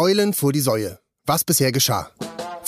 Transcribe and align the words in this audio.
Eulen 0.00 0.32
vor 0.32 0.52
die 0.52 0.60
Säue. 0.60 1.00
Was 1.26 1.42
bisher 1.42 1.72
geschah. 1.72 2.12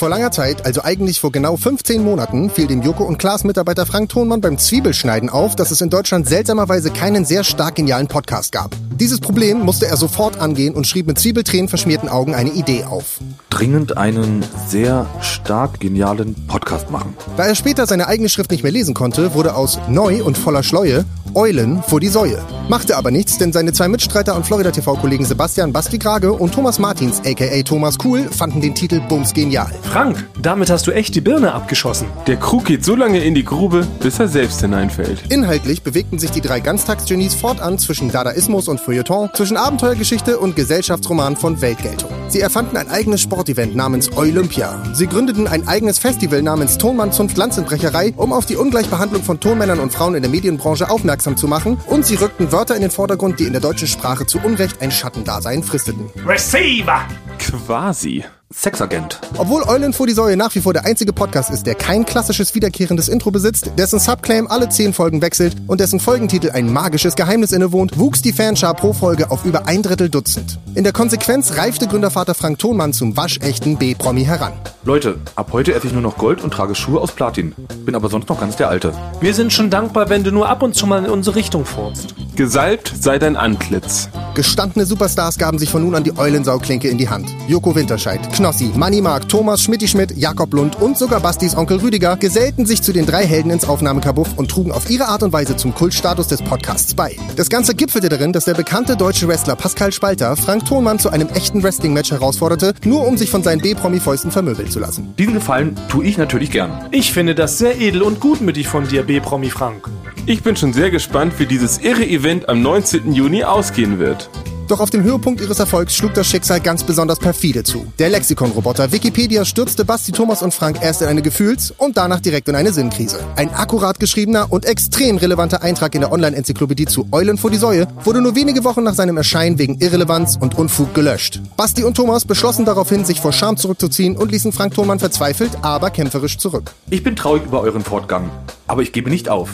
Vor 0.00 0.08
langer 0.08 0.30
Zeit, 0.30 0.64
also 0.64 0.82
eigentlich 0.82 1.20
vor 1.20 1.30
genau 1.30 1.58
15 1.58 2.02
Monaten, 2.02 2.48
fiel 2.48 2.66
dem 2.66 2.80
Joko 2.80 3.04
und 3.04 3.18
Klaas 3.18 3.44
Mitarbeiter 3.44 3.84
Frank 3.84 4.08
Thonmann 4.08 4.40
beim 4.40 4.56
Zwiebelschneiden 4.56 5.28
auf, 5.28 5.56
dass 5.56 5.70
es 5.72 5.82
in 5.82 5.90
Deutschland 5.90 6.26
seltsamerweise 6.26 6.90
keinen 6.90 7.26
sehr 7.26 7.44
stark 7.44 7.74
genialen 7.74 8.08
Podcast 8.08 8.50
gab. 8.50 8.74
Dieses 8.94 9.20
Problem 9.20 9.58
musste 9.58 9.88
er 9.88 9.98
sofort 9.98 10.40
angehen 10.40 10.74
und 10.74 10.86
schrieb 10.86 11.06
mit 11.06 11.18
Zwiebeltränen 11.18 11.68
verschmierten 11.68 12.08
Augen 12.08 12.34
eine 12.34 12.48
Idee 12.48 12.84
auf. 12.84 13.18
Dringend 13.50 13.98
einen 13.98 14.42
sehr 14.68 15.04
stark 15.20 15.80
genialen 15.80 16.34
Podcast 16.46 16.90
machen. 16.90 17.14
Da 17.36 17.44
er 17.44 17.54
später 17.54 17.86
seine 17.86 18.06
eigene 18.06 18.30
Schrift 18.30 18.52
nicht 18.52 18.62
mehr 18.62 18.72
lesen 18.72 18.94
konnte, 18.94 19.34
wurde 19.34 19.54
aus 19.54 19.78
neu 19.86 20.24
und 20.24 20.38
voller 20.38 20.62
Schleue 20.62 21.04
Eulen 21.34 21.82
vor 21.82 22.00
die 22.00 22.08
Säue. 22.08 22.42
Machte 22.68 22.96
aber 22.96 23.10
nichts, 23.10 23.38
denn 23.38 23.52
seine 23.52 23.72
zwei 23.72 23.88
Mitstreiter 23.88 24.34
und 24.34 24.44
Florida 24.44 24.70
TV-Kollegen 24.70 25.24
Sebastian 25.24 25.72
Basti 25.72 25.98
Krage 25.98 26.32
und 26.32 26.52
Thomas 26.52 26.78
Martins, 26.78 27.20
aka 27.24 27.62
Thomas 27.62 27.98
Cool, 28.04 28.24
fanden 28.24 28.60
den 28.60 28.74
Titel 28.74 29.00
Bums 29.08 29.32
genial. 29.32 29.70
Frank, 29.90 30.24
damit 30.40 30.70
hast 30.70 30.86
du 30.86 30.92
echt 30.92 31.16
die 31.16 31.20
Birne 31.20 31.52
abgeschossen. 31.52 32.06
Der 32.28 32.36
Krug 32.36 32.66
geht 32.66 32.84
so 32.84 32.94
lange 32.94 33.24
in 33.24 33.34
die 33.34 33.44
Grube, 33.44 33.84
bis 33.98 34.20
er 34.20 34.28
selbst 34.28 34.60
hineinfällt. 34.60 35.24
Inhaltlich 35.30 35.82
bewegten 35.82 36.20
sich 36.20 36.30
die 36.30 36.40
drei 36.40 36.60
Ganztagsgenies 36.60 37.34
fortan 37.34 37.76
zwischen 37.76 38.12
Dadaismus 38.12 38.68
und 38.68 38.78
Feuilleton, 38.78 39.30
zwischen 39.34 39.56
Abenteuergeschichte 39.56 40.38
und 40.38 40.54
Gesellschaftsroman 40.54 41.36
von 41.36 41.60
Weltgeltung. 41.60 42.08
Sie 42.28 42.40
erfanden 42.40 42.76
ein 42.76 42.88
eigenes 42.88 43.20
Sportevent 43.20 43.74
namens 43.74 44.16
Olympia. 44.16 44.80
Sie 44.94 45.08
gründeten 45.08 45.48
ein 45.48 45.66
eigenes 45.66 45.98
Festival 45.98 46.40
namens 46.40 46.78
Tonmann 46.78 47.10
Zunft 47.10 47.36
Lanzenbrecherei, 47.36 48.14
um 48.16 48.32
auf 48.32 48.46
die 48.46 48.54
Ungleichbehandlung 48.54 49.24
von 49.24 49.40
Tonmännern 49.40 49.80
und 49.80 49.92
Frauen 49.92 50.14
in 50.14 50.22
der 50.22 50.30
Medienbranche 50.30 50.88
aufmerksam 50.88 51.36
zu 51.36 51.48
machen 51.48 51.80
und 51.88 52.06
sie 52.06 52.14
rückten 52.14 52.52
Wörter 52.52 52.76
in 52.76 52.82
den 52.82 52.92
Vordergrund, 52.92 53.40
die 53.40 53.44
in 53.44 53.52
der 53.54 53.60
deutschen 53.60 53.88
Sprache 53.88 54.24
zu 54.24 54.38
Unrecht 54.38 54.80
ein 54.80 54.92
Schattendasein 54.92 55.64
fristeten. 55.64 56.10
Receiver! 56.24 57.08
Quasi. 57.40 58.24
Sexagent. 58.52 59.20
Obwohl 59.38 59.62
Eulen 59.62 59.92
vor 59.92 60.08
die 60.08 60.12
Säue 60.12 60.36
nach 60.36 60.52
wie 60.56 60.60
vor 60.60 60.72
der 60.72 60.84
einzige 60.84 61.12
Podcast 61.12 61.50
ist, 61.50 61.66
der 61.66 61.76
kein 61.76 62.04
klassisches 62.04 62.52
wiederkehrendes 62.52 63.08
Intro 63.08 63.30
besitzt, 63.30 63.70
dessen 63.78 64.00
Subclaim 64.00 64.48
alle 64.48 64.68
zehn 64.68 64.92
Folgen 64.92 65.22
wechselt 65.22 65.56
und 65.68 65.78
dessen 65.78 66.00
Folgentitel 66.00 66.50
ein 66.50 66.72
magisches 66.72 67.14
Geheimnis 67.14 67.52
innewohnt, 67.52 67.96
wuchs 67.96 68.22
die 68.22 68.32
Fanschar 68.32 68.74
pro 68.74 68.92
Folge 68.92 69.30
auf 69.30 69.44
über 69.44 69.68
ein 69.68 69.84
Drittel 69.84 70.08
Dutzend. 70.08 70.58
In 70.74 70.82
der 70.82 70.92
Konsequenz 70.92 71.56
reifte 71.58 71.86
Gründervater 71.86 72.34
Frank 72.34 72.58
Thonmann 72.58 72.92
zum 72.92 73.16
waschechten 73.16 73.76
B-Promi 73.76 74.24
heran. 74.24 74.54
Leute, 74.82 75.18
ab 75.36 75.50
heute 75.52 75.74
esse 75.74 75.86
ich 75.86 75.92
nur 75.92 76.02
noch 76.02 76.16
Gold 76.16 76.42
und 76.42 76.52
trage 76.52 76.74
Schuhe 76.74 77.00
aus 77.00 77.12
Platin. 77.12 77.54
Bin 77.84 77.94
aber 77.94 78.08
sonst 78.08 78.28
noch 78.28 78.40
ganz 78.40 78.56
der 78.56 78.68
Alte. 78.68 78.92
Wir 79.20 79.34
sind 79.34 79.52
schon 79.52 79.70
dankbar, 79.70 80.08
wenn 80.08 80.24
du 80.24 80.32
nur 80.32 80.48
ab 80.48 80.62
und 80.62 80.74
zu 80.74 80.86
mal 80.86 81.04
in 81.04 81.10
unsere 81.10 81.36
Richtung 81.36 81.64
furzt. 81.64 82.14
Gesalbt 82.34 82.92
sei 82.98 83.18
dein 83.18 83.36
Antlitz. 83.36 84.08
Gestandene 84.34 84.86
Superstars 84.86 85.36
gaben 85.36 85.58
sich 85.58 85.68
von 85.68 85.82
nun 85.82 85.94
an 85.94 86.04
die 86.04 86.16
Eulensauklinke 86.16 86.88
in 86.88 86.96
die 86.96 87.10
Hand. 87.10 87.28
Joko 87.46 87.74
Winterscheid, 87.74 88.32
Knossi, 88.40 88.72
Manni 88.74 89.02
Mark, 89.02 89.28
Thomas 89.28 89.62
Schmidti-Schmidt, 89.62 90.16
Jakob 90.16 90.54
Lund 90.54 90.80
und 90.80 90.96
sogar 90.96 91.20
Bastis 91.20 91.54
Onkel 91.54 91.76
Rüdiger 91.76 92.16
gesellten 92.16 92.64
sich 92.64 92.80
zu 92.80 92.90
den 92.94 93.04
drei 93.04 93.26
Helden 93.26 93.50
ins 93.50 93.68
Aufnahmekabuff 93.68 94.38
und 94.38 94.50
trugen 94.50 94.72
auf 94.72 94.88
ihre 94.88 95.08
Art 95.08 95.22
und 95.22 95.34
Weise 95.34 95.56
zum 95.56 95.74
Kultstatus 95.74 96.28
des 96.28 96.40
Podcasts 96.40 96.94
bei. 96.94 97.18
Das 97.36 97.50
Ganze 97.50 97.74
gipfelte 97.74 98.08
darin, 98.08 98.32
dass 98.32 98.46
der 98.46 98.54
bekannte 98.54 98.96
deutsche 98.96 99.28
Wrestler 99.28 99.56
Pascal 99.56 99.92
Spalter 99.92 100.36
Frank 100.36 100.64
Thonmann 100.64 100.98
zu 100.98 101.10
einem 101.10 101.28
echten 101.28 101.62
Wrestling-Match 101.62 102.12
herausforderte, 102.12 102.72
nur 102.82 103.06
um 103.06 103.18
sich 103.18 103.28
von 103.28 103.42
seinen 103.42 103.60
B-Promi-Fäusten 103.60 104.30
vermöbeln 104.30 104.70
zu 104.70 104.80
lassen. 104.80 105.14
Diesen 105.18 105.34
Gefallen 105.34 105.78
tue 105.90 106.06
ich 106.06 106.16
natürlich 106.16 106.50
gern. 106.50 106.88
Ich 106.92 107.12
finde 107.12 107.34
das 107.34 107.58
sehr 107.58 107.78
edel 107.78 108.00
und 108.00 108.20
gutmütig 108.20 108.68
von 108.68 108.88
dir, 108.88 109.02
B-Promi 109.02 109.50
Frank. 109.50 109.90
Ich 110.24 110.42
bin 110.42 110.56
schon 110.56 110.72
sehr 110.72 110.90
gespannt, 110.90 111.34
wie 111.36 111.46
dieses 111.46 111.76
irre 111.76 112.06
Event 112.06 112.48
am 112.48 112.62
19. 112.62 113.12
Juni 113.12 113.44
ausgehen 113.44 113.98
wird. 113.98 114.30
Doch 114.70 114.78
auf 114.78 114.90
dem 114.90 115.02
Höhepunkt 115.02 115.40
ihres 115.40 115.58
Erfolgs 115.58 115.96
schlug 115.96 116.14
das 116.14 116.28
Schicksal 116.28 116.60
ganz 116.60 116.84
besonders 116.84 117.18
perfide 117.18 117.64
zu. 117.64 117.92
Der 117.98 118.08
Lexikon-Roboter 118.08 118.92
Wikipedia 118.92 119.44
stürzte 119.44 119.84
Basti, 119.84 120.12
Thomas 120.12 120.42
und 120.42 120.54
Frank 120.54 120.78
erst 120.80 121.02
in 121.02 121.08
eine 121.08 121.22
Gefühls- 121.22 121.74
und 121.76 121.96
danach 121.96 122.20
direkt 122.20 122.48
in 122.48 122.54
eine 122.54 122.72
Sinnkrise. 122.72 123.18
Ein 123.34 123.52
akkurat 123.52 123.98
geschriebener 123.98 124.46
und 124.48 124.66
extrem 124.66 125.16
relevanter 125.16 125.62
Eintrag 125.62 125.96
in 125.96 126.02
der 126.02 126.12
Online-Enzyklopädie 126.12 126.86
zu 126.86 127.08
Eulen 127.10 127.36
vor 127.36 127.50
die 127.50 127.56
Säue 127.56 127.88
wurde 128.04 128.20
nur 128.20 128.36
wenige 128.36 128.62
Wochen 128.62 128.84
nach 128.84 128.94
seinem 128.94 129.16
Erscheinen 129.16 129.58
wegen 129.58 129.80
Irrelevanz 129.80 130.38
und 130.40 130.56
Unfug 130.56 130.94
gelöscht. 130.94 131.40
Basti 131.56 131.82
und 131.82 131.96
Thomas 131.96 132.24
beschlossen 132.24 132.64
daraufhin, 132.64 133.04
sich 133.04 133.20
vor 133.20 133.32
Scham 133.32 133.56
zurückzuziehen 133.56 134.16
und 134.16 134.30
ließen 134.30 134.52
Frank 134.52 134.74
Thonmann 134.74 135.00
verzweifelt, 135.00 135.50
aber 135.62 135.90
kämpferisch 135.90 136.38
zurück. 136.38 136.70
Ich 136.90 137.02
bin 137.02 137.16
traurig 137.16 137.42
über 137.44 137.60
euren 137.60 137.82
Fortgang. 137.82 138.30
Aber 138.68 138.82
ich 138.82 138.92
gebe 138.92 139.10
nicht 139.10 139.28
auf. 139.28 139.50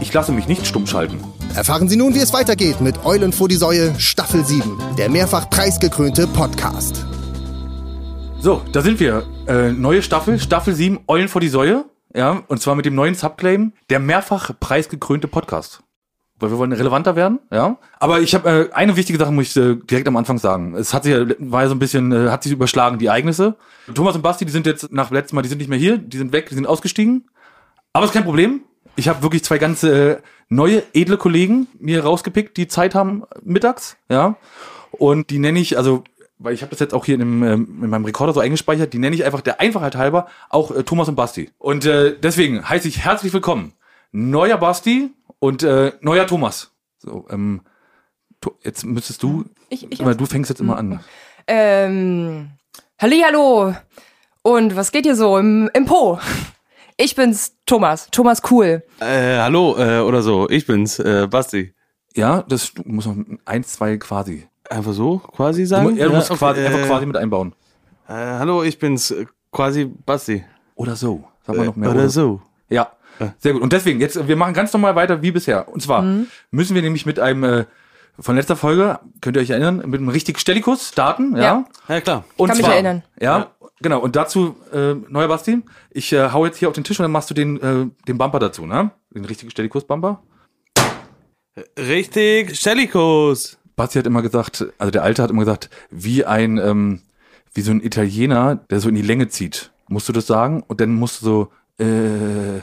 Ich 0.00 0.10
lasse 0.12 0.32
mich 0.32 0.48
nicht 0.48 0.66
stumm 0.66 0.86
schalten. 0.86 1.18
Erfahren 1.54 1.88
Sie 1.88 1.96
nun, 1.96 2.14
wie 2.14 2.18
es 2.18 2.32
weitergeht 2.32 2.80
mit 2.80 3.04
Eulen 3.04 3.32
vor 3.32 3.48
die 3.48 3.54
Säue 3.54 3.94
Staffel 3.98 4.44
7, 4.44 4.53
der 4.98 5.08
mehrfach 5.08 5.48
preisgekrönte 5.50 6.26
Podcast. 6.26 7.06
So, 8.40 8.62
da 8.72 8.82
sind 8.82 9.00
wir. 9.00 9.24
Äh, 9.46 9.72
neue 9.72 10.02
Staffel, 10.02 10.38
Staffel 10.38 10.74
7, 10.74 11.00
Eulen 11.08 11.28
vor 11.28 11.40
die 11.40 11.48
Säue. 11.48 11.84
Ja, 12.14 12.42
und 12.46 12.60
zwar 12.60 12.74
mit 12.74 12.86
dem 12.86 12.94
neuen 12.94 13.14
Subclaim, 13.14 13.72
der 13.90 13.98
mehrfach 13.98 14.52
preisgekrönte 14.60 15.28
Podcast. 15.28 15.82
Weil 16.38 16.50
wir 16.50 16.58
wollen 16.58 16.72
relevanter 16.72 17.16
werden, 17.16 17.38
ja. 17.50 17.78
Aber 17.98 18.20
ich 18.20 18.34
habe 18.34 18.68
äh, 18.70 18.72
eine 18.74 18.96
wichtige 18.96 19.18
Sache 19.18 19.32
muss 19.32 19.56
ich 19.56 19.56
äh, 19.56 19.76
direkt 19.76 20.06
am 20.08 20.16
Anfang 20.16 20.38
sagen. 20.38 20.74
Es 20.74 20.92
hat 20.92 21.04
sich 21.04 21.14
war 21.38 21.62
ja 21.62 21.68
so 21.68 21.74
ein 21.74 21.78
bisschen, 21.78 22.12
äh, 22.12 22.30
hat 22.30 22.42
sich 22.42 22.52
überschlagen, 22.52 22.98
die 22.98 23.06
Ereignisse. 23.06 23.56
Thomas 23.94 24.14
und 24.14 24.22
Basti, 24.22 24.44
die 24.44 24.52
sind 24.52 24.66
jetzt 24.66 24.92
nach 24.92 25.10
letztem 25.10 25.36
Mal, 25.36 25.42
die 25.42 25.48
sind 25.48 25.58
nicht 25.58 25.70
mehr 25.70 25.78
hier, 25.78 25.98
die 25.98 26.18
sind 26.18 26.32
weg, 26.32 26.48
die 26.48 26.54
sind 26.54 26.66
ausgestiegen. 26.66 27.28
Aber 27.92 28.06
ist 28.06 28.12
kein 28.12 28.24
Problem. 28.24 28.62
Ich 28.96 29.08
habe 29.08 29.22
wirklich 29.22 29.42
zwei 29.42 29.58
ganze 29.58 30.16
äh, 30.16 30.22
neue, 30.48 30.82
edle 30.94 31.16
Kollegen 31.16 31.66
mir 31.78 32.04
rausgepickt, 32.04 32.56
die 32.56 32.68
Zeit 32.68 32.94
haben 32.94 33.24
mittags, 33.42 33.96
ja. 34.08 34.36
Und 34.90 35.30
die 35.30 35.38
nenne 35.38 35.58
ich, 35.58 35.76
also, 35.76 36.04
weil 36.38 36.54
ich 36.54 36.62
habe 36.62 36.70
das 36.70 36.80
jetzt 36.80 36.94
auch 36.94 37.04
hier 37.04 37.14
in, 37.14 37.20
dem, 37.20 37.42
ähm, 37.42 37.80
in 37.82 37.90
meinem 37.90 38.04
Rekorder 38.04 38.32
so 38.32 38.40
eingespeichert, 38.40 38.92
die 38.92 38.98
nenne 38.98 39.16
ich 39.16 39.24
einfach 39.24 39.40
der 39.40 39.60
Einfachheit 39.60 39.96
halber 39.96 40.28
auch 40.50 40.70
äh, 40.70 40.82
Thomas 40.84 41.08
und 41.08 41.16
Basti. 41.16 41.50
Und 41.58 41.84
äh, 41.86 42.16
deswegen 42.18 42.68
heiße 42.68 42.86
ich 42.88 43.04
herzlich 43.04 43.32
willkommen. 43.32 43.72
Neuer 44.12 44.58
Basti 44.58 45.10
und 45.40 45.62
äh, 45.62 45.92
neuer 46.00 46.26
Thomas. 46.26 46.70
So, 46.98 47.26
ähm, 47.30 47.62
to- 48.40 48.56
jetzt 48.62 48.84
müsstest 48.84 49.22
du, 49.22 49.44
Ich, 49.68 49.90
ich 49.90 50.00
immer, 50.00 50.14
du 50.14 50.26
fängst 50.26 50.48
jetzt 50.50 50.60
immer 50.60 50.76
an. 50.76 51.00
Ähm, 51.46 52.50
Hallihallo. 53.00 53.74
Und 54.42 54.76
was 54.76 54.92
geht 54.92 55.04
hier 55.06 55.16
so 55.16 55.38
im, 55.38 55.68
im 55.74 55.86
Po? 55.86 56.18
Ich 56.96 57.16
bin's, 57.16 57.56
Thomas. 57.66 58.08
Thomas 58.10 58.40
Cool. 58.48 58.82
Äh, 59.00 59.38
hallo, 59.38 59.76
äh, 59.78 59.98
oder 60.00 60.22
so. 60.22 60.48
Ich 60.48 60.66
bin's, 60.66 60.98
äh, 61.00 61.26
Basti. 61.28 61.74
Ja, 62.14 62.42
das 62.42 62.72
du 62.72 62.82
musst 62.84 63.08
noch 63.08 63.16
eins, 63.44 63.72
zwei 63.72 63.96
quasi. 63.96 64.46
Einfach 64.70 64.92
so, 64.92 65.18
quasi 65.18 65.62
Du, 65.62 65.66
sagen? 65.68 65.84
mu- 65.90 65.96
ja, 65.96 66.06
du 66.06 66.12
musst 66.14 66.30
okay, 66.30 66.38
quasi, 66.38 66.60
äh, 66.60 66.66
einfach 66.66 66.86
quasi 66.86 67.06
mit 67.06 67.16
einbauen. 67.16 67.52
Äh, 68.08 68.12
hallo, 68.12 68.62
ich 68.62 68.78
bin's, 68.78 69.10
äh, 69.10 69.26
quasi 69.50 69.86
Basti. 70.06 70.44
Oder 70.76 70.94
so. 70.94 71.24
Sag 71.46 71.56
mal 71.56 71.66
noch 71.66 71.76
mehr. 71.76 71.88
Äh, 71.90 71.92
oder 71.94 72.08
so. 72.08 72.40
Ja, 72.68 72.92
sehr 73.38 73.52
gut. 73.54 73.62
Und 73.62 73.72
deswegen, 73.72 74.00
jetzt, 74.00 74.26
wir 74.28 74.36
machen 74.36 74.54
ganz 74.54 74.72
normal 74.72 74.94
weiter 74.94 75.20
wie 75.22 75.32
bisher. 75.32 75.68
Und 75.68 75.80
zwar 75.82 76.02
müssen 76.50 76.74
wir 76.74 76.82
nämlich 76.82 77.06
mit 77.06 77.18
einem, 77.18 77.42
äh, 77.44 77.64
von 78.18 78.36
letzter 78.36 78.54
Folge, 78.56 79.00
könnt 79.20 79.36
ihr 79.36 79.42
euch 79.42 79.50
erinnern, 79.50 79.82
mit 79.86 80.00
einem 80.00 80.08
richtig 80.08 80.38
Stellikus 80.38 80.88
starten, 80.90 81.34
ja? 81.36 81.42
Ja. 81.42 81.64
Ja, 81.88 82.00
klar. 82.00 82.24
Und 82.36 82.48
Kann 82.48 82.56
mich 82.56 82.64
zwar, 82.64 82.74
erinnern. 82.74 83.02
Ja, 83.20 83.50
genau. 83.84 84.00
Und 84.00 84.16
dazu, 84.16 84.56
äh, 84.72 84.94
neuer 84.94 85.28
Basti, 85.28 85.62
ich 85.90 86.12
äh, 86.12 86.30
hau 86.32 86.44
jetzt 86.44 86.58
hier 86.58 86.66
auf 86.66 86.74
den 86.74 86.82
Tisch 86.82 86.98
und 86.98 87.04
dann 87.04 87.12
machst 87.12 87.30
du 87.30 87.34
den, 87.34 87.60
äh, 87.60 87.86
den 88.08 88.18
Bumper 88.18 88.40
dazu, 88.40 88.66
ne? 88.66 88.90
Den 89.10 89.24
richtigen 89.24 89.52
Stellikus-Bumper. 89.52 90.20
Richtig, 91.78 92.58
Stellikus. 92.58 93.58
Basti 93.76 93.98
hat 93.98 94.06
immer 94.06 94.22
gesagt, 94.22 94.66
also 94.78 94.90
der 94.90 95.04
Alte 95.04 95.22
hat 95.22 95.30
immer 95.30 95.44
gesagt, 95.44 95.70
wie 95.90 96.24
ein, 96.24 96.58
ähm, 96.58 97.02
wie 97.54 97.60
so 97.60 97.70
ein 97.70 97.80
Italiener, 97.80 98.56
der 98.56 98.80
so 98.80 98.88
in 98.88 98.96
die 98.96 99.02
Länge 99.02 99.28
zieht. 99.28 99.70
Musst 99.88 100.08
du 100.08 100.12
das 100.12 100.26
sagen? 100.26 100.64
Und 100.66 100.80
dann 100.80 100.90
musst 100.94 101.22
du 101.22 101.26
so, 101.26 101.52
äh, 101.78 102.60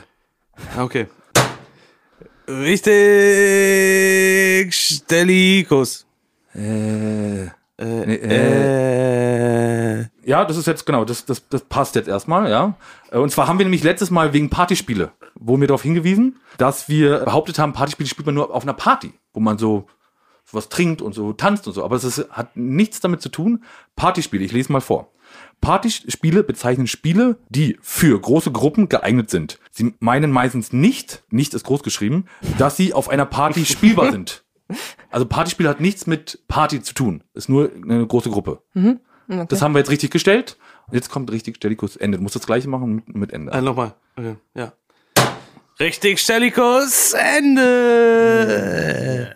Okay. 0.78 1.06
Richtig, 3.32 4.74
Stellikus. 4.74 6.06
äh, 6.54 7.46
Äh, 7.82 8.06
Nee, 8.06 8.14
äh, 8.14 10.06
Ja, 10.24 10.44
das 10.44 10.56
ist 10.56 10.66
jetzt 10.66 10.86
genau, 10.86 11.04
das, 11.04 11.24
das, 11.24 11.48
das 11.48 11.62
passt 11.62 11.94
jetzt 11.94 12.08
erstmal, 12.08 12.50
ja. 12.50 12.74
Äh, 13.10 13.18
Und 13.18 13.30
zwar 13.30 13.48
haben 13.48 13.58
wir 13.58 13.64
nämlich 13.66 13.82
letztes 13.82 14.10
Mal 14.10 14.32
wegen 14.32 14.50
Partyspiele, 14.50 15.12
wurden 15.34 15.60
wir 15.60 15.68
darauf 15.68 15.82
hingewiesen, 15.82 16.36
dass 16.58 16.88
wir 16.88 17.20
behauptet 17.20 17.58
haben, 17.58 17.72
Partyspiele 17.72 18.08
spielt 18.08 18.26
man 18.26 18.34
nur 18.34 18.54
auf 18.54 18.62
einer 18.62 18.74
Party, 18.74 19.12
wo 19.32 19.40
man 19.40 19.58
so 19.58 19.86
was 20.52 20.68
trinkt 20.68 21.00
und 21.00 21.14
so 21.14 21.32
tanzt 21.32 21.66
und 21.66 21.72
so. 21.72 21.82
Aber 21.84 21.96
es 21.96 22.04
ist, 22.04 22.28
hat 22.30 22.56
nichts 22.56 23.00
damit 23.00 23.22
zu 23.22 23.30
tun. 23.30 23.64
Partyspiele, 23.96 24.44
ich 24.44 24.52
lese 24.52 24.70
mal 24.70 24.80
vor. 24.82 25.10
Partyspiele 25.62 26.42
bezeichnen 26.42 26.86
Spiele, 26.86 27.38
die 27.48 27.78
für 27.80 28.20
große 28.20 28.50
Gruppen 28.50 28.88
geeignet 28.88 29.30
sind. 29.30 29.58
Sie 29.70 29.94
meinen 30.00 30.30
meistens 30.30 30.72
nicht, 30.72 31.22
nicht 31.30 31.54
ist 31.54 31.64
groß 31.64 31.82
geschrieben, 31.82 32.26
dass 32.58 32.76
sie 32.76 32.92
auf 32.92 33.08
einer 33.08 33.24
Party 33.24 33.64
spielbar 33.64 34.10
sind. 34.12 34.44
Also 35.10 35.26
Partyspiel 35.26 35.68
hat 35.68 35.80
nichts 35.80 36.06
mit 36.06 36.40
Party 36.48 36.82
zu 36.82 36.94
tun. 36.94 37.22
Ist 37.34 37.48
nur 37.48 37.70
eine 37.82 38.06
große 38.06 38.30
Gruppe. 38.30 38.62
Das 39.48 39.62
haben 39.62 39.72
wir 39.74 39.78
jetzt 39.78 39.90
richtig 39.90 40.10
gestellt. 40.10 40.56
Und 40.88 40.94
jetzt 40.94 41.10
kommt 41.10 41.30
richtig 41.30 41.56
Stellikus 41.56 41.96
Ende. 41.96 42.18
Du 42.18 42.22
musst 42.22 42.34
das 42.36 42.44
gleiche 42.46 42.68
machen 42.68 42.94
mit, 43.06 43.14
mit 43.14 43.32
Ende. 43.32 43.52
äh, 43.52 43.60
nochmal. 43.62 43.94
Okay, 44.16 44.36
ja. 44.54 44.72
Richtig, 45.80 46.18
Stellikus, 46.20 47.14
Ende. 48.52 49.34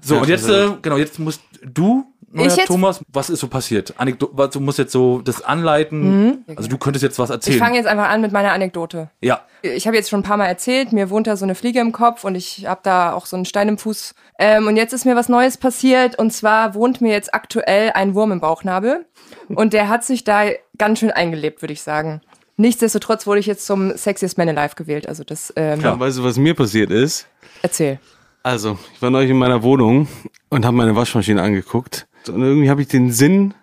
So, 0.00 0.18
und 0.18 0.28
jetzt, 0.28 0.48
also- 0.48 0.74
äh, 0.74 0.78
genau, 0.82 0.96
jetzt 0.96 1.18
musst 1.18 1.42
du 1.62 2.09
neuer 2.30 2.46
Ich 2.46 2.56
jetzt- 2.56 2.66
Thomas? 2.68 3.00
Was 3.12 3.28
ist 3.30 3.40
so 3.40 3.48
passiert? 3.48 3.94
Anekdo 3.98 4.26
du 4.26 4.60
musst 4.60 4.78
jetzt 4.78 4.92
so 4.92 5.20
das 5.20 5.42
anleiten. 5.42 6.44
Also 6.56 6.68
du 6.68 6.78
könntest 6.78 7.02
jetzt 7.02 7.18
was 7.18 7.30
Ich 7.30 7.34
erzählen. 7.34 7.58
fange 7.58 7.76
jetzt 7.76 7.86
einfach 7.86 8.08
an 8.08 8.20
mit 8.20 8.32
meiner 8.32 8.52
Anekdote. 8.52 9.10
ja. 9.20 9.40
Ich 9.62 9.86
habe 9.86 9.94
jetzt 9.94 10.08
schon 10.08 10.20
ein 10.20 10.22
paar 10.22 10.38
Mal 10.38 10.46
erzählt, 10.46 10.90
mir 10.94 11.10
wohnt 11.10 11.26
da 11.26 11.36
so 11.36 11.44
eine 11.44 11.54
Fliege 11.54 11.80
im 11.80 11.92
Kopf 11.92 12.24
und 12.24 12.34
ich 12.34 12.64
habe 12.64 12.80
da 12.82 13.12
auch 13.12 13.26
so 13.26 13.36
einen 13.36 13.44
Stein 13.44 13.68
im 13.68 13.76
Fuß. 13.76 14.14
Ähm, 14.38 14.66
und 14.66 14.76
jetzt 14.76 14.94
ist 14.94 15.04
mir 15.04 15.16
was 15.16 15.28
Neues 15.28 15.58
passiert 15.58 16.18
und 16.18 16.32
zwar 16.32 16.74
wohnt 16.74 17.02
mir 17.02 17.12
jetzt 17.12 17.34
aktuell 17.34 17.90
ein 17.94 18.14
Wurm 18.14 18.32
im 18.32 18.40
Bauchnabel 18.40 19.04
und 19.50 19.74
der 19.74 19.90
hat 19.90 20.02
sich 20.02 20.24
da 20.24 20.44
ganz 20.78 21.00
schön 21.00 21.10
eingelebt, 21.10 21.60
würde 21.60 21.74
ich 21.74 21.82
sagen. 21.82 22.22
Nichtsdestotrotz 22.56 23.26
wurde 23.26 23.40
ich 23.40 23.44
jetzt 23.46 23.66
zum 23.66 23.94
Sexiest 23.96 24.38
Man 24.38 24.48
Alive 24.48 24.76
gewählt. 24.76 25.06
Also 25.08 25.24
das 25.24 25.52
ähm, 25.56 25.82
Weißt 25.82 26.16
du, 26.18 26.24
was 26.24 26.38
mir 26.38 26.54
passiert 26.54 26.90
ist? 26.90 27.26
erzähl. 27.60 27.98
Also, 28.42 28.78
ich 28.94 29.02
war 29.02 29.10
neulich 29.10 29.30
in 29.30 29.36
meiner 29.36 29.62
Wohnung 29.62 30.08
und 30.48 30.64
habe 30.64 30.74
meine 30.74 30.96
Waschmaschine 30.96 31.42
angeguckt. 31.42 32.06
Und 32.28 32.42
irgendwie 32.42 32.70
habe 32.70 32.82
ich 32.82 32.88
den 32.88 33.10
Sinn 33.12 33.54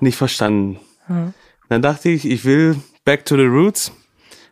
nicht 0.00 0.16
verstanden. 0.16 0.78
Dann 1.68 1.82
dachte 1.82 2.08
ich, 2.10 2.28
ich 2.28 2.44
will 2.44 2.76
back 3.04 3.24
to 3.24 3.36
the 3.36 3.44
roots. 3.44 3.92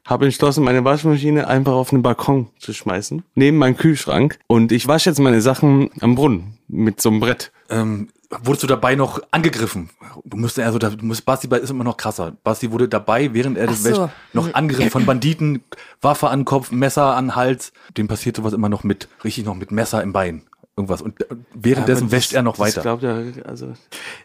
Habe 0.06 0.24
entschlossen, 0.24 0.64
meine 0.64 0.84
Waschmaschine 0.84 1.46
einfach 1.46 1.72
auf 1.72 1.90
den 1.90 2.02
Balkon 2.02 2.48
zu 2.58 2.72
schmeißen, 2.72 3.22
neben 3.34 3.58
meinen 3.58 3.76
Kühlschrank. 3.76 4.38
Und 4.48 4.72
ich 4.72 4.88
wasche 4.88 5.10
jetzt 5.10 5.20
meine 5.20 5.40
Sachen 5.40 5.90
am 6.00 6.14
Brunnen 6.16 6.58
mit 6.68 7.00
so 7.00 7.10
einem 7.10 7.20
Brett. 7.20 7.52
Ähm, 7.68 8.08
wurdest 8.42 8.62
du 8.64 8.66
dabei 8.66 8.96
noch 8.96 9.20
angegriffen? 9.30 9.90
Du 10.24 10.36
musst 10.36 10.58
also, 10.58 10.78
da- 10.78 10.90
du 10.90 11.04
musst, 11.04 11.24
Basti 11.26 11.48
ist 11.54 11.70
immer 11.70 11.84
noch 11.84 11.96
krasser. 11.96 12.32
Basti 12.42 12.72
wurde 12.72 12.88
dabei, 12.88 13.32
während 13.34 13.56
er 13.56 13.68
das 13.68 13.82
so. 13.84 13.90
wäscht, 13.90 14.12
noch 14.32 14.52
angegriffen 14.54 14.90
von 14.90 15.06
Banditen, 15.06 15.62
Waffe 16.00 16.28
an 16.28 16.44
Kopf, 16.44 16.72
Messer 16.72 17.14
an 17.14 17.36
Hals. 17.36 17.72
Dem 17.96 18.08
passiert 18.08 18.36
sowas 18.36 18.52
immer 18.52 18.68
noch 18.68 18.82
mit, 18.82 19.06
richtig 19.22 19.44
noch 19.44 19.54
mit 19.54 19.70
Messer 19.70 20.02
im 20.02 20.12
Bein. 20.12 20.42
Irgendwas. 20.80 21.02
Und 21.02 21.20
äh, 21.20 21.26
währenddessen 21.54 22.04
Aber 22.04 22.12
wäscht 22.12 22.32
er 22.32 22.42
noch 22.42 22.58
weiter. 22.58 22.80
Glaubt 22.82 23.02
ja, 23.02 23.14
also, 23.46 23.66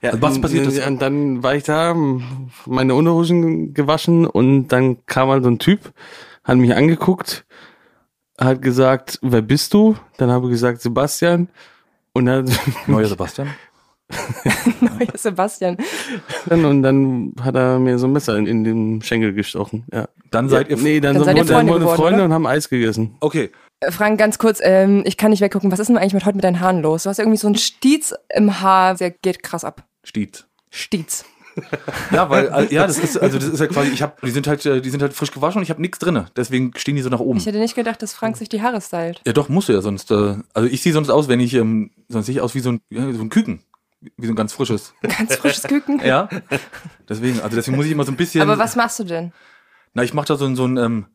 ja, 0.01 0.11
Also 0.11 0.21
was 0.21 0.41
passiert 0.41 0.67
ist- 0.67 0.85
Und 0.87 1.01
dann 1.01 1.43
war 1.43 1.55
ich 1.55 1.63
da, 1.63 1.95
meine 2.65 2.95
Unterhosen 2.95 3.73
gewaschen 3.73 4.25
und 4.25 4.67
dann 4.69 5.05
kam 5.05 5.29
halt 5.29 5.43
so 5.43 5.49
ein 5.49 5.59
Typ, 5.59 5.91
hat 6.43 6.57
mich 6.57 6.73
angeguckt, 6.75 7.45
hat 8.39 8.61
gesagt, 8.61 9.19
wer 9.21 9.41
bist 9.41 9.73
du? 9.73 9.95
Dann 10.17 10.31
habe 10.31 10.45
ich 10.47 10.51
gesagt, 10.51 10.81
Sebastian. 10.81 11.49
Und 12.13 12.25
dann, 12.27 12.45
Neuer 12.87 13.05
Sebastian. 13.07 13.49
Neuer 14.81 15.17
Sebastian. 15.17 15.77
und 16.49 16.83
dann 16.83 17.33
hat 17.41 17.55
er 17.55 17.79
mir 17.79 17.97
so 17.97 18.07
ein 18.07 18.13
Messer 18.13 18.37
in, 18.37 18.45
in 18.45 18.63
den 18.63 19.01
Schenkel 19.01 19.33
gestochen. 19.33 19.83
Ja. 19.91 20.07
Dann 20.31 20.49
seid 20.49 20.69
ihr. 20.69 20.77
Nee, 20.77 20.99
dann, 20.99 21.15
Dann 21.15 21.23
seid 21.25 21.37
ihr 21.37 21.45
Freunde 21.45 21.73
geworden, 21.73 21.95
Freunde 21.95 22.23
und 22.23 22.33
haben 22.33 22.45
Eis 22.45 22.69
gegessen. 22.69 23.15
Okay. 23.19 23.51
Frank, 23.89 24.19
ganz 24.19 24.37
kurz, 24.37 24.59
ähm, 24.61 25.03
ich 25.05 25.17
kann 25.17 25.31
nicht 25.31 25.41
weggucken. 25.41 25.71
Was 25.71 25.79
ist 25.79 25.87
denn 25.87 25.97
eigentlich 25.97 26.13
mit 26.13 26.25
heute 26.25 26.35
mit 26.35 26.43
deinen 26.43 26.59
Haaren 26.59 26.81
los? 26.81 27.03
Du 27.03 27.09
hast 27.09 27.19
irgendwie 27.19 27.37
so 27.37 27.47
einen 27.47 27.57
Stiez 27.57 28.13
im 28.33 28.61
Haar, 28.61 28.95
der 28.95 29.11
geht 29.11 29.43
krass 29.43 29.63
ab. 29.63 29.83
Stiet. 30.03 30.47
Stiez. 30.69 31.25
Ja, 32.11 32.29
weil 32.29 32.47
äh, 32.47 32.73
ja, 32.73 32.85
das 32.85 32.97
ist 32.97 33.17
also 33.17 33.39
das 33.39 33.47
ist 33.47 33.59
ja 33.59 33.67
quasi, 33.67 33.89
ich 33.89 34.01
habe, 34.01 34.13
die 34.21 34.31
sind 34.31 34.45
halt, 34.45 34.65
äh, 34.65 34.81
die 34.81 34.89
sind 34.89 35.01
halt 35.01 35.13
frisch 35.13 35.31
gewaschen 35.31 35.59
und 35.59 35.63
ich 35.63 35.69
habe 35.69 35.81
nichts 35.81 35.99
drinne. 35.99 36.25
Deswegen 36.35 36.73
stehen 36.75 36.97
die 36.97 37.01
so 37.01 37.09
nach 37.09 37.19
oben. 37.19 37.39
Ich 37.39 37.45
hätte 37.45 37.59
nicht 37.59 37.75
gedacht, 37.75 38.01
dass 38.01 38.13
Frank 38.13 38.35
sich 38.37 38.49
die 38.49 38.61
Haare 38.61 38.81
stylt. 38.81 39.21
Ja, 39.25 39.33
doch 39.33 39.47
musst 39.47 39.69
du 39.69 39.73
ja 39.73 39.81
sonst. 39.81 40.11
Äh, 40.11 40.37
also 40.53 40.67
ich 40.69 40.81
sehe 40.81 40.91
sonst 40.91 41.09
aus, 41.09 41.27
wenn 41.27 41.39
ich 41.39 41.53
ähm, 41.53 41.91
sonst 42.09 42.25
sehe 42.25 42.35
ich 42.35 42.41
aus 42.41 42.55
wie 42.55 42.59
so 42.59 42.73
ein 42.73 42.81
ja, 42.89 43.11
so 43.13 43.21
ein 43.21 43.29
Küken, 43.29 43.61
wie 44.17 44.25
so 44.25 44.33
ein 44.33 44.35
ganz 44.35 44.53
frisches. 44.53 44.93
Ganz 45.01 45.35
frisches 45.35 45.63
Küken. 45.63 46.01
Ja. 46.03 46.27
Deswegen, 47.07 47.39
also 47.39 47.55
deswegen 47.55 47.77
muss 47.77 47.85
ich 47.85 47.93
immer 47.93 48.03
so 48.03 48.11
ein 48.11 48.17
bisschen. 48.17 48.41
Aber 48.41 48.57
was 48.57 48.75
machst 48.75 48.99
du 48.99 49.05
denn? 49.05 49.31
Na, 49.93 50.03
ich 50.03 50.13
mache 50.13 50.27
da 50.27 50.35
so 50.35 50.45
ein 50.45 50.57
so 50.57 50.65
ein 50.65 50.75
ähm, 50.77 51.05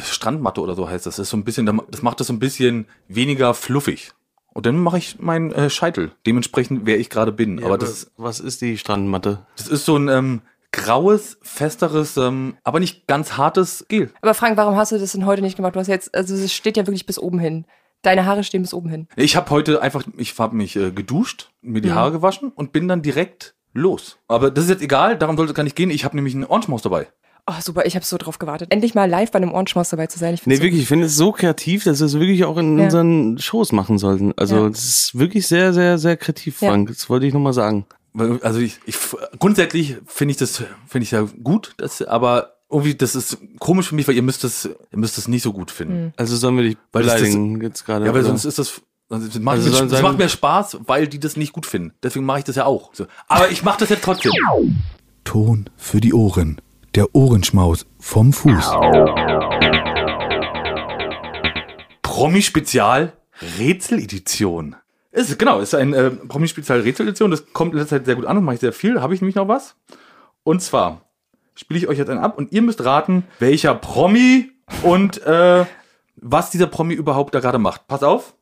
Strandmatte 0.00 0.60
oder 0.60 0.74
so 0.74 0.88
heißt 0.88 1.06
das. 1.06 1.16
Das 1.16 1.24
ist 1.24 1.30
so 1.30 1.36
ein 1.36 1.44
bisschen, 1.44 1.66
das 1.90 2.02
macht 2.02 2.20
das 2.20 2.28
so 2.28 2.32
ein 2.32 2.38
bisschen 2.38 2.86
weniger 3.08 3.54
fluffig. 3.54 4.12
Und 4.54 4.66
dann 4.66 4.78
mache 4.78 4.98
ich 4.98 5.20
meinen 5.20 5.52
äh, 5.52 5.70
Scheitel. 5.70 6.12
Dementsprechend, 6.26 6.82
wer 6.84 6.98
ich 6.98 7.10
gerade 7.10 7.32
bin. 7.32 7.62
aber 7.62 7.78
das, 7.78 8.10
was 8.16 8.40
ist 8.40 8.60
die 8.60 8.78
Strandmatte? 8.78 9.46
das 9.56 9.68
ist 9.68 9.84
so 9.84 9.96
ein 9.96 10.08
ähm, 10.08 10.42
graues, 10.72 11.38
festeres, 11.42 12.16
ähm, 12.16 12.56
aber 12.64 12.80
nicht 12.80 13.06
ganz 13.06 13.36
hartes 13.36 13.86
Gel. 13.88 14.10
Aber 14.20 14.34
Frank, 14.34 14.56
warum 14.56 14.76
hast 14.76 14.92
du 14.92 14.98
das 14.98 15.12
denn 15.12 15.26
heute 15.26 15.42
nicht 15.42 15.56
gemacht? 15.56 15.76
Du 15.76 15.80
hast 15.80 15.86
jetzt, 15.86 16.14
also 16.14 16.34
es 16.34 16.52
steht 16.52 16.76
ja 16.76 16.86
wirklich 16.86 17.06
bis 17.06 17.18
oben 17.18 17.38
hin. 17.38 17.66
Deine 18.02 18.26
Haare 18.26 18.44
stehen 18.44 18.62
bis 18.62 18.74
oben 18.74 18.88
hin. 18.88 19.08
Ich 19.16 19.36
habe 19.36 19.50
heute 19.50 19.82
einfach, 19.82 20.04
ich 20.16 20.38
habe 20.38 20.54
mich 20.54 20.76
äh, 20.76 20.92
geduscht, 20.92 21.50
mir 21.62 21.80
die 21.80 21.92
Haare 21.92 22.12
gewaschen 22.12 22.52
und 22.54 22.72
bin 22.72 22.86
dann 22.86 23.02
direkt 23.02 23.54
los. 23.74 24.18
Aber 24.28 24.50
das 24.50 24.64
ist 24.64 24.70
jetzt 24.70 24.82
egal, 24.82 25.16
darum 25.16 25.36
sollte 25.36 25.50
es 25.52 25.56
gar 25.56 25.64
nicht 25.64 25.76
gehen. 25.76 25.90
Ich 25.90 26.04
habe 26.04 26.16
nämlich 26.16 26.34
einen 26.34 26.44
Orange 26.44 26.68
Maus 26.68 26.82
dabei. 26.82 27.08
Oh, 27.50 27.60
super, 27.62 27.86
ich 27.86 27.94
habe 27.94 28.04
so 28.04 28.18
drauf 28.18 28.38
gewartet. 28.38 28.68
Endlich 28.70 28.94
mal 28.94 29.08
live 29.08 29.30
bei 29.30 29.38
einem 29.38 29.52
Ohrenschmaus 29.52 29.88
dabei 29.88 30.06
zu 30.06 30.18
sein. 30.18 30.34
Ich 30.34 30.46
Nee, 30.46 30.60
wirklich, 30.60 30.82
ich 30.82 30.88
finde 30.88 31.06
es 31.06 31.16
so 31.16 31.32
kreativ, 31.32 31.84
dass 31.84 32.00
wir 32.00 32.06
es 32.06 32.14
wirklich 32.14 32.44
auch 32.44 32.58
in 32.58 32.78
Ja. 32.78 32.84
unseren 32.84 33.38
Shows 33.38 33.72
machen 33.72 33.96
sollten. 33.98 34.32
Also, 34.36 34.56
Ja. 34.56 34.68
das 34.68 34.84
ist 34.84 35.18
wirklich 35.18 35.46
sehr, 35.46 35.72
sehr, 35.72 35.96
sehr 35.98 36.16
kreativ, 36.18 36.60
Ja. 36.60 36.68
Frank. 36.70 36.88
Das 36.88 37.08
wollte 37.08 37.26
ich 37.26 37.32
nochmal 37.32 37.54
sagen. 37.54 37.86
Also 38.42 38.58
ich, 38.60 38.80
ich 38.84 38.96
grundsätzlich 39.38 39.96
finde 40.06 40.32
ich 40.32 40.38
das 40.38 40.56
finde 40.88 41.04
ich 41.04 41.12
ja 41.12 41.22
gut, 41.42 41.74
das, 41.76 42.02
aber 42.02 42.54
irgendwie 42.68 42.94
das 42.96 43.14
ist 43.14 43.38
komisch 43.60 43.88
für 43.88 43.94
mich, 43.94 44.08
weil 44.08 44.16
ihr 44.16 44.22
müsst 44.22 44.42
es 44.44 44.64
ihr 44.64 44.98
müsst 44.98 45.18
es 45.18 45.28
nicht 45.28 45.42
so 45.42 45.52
gut 45.52 45.70
finden. 45.70 46.12
Also 46.16 46.36
sollen 46.36 46.56
wir 46.56 46.64
dich 46.64 46.76
Weil 46.92 47.04
das 47.04 47.14
beleidigen 47.14 47.60
jetzt 47.62 47.84
gerade? 47.86 48.06
Ja, 48.06 48.12
weil 48.12 48.20
oder? 48.20 48.30
sonst 48.30 48.44
ist 48.44 48.58
das 48.58 48.80
das 49.08 49.38
macht, 49.38 49.58
Also 49.58 49.84
mir, 49.84 49.88
das 49.90 50.02
macht 50.02 50.18
mir 50.18 50.28
Spaß, 50.28 50.78
weil 50.86 51.06
die 51.06 51.20
das 51.20 51.36
nicht 51.36 51.52
gut 51.52 51.64
finden. 51.64 51.92
Deswegen 52.02 52.24
mache 52.26 52.40
ich 52.40 52.44
das 52.44 52.56
ja 52.56 52.64
auch. 52.66 52.90
So. 52.92 53.06
Aber 53.28 53.50
ich 53.50 53.62
mache 53.62 53.78
das 53.80 53.88
jetzt 53.90 54.02
trotzdem. 54.04 54.32
Ton 55.24 55.70
für 55.76 56.00
die 56.00 56.12
Ohren. 56.12 56.60
Der 56.94 57.14
Ohrenschmaus 57.14 57.86
vom 58.00 58.32
Fuß. 58.32 58.72
Promi-Spezial 62.02 63.12
Rätseledition. 63.58 64.74
Ist, 65.12 65.38
genau, 65.38 65.60
ist 65.60 65.74
ein 65.74 65.92
äh, 65.92 66.10
Promi-Spezial 66.10 66.80
Rätseledition. 66.80 67.30
Das 67.30 67.52
kommt 67.52 67.72
in 67.72 67.78
letzter 67.78 67.96
Zeit 67.96 68.06
sehr 68.06 68.14
gut 68.16 68.24
an 68.24 68.38
und 68.38 68.44
mache 68.44 68.54
ich 68.54 68.60
sehr 68.60 68.72
viel. 68.72 69.02
Habe 69.02 69.14
ich 69.14 69.20
nämlich 69.20 69.36
noch 69.36 69.48
was. 69.48 69.76
Und 70.44 70.62
zwar 70.62 71.02
spiele 71.54 71.78
ich 71.78 71.88
euch 71.88 71.98
jetzt 71.98 72.08
einen 72.08 72.20
ab 72.20 72.38
und 72.38 72.52
ihr 72.52 72.62
müsst 72.62 72.82
raten, 72.82 73.24
welcher 73.38 73.74
Promi 73.74 74.50
und 74.82 75.20
äh, 75.26 75.66
was 76.16 76.50
dieser 76.50 76.68
Promi 76.68 76.94
überhaupt 76.94 77.34
da 77.34 77.40
gerade 77.40 77.58
macht. 77.58 77.86
Pass 77.86 78.02
auf. 78.02 78.34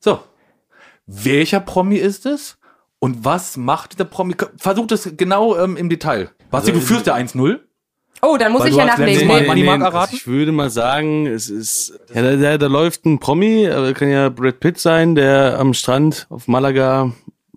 So. 0.00 0.20
Welcher 1.06 1.60
Promi 1.60 1.96
ist 1.96 2.24
es? 2.24 2.56
Und 2.98 3.24
was 3.24 3.56
macht 3.56 3.94
dieser 3.94 4.04
Promi? 4.04 4.34
Versucht 4.56 4.92
es 4.92 5.16
genau 5.16 5.56
ähm, 5.58 5.76
im 5.76 5.88
Detail. 5.88 6.30
Basti, 6.50 6.72
du 6.72 6.80
führst 6.80 7.06
ja 7.06 7.14
1-0. 7.14 7.60
Oh, 8.22 8.36
dann 8.38 8.52
muss 8.52 8.62
Weil 8.62 8.70
ich 8.70 8.76
ja 8.76 8.86
Mal 8.86 8.98
Nee, 9.04 9.24
Money 9.24 9.64
Mark 9.64 9.82
also 9.94 10.16
ich 10.16 10.26
würde 10.26 10.50
mal 10.50 10.70
sagen, 10.70 11.26
es 11.26 11.50
ist, 11.50 11.98
ja, 12.14 12.22
da, 12.22 12.36
da, 12.36 12.56
da 12.56 12.66
läuft 12.68 13.04
ein 13.04 13.18
Promi, 13.18 13.68
aber 13.68 13.92
kann 13.92 14.08
ja 14.08 14.30
Brad 14.30 14.60
Pitt 14.60 14.78
sein, 14.78 15.14
der 15.14 15.58
am 15.58 15.74
Strand 15.74 16.26
auf 16.30 16.48
Malaga 16.48 17.12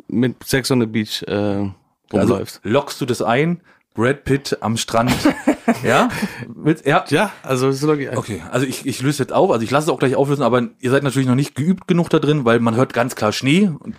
mit 0.09 0.43
Sex 0.43 0.69
on 0.71 0.81
the 0.81 0.85
Beach 0.85 1.23
äh, 1.23 1.31
Also 1.31 1.71
rumläuft. 2.11 2.59
lockst 2.63 2.99
du 2.99 3.05
das 3.05 3.21
ein? 3.21 3.61
Brad 3.93 4.25
Pitt 4.25 4.57
am 4.59 4.75
Strand. 4.77 5.11
ja? 5.83 6.09
Willst, 6.47 6.85
ja? 6.85 7.05
ja, 7.09 7.31
also 7.43 7.67
das 7.67 7.77
ist 7.77 7.83
logisch. 7.83 8.09
Okay, 8.15 8.43
also 8.51 8.65
ich, 8.65 8.85
ich 8.85 9.01
löse 9.01 9.23
jetzt 9.23 9.33
auf, 9.33 9.49
also 9.51 9.63
ich 9.63 9.71
lasse 9.71 9.85
es 9.85 9.93
auch 9.93 9.99
gleich 9.99 10.15
auflösen, 10.15 10.43
aber 10.43 10.67
ihr 10.79 10.91
seid 10.91 11.03
natürlich 11.03 11.27
noch 11.27 11.35
nicht 11.35 11.55
geübt 11.55 11.87
genug 11.87 12.09
da 12.09 12.19
drin, 12.19 12.43
weil 12.45 12.59
man 12.59 12.75
hört 12.75 12.93
ganz 12.93 13.15
klar 13.15 13.31
Schnee. 13.31 13.71
Und 13.79 13.95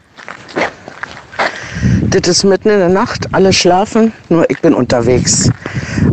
Das 2.10 2.26
ist 2.28 2.44
mitten 2.44 2.68
in 2.68 2.78
der 2.78 2.88
Nacht, 2.88 3.32
alle 3.34 3.52
schlafen, 3.52 4.12
nur 4.28 4.48
ich 4.50 4.60
bin 4.60 4.74
unterwegs. 4.74 5.50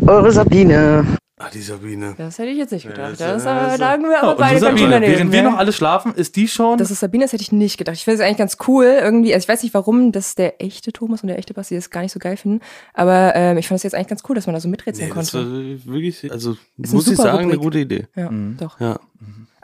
Eure 0.06 0.32
Sabine. 0.32 1.06
Ah, 1.38 1.48
die 1.54 1.62
Sabine. 1.62 2.16
Das 2.18 2.38
hätte 2.40 2.50
ich 2.50 2.58
jetzt 2.58 2.72
nicht 2.72 2.88
gedacht. 2.88 3.12
das- 3.14 3.44
Das, 3.44 3.44
ja, 3.44 3.66
äh, 3.68 3.70
das- 3.72 3.78
lagen 3.80 4.04
wir 4.04 4.20
aber 4.22 4.32
und 4.32 4.38
beide 4.40 4.60
Sabine, 4.60 4.90
daneben. 4.90 5.14
während 5.14 5.32
wir 5.32 5.40
ja. 5.44 5.50
noch 5.52 5.58
alle 5.58 5.74
schlafen, 5.74 6.14
ist 6.16 6.36
die 6.38 6.48
schon. 6.48 6.78
Das 6.78 6.92
ist 6.92 7.02
Sabine, 7.02 7.26
das 7.26 7.34
hätte 7.34 7.44
ich 7.44 7.52
nicht 7.52 7.78
gedacht. 7.78 7.96
Ich 7.96 8.04
finde 8.06 8.16
es 8.22 8.26
eigentlich 8.26 8.38
ganz 8.38 8.58
cool 8.68 8.86
irgendwie. 8.86 9.34
Also 9.34 9.44
ich 9.46 9.50
weiß 9.50 9.64
nicht, 9.64 9.74
warum 9.74 10.12
das 10.12 10.36
der 10.36 10.62
echte 10.62 10.92
Thomas 10.94 11.22
und 11.24 11.28
der 11.28 11.38
echte 11.38 11.54
Basti 11.54 11.76
das 11.76 11.90
gar 11.90 12.02
nicht 12.02 12.14
so 12.14 12.20
geil 12.20 12.38
finden. 12.38 12.62
Aber 12.94 13.34
ähm, 13.36 13.58
ich 13.58 13.68
fand 13.68 13.78
es 13.78 13.84
jetzt 13.84 13.96
eigentlich 13.96 14.08
ganz 14.08 14.24
cool, 14.30 14.36
dass 14.36 14.48
man 14.48 14.54
da 14.54 14.60
so 14.62 14.70
miträtseln 14.70 15.10
Nee, 15.10 15.14
das 15.16 15.34
war 15.34 15.44
konnte. 15.44 15.86
wirklich, 15.86 16.32
also 16.32 16.52
Ist 16.52 16.60
eine 16.90 16.94
muss 16.94 17.08
ich 17.08 17.18
sagen, 17.18 17.38
eine 17.38 17.44
Rubrik. 17.48 17.62
gute 17.62 17.80
Idee. 17.80 18.08
Ja, 18.16 18.32
Mhm. 18.32 18.58
doch. 18.60 18.80
Ja. 18.80 19.00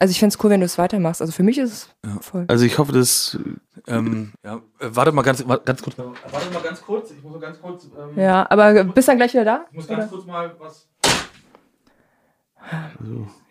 Also 0.01 0.13
ich 0.13 0.17
finde 0.19 0.33
es 0.35 0.43
cool, 0.43 0.49
wenn 0.49 0.61
du 0.61 0.65
es 0.65 0.79
weitermachst. 0.79 1.21
Also 1.21 1.31
für 1.31 1.43
mich 1.43 1.59
ist 1.59 1.71
es 2.01 2.21
voll. 2.21 2.45
Also 2.47 2.65
ich 2.65 2.79
hoffe, 2.79 2.91
das 2.91 3.37
ähm, 3.85 4.33
ja, 4.43 4.55
äh, 4.79 4.89
warte 4.89 5.11
mal 5.11 5.21
ganz, 5.21 5.45
ganz 5.45 5.83
kurz. 5.83 5.95
Warte 5.95 6.51
mal 6.51 6.63
ganz 6.63 6.81
kurz, 6.81 7.11
ich 7.11 7.21
muss 7.21 7.33
mal 7.33 7.39
ganz 7.39 7.61
kurz. 7.61 7.83
Ähm, 7.85 8.19
Ja, 8.19 8.47
aber 8.49 8.83
bist 8.83 9.07
dann 9.07 9.17
gleich 9.17 9.31
wieder 9.33 9.45
da? 9.45 9.65
Ich 9.69 9.77
muss 9.77 9.87
ganz 9.87 10.09
kurz 10.09 10.25
mal 10.25 10.55
was. 10.57 10.87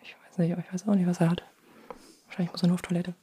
Ich 0.03 0.13
weiß 0.27 0.39
nicht, 0.39 0.57
ich 0.57 0.73
weiß 0.73 0.89
auch 0.89 0.95
nicht, 0.95 1.07
was 1.07 1.21
er 1.21 1.29
hat. 1.29 1.41
Wahrscheinlich 2.25 2.51
muss 2.51 2.61
er 2.63 2.67
nur 2.67 2.75
auf 2.75 2.81
Toilette. 2.81 3.13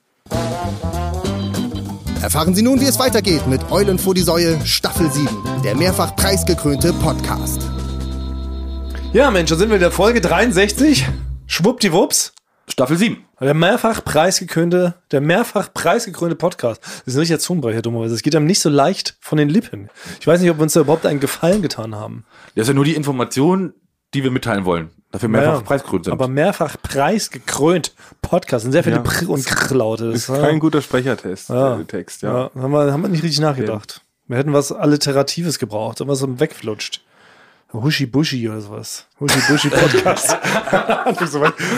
Erfahren 2.23 2.55
Sie 2.55 2.63
nun, 2.63 2.81
wie 2.81 2.87
es 2.87 2.99
weitergeht 2.99 3.47
mit 3.47 3.71
Eulen 3.71 3.99
vor 3.99 4.15
die 4.15 4.23
Säue 4.23 4.59
Staffel 4.65 5.13
7, 5.13 5.29
der 5.63 5.77
mehrfach 5.77 6.17
preisgekrönte 6.17 6.95
Podcast. 6.95 7.61
Ja, 9.13 9.31
Mensch, 9.31 9.51
da 9.51 9.57
sind 9.57 9.69
wir 9.69 9.77
in 9.77 9.83
der 9.83 9.91
Folge 9.93 10.23
63. 10.23 11.07
Schwuppdiwupps. 11.47 12.33
Staffel 12.69 12.97
7. 12.97 13.25
Der 13.41 13.55
mehrfach 13.55 14.05
preisgekrönte, 14.05 14.95
der 15.11 15.21
mehrfach 15.21 15.73
preisgekrönte 15.73 16.37
Podcast. 16.37 16.83
Das 16.83 17.03
ist 17.07 17.15
ein 17.15 17.21
richtiger 17.21 17.39
Zungenbrecher, 17.39 17.83
dummerweise. 17.83 18.15
Es 18.15 18.23
geht 18.23 18.37
einem 18.37 18.47
nicht 18.47 18.61
so 18.61 18.69
leicht 18.69 19.17
von 19.21 19.39
den 19.39 19.49
Lippen. 19.49 19.89
Ich 20.21 20.27
weiß 20.27 20.41
nicht, 20.41 20.51
ob 20.51 20.59
wir 20.59 20.63
uns 20.63 20.75
da 20.75 20.81
überhaupt 20.81 21.07
einen 21.07 21.21
Gefallen 21.21 21.63
getan 21.63 21.95
haben. 21.95 22.25
Das 22.55 22.63
ist 22.63 22.69
ja 22.69 22.75
nur 22.75 22.85
die 22.85 22.95
Information, 22.95 23.73
die 24.15 24.23
wir 24.23 24.31
mitteilen 24.31 24.65
wollen. 24.65 24.91
Dafür 25.11 25.29
mehrfach 25.31 25.55
Ja, 25.55 25.61
preisgekrönt 25.61 26.05
sind. 26.05 26.13
Aber 26.13 26.29
mehrfach 26.29 26.77
preisgekrönt 26.83 27.95
Podcast. 28.21 28.65
Sind 28.65 28.73
sehr 28.73 28.85
viele 28.85 28.97
Ja. 28.97 29.03
Pr 29.03 29.29
und 29.31 29.47
Krlaute. 29.47 30.07
Ist 30.07 30.27
kein 30.27 30.59
guter 30.61 30.83
Sprechertest, 30.83 31.49
Ja. 31.49 31.83
Text, 31.85 32.23
ja. 32.23 32.51
Ja, 32.55 32.63
haben, 32.63 32.73
wir, 32.73 32.93
haben 32.93 33.01
wir 33.03 33.09
nicht 33.09 33.23
richtig 33.23 33.41
nachgedacht. 33.41 34.03
Wir 34.27 34.37
hätten 34.37 34.53
was 34.53 34.73
Alliteratives 34.73 35.59
gebraucht, 35.59 36.03
aber 36.03 36.15
so 36.15 36.39
wegflutscht. 36.39 37.03
Huschi 37.73 38.07
Buschi 38.07 38.49
oder 38.49 38.63
sowas. 38.63 39.07
Huschi 39.21 39.41
Buschi 39.47 39.69
Podcast. 39.69 40.31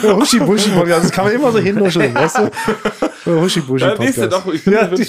Huschi 0.03 0.39
Buschi 0.39 0.71
Podcast. 0.71 1.05
Das 1.05 1.11
kann 1.11 1.25
man 1.25 1.35
immer 1.35 1.51
so 1.51 1.59
hinnuscheln, 1.59 2.15
weißt 2.15 2.39
du? 2.39 3.41
Huschi 3.41 3.61
Buschi 3.61 3.85
Ja, 3.85 3.91
Podcast. 3.91 4.19
nächste 4.19 4.29
doch, 4.29 4.47
ich 4.47 4.65
bin 4.65 4.75
ja, 4.75 4.85
die. 4.85 5.05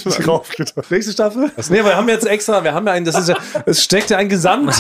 Nächste 0.90 1.12
Staffel? 1.12 1.52
Nee, 1.70 1.80
aber 1.82 1.90
wir 1.90 1.98
haben 1.98 2.10
jetzt 2.10 2.26
extra, 2.26 2.64
wir 2.64 2.74
haben 2.74 2.88
ja 2.88 2.94
einen, 2.94 3.06
das 3.06 3.16
ist 3.16 3.30
ja, 3.30 3.36
es 3.68 3.84
steckt 3.84 4.10
ja 4.10 4.18
ein 4.18 4.28
Gesamt, 4.28 4.74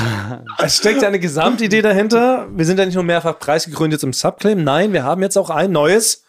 es 0.57 0.77
steckt 0.77 1.03
ja 1.03 1.07
eine 1.07 1.19
Gesamtidee 1.19 1.83
dahinter. 1.83 2.47
Wir 2.51 2.65
sind 2.65 2.79
ja 2.79 2.85
nicht 2.85 2.95
nur 2.95 3.03
mehrfach 3.03 3.37
preisgekrönt 3.37 3.93
jetzt 3.93 4.03
im 4.03 4.13
Subclaim. 4.13 4.63
Nein, 4.63 4.93
wir 4.93 5.03
haben 5.03 5.21
jetzt 5.21 5.37
auch 5.37 5.51
ein 5.51 5.71
neues, 5.71 6.23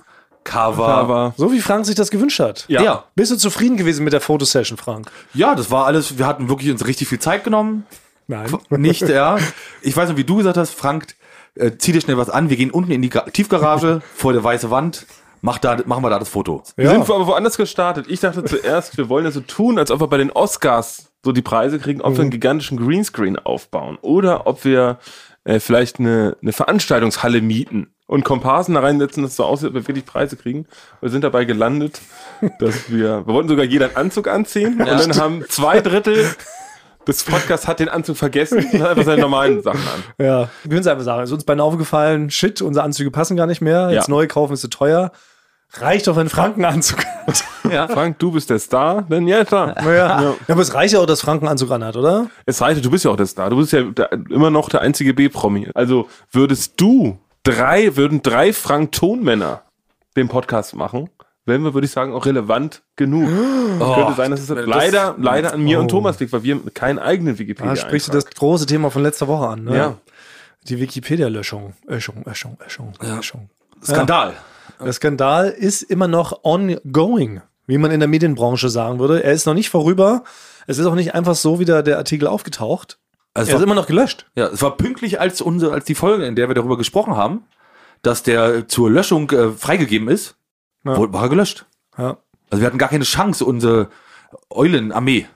Cover. 0.44 0.88
Aber 0.88 1.34
so 1.36 1.52
wie 1.52 1.60
Frank 1.60 1.86
sich 1.86 1.94
das 1.94 2.10
gewünscht 2.10 2.40
hat. 2.40 2.64
Ja. 2.68 2.82
ja. 2.82 3.04
Bist 3.14 3.30
du 3.30 3.36
zufrieden 3.36 3.76
gewesen 3.76 4.04
mit 4.04 4.12
der 4.12 4.20
Fotosession, 4.20 4.76
Frank? 4.76 5.10
das 5.54 5.70
war 5.70 5.86
alles, 5.86 6.18
wir 6.18 6.26
hatten 6.26 6.48
wirklich 6.48 6.70
uns 6.70 6.84
richtig 6.86 7.08
viel 7.08 7.20
Zeit 7.20 7.44
genommen. 7.44 7.86
Nein. 8.32 8.50
Nicht, 8.70 9.08
ja. 9.08 9.36
Ich 9.82 9.94
weiß 9.94 10.08
noch, 10.08 10.16
wie 10.16 10.24
du 10.24 10.36
gesagt 10.36 10.56
hast, 10.56 10.72
Frank, 10.72 11.06
äh, 11.54 11.72
zieh 11.76 11.92
dir 11.92 12.00
schnell 12.00 12.16
was 12.16 12.30
an. 12.30 12.48
Wir 12.48 12.56
gehen 12.56 12.70
unten 12.70 12.90
in 12.90 13.02
die 13.02 13.10
Gra 13.10 13.22
Tiefgarage 13.22 14.00
vor 14.14 14.32
der 14.32 14.42
weiße 14.42 14.70
Wand. 14.70 15.06
Mach 15.42 15.58
da, 15.58 15.76
machen 15.84 16.02
wir 16.02 16.08
da 16.08 16.18
das 16.18 16.28
Foto. 16.28 16.62
wir 16.76 16.88
sind 16.88 17.00
aber 17.02 17.26
woanders 17.26 17.56
gestartet. 17.56 18.06
Ich 18.08 18.20
dachte 18.20 18.44
zuerst, 18.44 18.96
wir 18.96 19.08
wollen 19.08 19.24
ja 19.24 19.32
so 19.32 19.40
tun, 19.40 19.78
als 19.78 19.90
ob 19.90 20.00
wir 20.00 20.06
bei 20.06 20.16
den 20.16 20.30
Oscars 20.30 21.10
so 21.24 21.32
die 21.32 21.42
Preise 21.42 21.78
kriegen, 21.78 22.00
ob 22.00 22.14
wir 22.14 22.22
einen 22.22 22.30
gigantischen 22.30 22.78
Greenscreen 22.78 23.38
aufbauen 23.38 23.98
oder 24.02 24.46
ob 24.46 24.64
wir 24.64 24.98
äh, 25.44 25.58
vielleicht 25.58 25.98
eine, 25.98 26.36
eine 26.40 26.52
Veranstaltungshalle 26.52 27.42
mieten 27.42 27.92
und 28.06 28.24
Komparsen 28.24 28.74
da 28.74 28.80
reinsetzen, 28.80 29.22
dass 29.24 29.32
es 29.32 29.36
so 29.36 29.44
aussieht, 29.44 29.68
ob 29.68 29.74
wir 29.74 29.88
wirklich 29.88 30.06
Preise 30.06 30.36
kriegen. 30.36 30.66
Wir 31.00 31.10
sind 31.10 31.24
dabei 31.24 31.44
gelandet, 31.44 32.00
dass 32.60 32.90
wir, 32.90 33.26
wir 33.26 33.34
wollten 33.34 33.48
sogar 33.48 33.64
jeder 33.64 33.86
einen 33.86 33.96
Anzug 33.96 34.28
anziehen 34.28 34.80
und 34.80 34.86
dann 34.86 35.16
haben 35.16 35.44
zwei 35.48 35.80
Drittel 35.80 36.34
des 37.06 37.24
Podcasts 37.24 37.66
hat 37.68 37.80
den 37.80 37.88
Anzug 37.88 38.16
vergessen 38.16 38.58
und 38.72 38.80
hat 38.80 38.90
einfach 38.90 39.04
seine 39.04 39.20
normalen 39.22 39.62
Sachen 39.62 39.80
an. 39.80 40.02
Ja, 40.24 40.48
wir 40.62 40.68
können 40.68 40.80
es 40.80 40.86
einfach 40.86 41.04
sagen. 41.04 41.22
Es 41.22 41.30
ist 41.30 41.34
uns 41.34 41.44
beiden 41.44 41.60
aufgefallen, 41.60 42.30
shit, 42.30 42.62
unsere 42.62 42.84
Anzüge 42.84 43.10
passen 43.10 43.36
gar 43.36 43.46
nicht 43.46 43.60
mehr. 43.60 43.90
Jetzt 43.90 44.08
Ja. 44.08 44.14
neu 44.14 44.26
kaufen 44.26 44.52
ist 44.54 44.60
zu 44.60 44.68
teuer. 44.68 45.10
Reicht 45.74 46.06
doch, 46.06 46.16
wenn 46.16 46.28
Frank 46.28 46.56
einen 46.56 46.66
Anzug 46.66 46.98
hat. 47.26 47.44
Frank, 47.90 48.18
du 48.18 48.30
bist 48.32 48.50
der 48.50 48.58
Star, 48.58 49.02
denn 49.02 49.26
ja, 49.26 49.42
klar. 49.44 49.74
Naja. 49.82 50.22
Ja. 50.22 50.34
aber 50.48 50.60
es 50.60 50.74
reicht 50.74 50.92
ja 50.92 51.00
auch, 51.00 51.06
dass 51.06 51.22
Frank 51.22 51.40
einen 51.42 51.48
Anzug 51.48 51.70
anhat, 51.70 51.96
oder? 51.96 52.26
Es 52.44 52.60
reicht, 52.60 52.84
du 52.84 52.90
bist 52.90 53.04
ja 53.06 53.10
auch 53.10 53.16
der 53.16 53.24
Star. 53.26 53.48
Du 53.48 53.56
bist 53.56 53.72
ja 53.72 53.80
immer 54.28 54.50
noch 54.50 54.68
der 54.68 54.82
einzige 54.82 55.14
B-Promi. 55.14 55.70
Also 55.74 56.08
würdest 56.30 56.74
du 56.78 57.18
drei, 57.42 57.96
würden 57.96 58.20
drei 58.22 58.52
Frank-Tonmänner 58.52 59.62
den 60.14 60.28
Podcast 60.28 60.74
machen, 60.76 61.08
wären 61.44 61.62
wir, 61.62 61.74
würde 61.74 61.86
ich 61.86 61.90
sagen, 61.90 62.12
auch 62.12 62.26
relevant 62.26 62.82
genug. 62.96 63.28
Könnte 63.78 64.14
sein, 64.16 64.30
dass 64.30 64.40
es 64.40 64.48
leider, 64.48 65.16
leider 65.18 65.52
an 65.52 65.62
mir 65.62 65.80
und 65.80 65.88
Thomas 65.88 66.18
liegt, 66.20 66.32
weil 66.32 66.42
wir 66.42 66.60
keinen 66.74 66.98
eigenen 66.98 67.38
Wikipedia 67.38 67.70
Da 67.70 67.76
sprichst 67.76 68.08
du 68.08 68.12
das 68.12 68.26
große 68.26 68.66
Thema 68.66 68.90
von 68.90 69.02
letzter 69.02 69.28
Woche 69.28 69.48
an. 69.48 69.64
Ne? 69.64 69.76
Ja. 69.76 69.98
Die 70.68 70.78
Wikipedia-Löschung. 70.78 71.74
Löschung, 71.86 72.22
Löschung, 72.24 72.56
Löschung, 72.62 72.92
Löschung. 73.00 73.50
Skandal. 73.82 74.34
Der 74.80 74.92
Skandal 74.92 75.48
ist 75.48 75.82
immer 75.82 76.08
noch 76.08 76.44
ongoing, 76.44 77.40
wie 77.66 77.78
man 77.78 77.90
in 77.90 78.00
der 78.00 78.08
Medienbranche 78.08 78.68
sagen 78.68 78.98
würde. 78.98 79.22
Er 79.22 79.32
ist 79.32 79.46
noch 79.46 79.54
nicht 79.54 79.70
vorüber. 79.70 80.24
Es 80.66 80.78
ist 80.78 80.86
auch 80.86 80.94
nicht 80.94 81.14
einfach 81.14 81.34
so 81.34 81.58
wieder 81.58 81.82
der 81.82 81.98
Artikel 81.98 82.28
aufgetaucht. 82.28 82.98
Also 83.34 83.52
Er 83.52 83.58
ist 83.58 83.62
immer 83.62 83.74
noch 83.74 83.86
gelöscht. 83.86 84.26
Ja, 84.36 84.46
es 84.48 84.62
war 84.62 84.76
pünktlich 84.76 85.20
als 85.20 85.40
unsere, 85.40 85.72
als 85.72 85.84
die 85.84 85.94
Folge, 85.94 86.26
in 86.26 86.36
der 86.36 86.48
wir 86.48 86.54
darüber 86.54 86.76
gesprochen 86.76 87.16
haben, 87.16 87.44
dass 88.02 88.22
der 88.22 88.68
zur 88.68 88.90
Löschung 88.90 89.30
äh, 89.30 89.50
freigegeben 89.50 90.08
ist, 90.08 90.36
Ja. 90.84 90.96
wurde, 90.96 91.12
war 91.12 91.24
er 91.24 91.28
gelöscht. 91.28 91.66
Ja. 91.96 92.18
Also 92.50 92.60
wir 92.60 92.66
hatten 92.66 92.78
gar 92.78 92.88
keine 92.88 93.04
Chance, 93.04 93.44
unsere 93.44 93.88
Eulenarmee, 94.50 95.26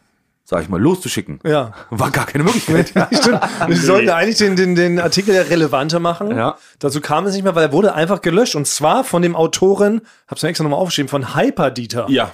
sag 0.45 0.63
ich 0.63 0.69
mal, 0.69 0.81
loszuschicken. 0.81 1.41
Ja. 1.45 1.73
War 1.91 2.11
gar 2.11 2.27
keine 2.27 2.45
Möglichkeit. 2.45 2.89
Stimmt. 3.13 3.41
Wir 3.67 3.77
sollten 3.77 4.11
eigentlich 4.11 4.39
den, 4.39 4.57
den, 4.57 4.75
den 4.75 5.01
Artikel 5.01 5.35
ja 5.35 5.43
relevanter 5.43 5.99
machen. 5.99 6.37
Ja. 6.37 6.57
Dazu 6.79 7.01
kam 7.01 7.27
es 7.27 7.35
nicht 7.35 7.43
mehr, 7.43 7.55
weil 7.55 7.65
er 7.65 7.73
wurde 7.73 7.95
einfach 7.95 8.21
gelöscht. 8.21 8.55
Und 8.55 8.67
zwar 8.67 9.05
von 9.05 9.23
dem 9.23 9.35
Autoren, 9.35 10.03
hab's 10.29 10.43
mir 10.43 10.51
extra 10.51 10.63
nochmal 10.65 10.81
aufgeschrieben, 10.81 11.09
von 11.09 11.35
Hyperdieter. 11.35 12.07
Ja. 12.09 12.31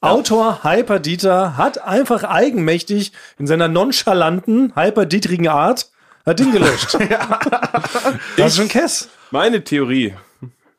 Autor 0.00 0.64
Hyperdieter 0.64 1.56
hat 1.56 1.82
einfach 1.82 2.24
eigenmächtig 2.24 3.12
in 3.38 3.46
seiner 3.46 3.68
nonchalanten, 3.68 4.74
hyperdietrigen 4.74 5.48
Art 5.48 5.90
hat 6.26 6.38
den 6.38 6.52
gelöscht. 6.52 6.94
das 8.36 8.52
ist 8.52 8.56
schon 8.56 8.68
Kess. 8.68 9.08
Meine 9.30 9.64
Theorie 9.64 10.14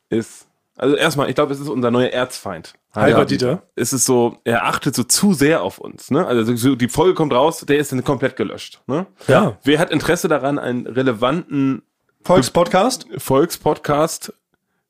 ist, 0.10 0.48
also 0.78 0.96
erstmal, 0.96 1.30
ich 1.30 1.36
glaube, 1.36 1.54
es 1.54 1.60
ist 1.60 1.70
unser 1.70 1.92
neuer 1.92 2.10
Erzfeind. 2.10 2.74
Hyperdieter. 2.94 3.64
Es 3.76 3.92
ist 3.94 4.06
so, 4.06 4.38
er 4.44 4.66
achtet 4.66 4.96
so 4.96 5.04
zu 5.04 5.34
sehr 5.34 5.62
auf 5.62 5.80
uns. 5.80 6.12
Ne? 6.12 6.26
Also 6.26 6.56
so, 6.56 6.76
die 6.76 6.88
Folge 6.88 7.14
kommt 7.14 7.34
raus, 7.34 7.66
der 7.68 7.78
ist 7.78 7.92
dann 7.92 8.04
komplett 8.04 8.36
gelöscht. 8.36 8.82
Ne? 8.88 9.06
Ja. 9.28 9.58
Wer 9.64 9.80
hat 9.80 9.92
Interesse 9.92 10.28
daran, 10.28 10.60
einen 10.60 10.88
relevanten 10.88 11.82
Volkspodcast. 12.24 13.08
Volkspodcast, 13.18 14.34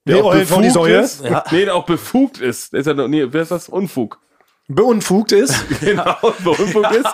Nee, 0.08 0.22
Eulen 0.22 0.46
von 0.46 0.62
die 0.62 0.70
Säue. 0.70 1.00
ist, 1.00 1.24
nee, 1.52 1.66
der 1.66 1.74
auch 1.76 1.86
befugt 1.88 2.38
ist. 2.40 2.74
Der 2.74 2.82
ist 2.82 2.86
ja 2.86 2.94
noch, 2.94 3.08
nee, 3.08 3.26
wer 3.28 3.42
ist 3.42 3.50
das? 3.50 3.68
Unfug. 3.70 4.20
Beunfugt 4.68 5.32
ist. 5.32 5.56
Genau, 5.82 6.16
beunfugt 6.44 6.92
ist. 6.92 7.08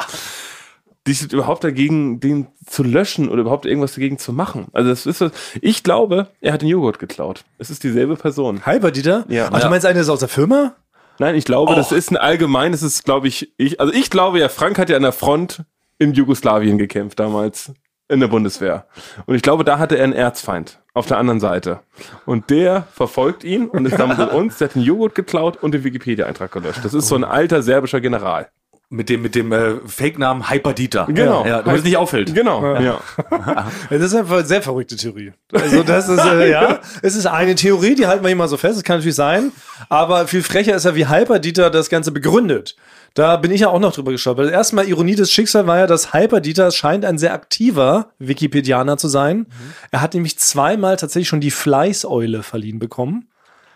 Die 1.07 1.13
sind 1.13 1.33
überhaupt 1.33 1.63
dagegen, 1.63 2.19
den 2.19 2.47
zu 2.65 2.83
löschen 2.83 3.27
oder 3.29 3.41
überhaupt 3.41 3.65
irgendwas 3.65 3.95
dagegen 3.95 4.19
zu 4.19 4.33
machen. 4.33 4.67
Also 4.71 4.89
das 4.89 5.05
ist 5.07 5.17
so, 5.17 5.31
ich 5.59 5.83
glaube, 5.83 6.27
er 6.41 6.53
hat 6.53 6.61
den 6.61 6.69
Joghurt 6.69 6.99
geklaut. 6.99 7.43
Es 7.57 7.71
ist 7.71 7.83
dieselbe 7.83 8.15
Person. 8.15 8.65
Hyperdieter? 8.65 9.25
Ja. 9.27 9.49
Ach, 9.51 9.59
du 9.59 9.69
meinst, 9.69 9.85
eine 9.85 9.99
ist 9.99 10.09
aus 10.09 10.19
der 10.19 10.29
Firma? 10.29 10.75
Nein, 11.17 11.35
ich 11.35 11.45
glaube, 11.45 11.75
das 11.75 11.91
ist 11.91 12.11
ein 12.11 12.17
allgemein, 12.17 12.71
das 12.71 12.83
ist, 12.83 13.03
glaube 13.03 13.27
ich, 13.27 13.53
ich, 13.57 13.79
also 13.79 13.93
ich 13.93 14.09
glaube 14.09 14.39
ja, 14.39 14.49
Frank 14.49 14.77
hat 14.79 14.89
ja 14.89 14.95
an 14.95 15.03
der 15.03 15.11
Front 15.11 15.63
in 15.99 16.13
Jugoslawien 16.13 16.77
gekämpft 16.77 17.19
damals 17.19 17.71
in 18.07 18.19
der 18.19 18.27
Bundeswehr. 18.27 18.85
Und 19.25 19.35
ich 19.35 19.41
glaube, 19.41 19.63
da 19.63 19.79
hatte 19.79 19.97
er 19.97 20.03
einen 20.03 20.13
Erzfeind 20.13 20.79
auf 20.93 21.05
der 21.05 21.17
anderen 21.17 21.39
Seite. 21.39 21.79
Und 22.25 22.49
der 22.49 22.87
verfolgt 22.91 23.43
ihn 23.43 23.69
und 23.69 23.85
ist 23.85 23.97
damit 23.97 24.17
mit 24.17 24.31
uns, 24.33 24.57
der 24.57 24.67
hat 24.67 24.75
den 24.75 24.81
Joghurt 24.81 25.15
geklaut 25.15 25.57
und 25.61 25.73
den 25.73 25.83
Wikipedia-Eintrag 25.83 26.51
gelöscht. 26.51 26.83
Das 26.83 26.93
ist 26.93 27.07
so 27.07 27.15
ein 27.15 27.23
alter 27.23 27.61
serbischer 27.61 28.01
General. 28.01 28.49
Mit 28.91 29.07
dem, 29.07 29.21
mit 29.21 29.35
dem 29.35 29.53
äh, 29.53 29.75
Fake-Namen 29.87 30.49
Hyperdieter. 30.49 31.07
Genau. 31.07 31.45
Ja, 31.45 31.61
damit 31.61 31.79
es 31.79 31.85
nicht 31.85 31.95
auffällt. 31.95 32.35
Genau, 32.35 32.75
ja. 32.75 32.99
Das 33.89 34.01
ist 34.01 34.13
einfach 34.13 34.37
eine 34.37 34.45
sehr 34.45 34.61
verrückte 34.61 34.97
Theorie. 34.97 35.31
Also 35.53 35.83
das 35.83 36.09
ist, 36.09 36.23
äh, 36.23 36.51
ja, 36.51 36.79
es 37.01 37.15
ist 37.15 37.25
eine 37.25 37.55
Theorie, 37.55 37.95
die 37.95 38.05
halten 38.05 38.23
wir 38.23 38.27
hier 38.27 38.35
mal 38.35 38.49
so 38.49 38.57
fest, 38.57 38.77
das 38.77 38.83
kann 38.83 38.97
natürlich 38.97 39.15
sein, 39.15 39.53
aber 39.87 40.27
viel 40.27 40.43
frecher 40.43 40.75
ist 40.75 40.83
ja, 40.83 40.93
wie 40.95 41.07
Hyperdieter 41.07 41.69
das 41.69 41.89
Ganze 41.89 42.11
begründet. 42.11 42.75
Da 43.13 43.37
bin 43.37 43.51
ich 43.51 43.61
ja 43.61 43.69
auch 43.69 43.79
noch 43.79 43.93
drüber 43.93 44.11
gestolpert. 44.11 44.45
Das 44.45 44.53
erste 44.53 44.75
Mal 44.75 44.87
Ironie 44.87 45.15
des 45.15 45.31
Schicksals 45.31 45.67
war 45.67 45.79
ja, 45.79 45.87
dass 45.87 46.13
Hyperdieter 46.13 46.71
scheint 46.71 47.05
ein 47.05 47.17
sehr 47.17 47.33
aktiver 47.33 48.11
Wikipedianer 48.19 48.97
zu 48.97 49.07
sein. 49.07 49.47
Er 49.91 50.01
hat 50.01 50.13
nämlich 50.13 50.37
zweimal 50.37 50.97
tatsächlich 50.97 51.27
schon 51.27 51.41
die 51.41 51.51
Fleißeule 51.51 52.43
verliehen 52.43 52.79
bekommen. 52.79 53.27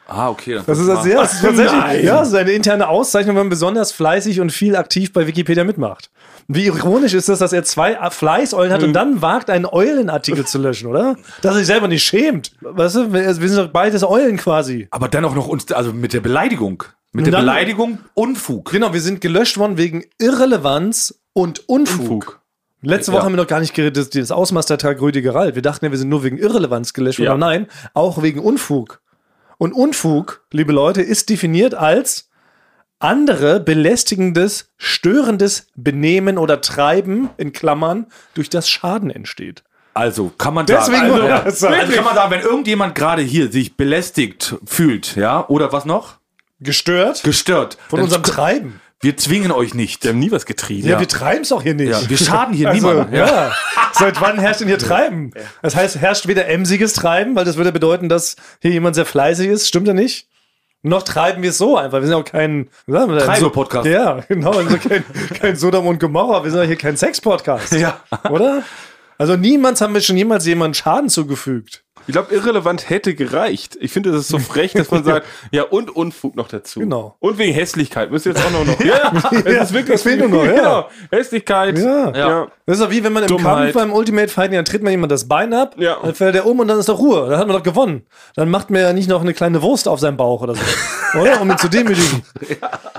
Ah, 0.08 0.30
okay. 0.30 0.60
Das 0.66 0.78
ist, 0.78 0.88
das, 0.88 1.06
ja, 1.06 1.16
das 1.16 1.34
ist 1.34 1.42
tatsächlich 1.42 2.04
ja, 2.04 2.20
das 2.20 2.28
ist 2.30 2.36
eine 2.36 2.52
interne 2.52 2.88
Auszeichnung, 2.88 3.36
wenn 3.36 3.44
man 3.44 3.50
besonders 3.50 3.92
fleißig 3.92 4.40
und 4.40 4.52
viel 4.52 4.76
aktiv 4.76 5.12
bei 5.12 5.26
Wikipedia 5.26 5.64
mitmacht. 5.64 6.12
Wie 6.48 6.66
ironisch 6.66 7.16
ist 7.16 7.28
das, 7.28 7.40
dass 7.40 7.54
er 7.54 7.64
zwei 7.64 7.98
Fleißeulen 8.12 8.72
hat 8.72 8.84
und 8.84 8.94
dann 8.94 9.24
wagt, 9.24 9.50
einen 9.50 9.66
Eulenartikel 9.66 10.46
zu 10.46 10.60
löschen, 10.60 10.88
oder? 10.88 11.16
Dass 11.42 11.54
er 11.54 11.58
sich 11.60 11.68
selber 11.68 11.88
nicht 11.88 12.04
schämt. 12.04 12.52
Weißt 12.62 12.96
du, 12.96 13.14
wir 13.14 13.34
sind 13.34 13.58
doch 13.58 13.70
beides 13.70 14.04
Eulen 14.04 14.38
quasi. 14.38 14.88
Aber 14.92 15.08
dann 15.08 15.26
auch 15.26 15.34
noch 15.34 15.48
uns, 15.48 15.72
also 15.72 15.92
mit 15.92 16.14
der 16.14 16.22
Beleidigung. 16.22 16.84
Mit 17.12 17.26
Und 17.26 17.32
der 17.32 17.40
Beleidigung 17.40 18.00
Unfug. 18.14 18.72
Genau, 18.72 18.94
wir 18.94 19.02
sind 19.02 19.22
gelöscht 19.22 19.58
worden 19.58 19.78
wegen 19.78 20.04
Irrelevanz 20.20 21.16
und 21.34 21.68
Unfug. 21.68 22.00
Unfug. 22.02 22.42
Letzte 22.82 23.12
Woche 23.14 23.24
haben 23.24 23.34
wir 23.34 23.38
noch 23.42 23.48
gar 23.48 23.60
nicht 23.62 23.74
geredet, 23.74 23.98
das, 23.98 24.10
das 24.10 24.32
Ausmaß 24.32 24.68
der 24.68 24.78
Tragödie. 24.78 25.24
Wir 25.24 25.62
dachten 25.62 25.86
ja, 25.86 25.92
wir 25.92 25.98
sind 25.98 26.10
nur 26.10 26.24
wegen 26.24 26.38
Irrelevanz 26.38 26.94
gelöscht 26.94 27.20
worden. 27.20 27.26
Ja. 27.26 27.32
Aber 27.32 27.40
nein, 27.40 27.68
auch 27.94 28.22
wegen 28.22 28.40
Unfug. 28.40 29.02
Und 29.58 29.74
Unfug, 29.74 30.46
liebe 30.52 30.74
Leute, 30.74 31.02
ist 31.02 31.30
definiert 31.30 31.74
als 31.74 32.30
andere 33.00 33.60
belästigendes, 33.60 34.70
störendes 34.78 35.68
Benehmen 35.76 36.38
oder 36.38 36.62
Treiben, 36.62 37.30
in 37.38 37.54
Klammern, 37.54 38.08
durch 38.34 38.50
das 38.50 38.70
Schaden 38.70 39.10
entsteht. 39.12 39.64
Also 39.94 40.32
kann 40.38 40.54
man 40.54 40.66
Deswegen 40.66 41.08
sagen, 41.08 41.12
wollte 41.12 41.44
also, 41.44 41.68
also 41.68 41.94
kann 41.94 42.04
man 42.04 42.16
sagen, 42.16 42.32
wenn 42.32 42.42
irgendjemand 42.42 42.96
gerade 42.96 43.22
hier 43.22 43.52
sich 43.52 43.78
belästigt 43.78 44.56
fühlt, 44.66 45.16
ja, 45.16 45.48
oder 45.48 45.72
was 45.72 45.86
noch? 45.86 46.16
Gestört 46.60 47.24
Gestört. 47.24 47.78
von 47.90 48.02
unserem 48.02 48.24
Treiben. 48.24 48.82
Wir 49.02 49.18
zwingen 49.18 49.52
euch 49.52 49.74
nicht. 49.74 50.04
Die 50.04 50.10
haben 50.10 50.20
nie 50.20 50.32
was 50.32 50.46
getrieben. 50.46 50.88
Ja, 50.88 51.00
wir 51.00 51.08
treiben 51.08 51.42
es 51.42 51.52
auch 51.52 51.62
hier 51.62 51.74
nicht. 51.76 51.90
Ja, 51.92 52.10
wir 52.10 52.18
schaden 52.18 52.54
hier 52.56 52.70
Also, 52.70 52.88
niemandem. 52.90 53.20
ja. 53.20 53.52
Seit 53.94 54.20
wann 54.22 54.40
herrscht 54.40 54.62
denn 54.62 54.68
hier 54.68 54.78
Treiben? 54.78 55.32
Das 55.62 55.76
heißt, 55.76 55.98
herrscht 55.98 56.28
weder 56.28 56.48
emsiges 56.48 56.94
Treiben, 56.94 57.36
weil 57.36 57.46
das 57.46 57.58
würde 57.58 57.72
bedeuten, 57.72 58.10
dass 58.10 58.36
hier 58.62 58.72
jemand 58.72 58.96
sehr 58.96 59.06
fleißig 59.06 59.48
ist. 59.48 59.68
Stimmt 59.68 59.88
ja 59.88 59.94
nicht? 59.94 60.28
Noch 60.82 61.04
treiben 61.04 61.42
wir 61.44 61.50
es 61.50 61.58
so 61.58 61.78
einfach. 61.78 62.00
Wir 62.00 62.08
sind 62.08 62.16
auch 62.16 62.26
kein 62.26 62.70
wir 62.86 63.08
denn? 63.08 63.20
Treiber-Podcast. 63.20 63.88
Ja, 63.88 64.20
genau. 64.28 64.54
Wir 64.54 64.70
sind 64.70 64.82
kein, 64.88 65.04
kein 65.40 65.56
Sodom 65.56 65.88
und 65.88 66.00
Gomorra. 66.00 66.44
Wir 66.44 66.52
sind 66.52 66.60
auch 66.62 66.66
hier 66.66 66.76
kein 66.76 66.96
Sex-Podcast. 66.96 67.74
Ja. 67.74 68.02
Oder? 68.30 68.64
Also 69.18 69.36
niemals 69.36 69.82
haben 69.82 69.94
wir 69.94 70.02
schon 70.02 70.18
jemals 70.18 70.46
jemandem 70.46 70.74
Schaden 70.76 71.10
zugefügt. 71.10 71.82
Ich 72.08 72.12
glaube, 72.12 72.36
irrelevant 72.36 72.88
hätte 72.92 73.16
gereicht. 73.16 73.78
Ich 73.82 73.92
finde, 73.92 74.12
das 74.12 74.22
ist 74.22 74.28
so 74.28 74.38
frech, 74.38 74.74
dass 74.74 74.92
man 74.92 75.04
sagt, 75.06 75.26
ja, 75.52 75.64
und 75.64 75.90
Unfug 75.96 76.36
noch 76.36 76.48
dazu. 76.48 76.80
Genau. 76.82 77.16
Und 77.18 77.40
wegen 77.40 77.52
Hässlichkeit 77.52 78.12
müsst 78.12 78.28
ihr 78.28 78.34
jetzt 78.34 78.46
auch 78.46 78.52
noch 78.52 78.64
noch. 78.64 78.80
Ja, 78.86 79.12
es 79.44 79.70
ist 79.70 79.74
wirklich 79.74 79.94
das 79.96 80.04
fehlt 80.04 80.20
nur 80.20 80.30
noch, 80.30 80.46
ja. 80.46 80.54
Genau. 80.54 80.90
Hässlichkeit. 81.10 81.80
Ja. 81.80 82.12
ja. 82.16 82.48
Das 82.68 82.78
ist 82.78 82.86
doch 82.86 82.92
wie 82.92 83.04
wenn 83.04 83.12
man 83.12 83.24
im 83.24 83.30
Dummheit. 83.30 83.74
Kampf 83.74 83.74
beim 83.74 83.92
Ultimate 83.92 84.28
Fighting, 84.28 84.54
dann 84.58 84.66
tritt 84.66 84.84
man 84.84 84.92
jemand 84.92 85.12
das 85.14 85.28
Bein 85.28 85.52
ab, 85.54 85.76
Ja. 85.80 85.98
dann 86.00 86.14
fällt 86.14 86.36
er 86.36 86.46
um 86.46 86.60
und 86.60 86.68
dann 86.68 86.78
ist 86.78 86.90
doch 86.90 87.00
Ruhe. 87.00 87.28
Dann 87.28 87.40
hat 87.40 87.48
man 87.48 87.56
doch 87.58 87.64
gewonnen. 87.64 88.04
Dann 88.36 88.50
macht 88.52 88.70
man 88.70 88.82
ja 88.82 88.94
nicht 88.94 89.10
noch 89.10 89.22
eine 89.22 89.34
kleine 89.34 89.64
Wurst 89.64 89.88
auf 89.88 90.00
seinem 90.00 90.18
Bauch 90.18 90.44
oder 90.44 90.54
so. 90.54 91.20
oder? 91.20 91.42
Um 91.42 91.50
ihn 91.50 91.58
zu 91.58 91.70
demütigen. 91.70 92.22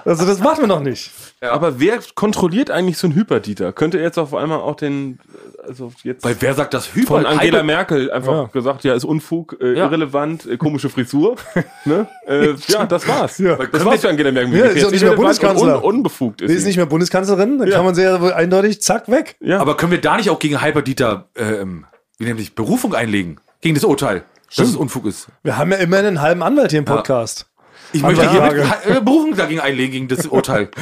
Also 0.04 0.26
das 0.26 0.40
macht 0.40 0.58
man 0.61 0.68
doch 0.68 0.80
nicht. 0.80 1.12
Aber 1.40 1.78
wer 1.78 2.00
kontrolliert 2.16 2.73
eigentlich 2.73 2.99
so 2.99 3.06
einen 3.06 3.14
Hyperdieter? 3.14 3.73
Könnte 3.73 3.99
er 3.99 4.04
jetzt 4.04 4.18
auf 4.18 4.35
einmal 4.35 4.58
auch 4.58 4.75
den, 4.75 5.20
also 5.68 5.92
jetzt 6.02 6.25
Weil 6.25 6.37
wer 6.40 6.54
sagt 6.54 6.75
das 6.75 6.94
Hyper? 6.94 7.06
von 7.08 7.26
Angela 7.26 7.58
Hyper- 7.58 7.62
Merkel 7.64 8.11
einfach 8.11 8.32
Ja. 8.32 8.44
gesagt, 8.52 8.85
ja, 8.85 8.94
ist 8.94 9.04
Unfug, 9.04 9.56
äh, 9.61 9.73
Ja. 9.76 9.85
irrelevant, 9.87 10.46
äh, 10.46 10.56
komische 10.56 10.88
Frisur. 10.88 11.37
ne? 11.85 12.06
äh, 12.26 12.54
ja, 12.68 12.87
das 12.87 13.06
war's. 13.08 13.38
Ja. 13.38 13.56
Das 13.56 13.85
war's 13.85 14.00
für 14.00 14.08
Angela 14.08 14.30
Merkel. 14.32 14.54
Ja, 14.58 14.64
ist 14.66 14.85
doch 14.85 14.90
nicht 14.90 15.02
mehr 15.02 15.12
Irrelevant 15.12 15.42
und 15.42 15.49
Bundeskanzler. 15.49 15.85
Un 15.85 15.96
unbefugt 15.96 16.42
ist 16.42 16.50
Sie 16.50 16.56
ist 16.56 16.64
nicht 16.66 16.76
mehr 16.76 16.87
Bundeskanzlerin, 16.87 17.58
dann 17.58 17.70
kann 17.70 17.85
man 17.85 17.94
sie 17.94 18.02
ja 18.02 18.20
wohl 18.20 18.32
eindeutig, 18.32 18.82
zack, 18.82 19.11
weg. 19.11 19.37
ja. 19.40 19.58
Aber 19.61 19.76
können 19.76 19.92
wir 19.92 20.00
da 20.00 20.16
nicht 20.16 20.30
auch 20.30 20.38
gegen 20.38 20.62
Hyperdieter, 20.62 21.28
ähm, 21.37 21.85
wie 22.18 22.25
nämlich 22.25 22.54
Berufung 22.54 22.94
einlegen? 22.94 23.38
Gegen 23.61 23.75
das 23.75 23.85
Urteil, 23.85 24.23
dass 24.56 24.68
es 24.68 24.76
Unfug 24.76 25.06
ist. 25.06 25.26
Wir 25.42 25.56
haben 25.58 25.73
ja 25.73 25.78
immerhin 25.78 26.06
einen 26.06 26.20
halben 26.23 26.42
Anwalt 26.42 26.70
hier 26.70 26.78
im 26.78 26.85
Podcast. 26.85 27.46
Ich 27.92 28.02
Aber 28.04 28.12
möchte 28.14 28.30
hiermit 28.30 28.66
äh, 28.87 29.00
Berufung 29.00 29.35
dagegen 29.37 29.61
einlegen, 29.61 29.92
gegen 29.92 30.08
das 30.08 30.26
Urteil. 30.26 30.68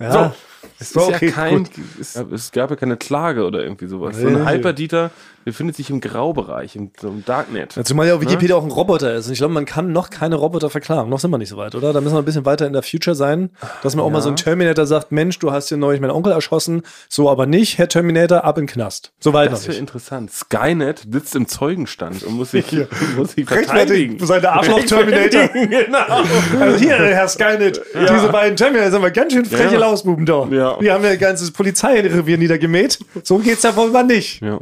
Ja. 0.00 0.34
Es 0.78 0.90
So, 0.90 1.00
ist 1.00 1.16
okay, 1.16 1.26
ja 1.26 1.32
kein, 1.32 1.68
es, 2.00 2.16
es 2.16 2.52
gab 2.52 2.70
ja 2.70 2.76
keine 2.76 2.96
Klage 2.96 3.44
oder 3.46 3.62
irgendwie 3.62 3.86
sowas. 3.86 4.16
so 4.16 4.28
Nee, 4.28 4.36
ein 4.36 4.44
nee. 4.44 4.50
Hyperdieter 4.52 5.10
befindet 5.44 5.76
sich 5.76 5.90
im 5.90 6.00
Graubereich, 6.00 6.76
im, 6.76 6.90
im 7.02 7.24
Darknet. 7.24 7.76
Ja, 7.76 7.84
Zumal 7.84 8.06
ja 8.08 8.14
auch 8.16 8.20
Wikipedia 8.20 8.56
auch 8.56 8.64
ein 8.64 8.70
Roboter 8.70 9.14
ist. 9.14 9.26
Und 9.26 9.32
ich 9.32 9.38
glaube, 9.38 9.54
man 9.54 9.64
kann 9.66 9.92
noch 9.92 10.10
keine 10.10 10.36
Roboter 10.36 10.70
verklagen. 10.70 11.10
Noch 11.10 11.20
sind 11.20 11.30
wir 11.30 11.38
nicht 11.38 11.48
so 11.50 11.56
weit, 11.56 11.74
oder? 11.74 11.92
Da 11.92 12.00
müssen 12.00 12.14
wir 12.14 12.18
ein 12.20 12.24
bisschen 12.24 12.44
weiter 12.44 12.66
in 12.66 12.72
der 12.72 12.82
Future 12.82 13.14
sein, 13.14 13.50
dass 13.82 13.94
man 13.96 14.04
auch 14.04 14.10
mal 14.10 14.22
so 14.22 14.28
ein 14.30 14.36
Terminator 14.36 14.86
sagt, 14.86 15.12
Mensch, 15.12 15.38
du 15.38 15.52
hast 15.52 15.68
hier 15.68 15.76
neulich 15.78 16.00
meinen 16.00 16.10
Onkel 16.12 16.32
erschossen. 16.32 16.82
So 17.08 17.28
aber 17.30 17.46
nicht, 17.46 17.78
Herr 17.78 17.88
Terminator, 17.88 18.44
ab 18.44 18.58
in 18.58 18.66
den 18.66 18.72
Knast. 18.72 19.12
So 19.20 19.32
weit 19.32 19.52
Das 19.52 19.60
noch 19.60 19.68
wäre 19.68 19.72
nicht. 19.72 19.80
interessant. 19.80 20.30
Skynet 20.32 21.06
sitzt 21.10 21.36
im 21.36 21.46
Zeugenstand 21.48 22.22
und 22.22 22.34
muss 22.34 22.50
sich, 22.52 22.66
muss 23.16 23.32
sich 23.32 23.50
Rechtfertigen, 23.50 24.18
verteidigen. 24.18 24.26
seine 24.26 24.50
Arschloch-Terminator. 24.52 25.48
genau. 25.52 26.60
Also 26.60 26.78
hier, 26.78 26.96
Herr 26.96 27.28
Skynet, 27.28 27.80
diese 27.94 28.28
beiden 28.28 28.56
Terminator 28.56 28.90
sind 28.90 28.98
aber 29.00 29.10
ganz 29.10 29.32
schön 29.32 29.44
freche 29.44 29.74
Ja. 29.74 29.80
Lausbuben 29.80 30.26
da. 30.26 30.46
Ja. 30.50 30.76
Die 30.80 30.90
haben 30.90 31.04
ja 31.04 31.10
ein 31.10 31.18
ganzes 31.18 31.50
Polizeirevier 31.50 32.38
niedergemäht. 32.38 32.98
So 33.22 33.38
geht's 33.38 33.62
ja 33.62 33.74
wohl 33.76 33.90
mal 33.90 34.04
nicht. 34.04 34.40
Ja. 34.42 34.60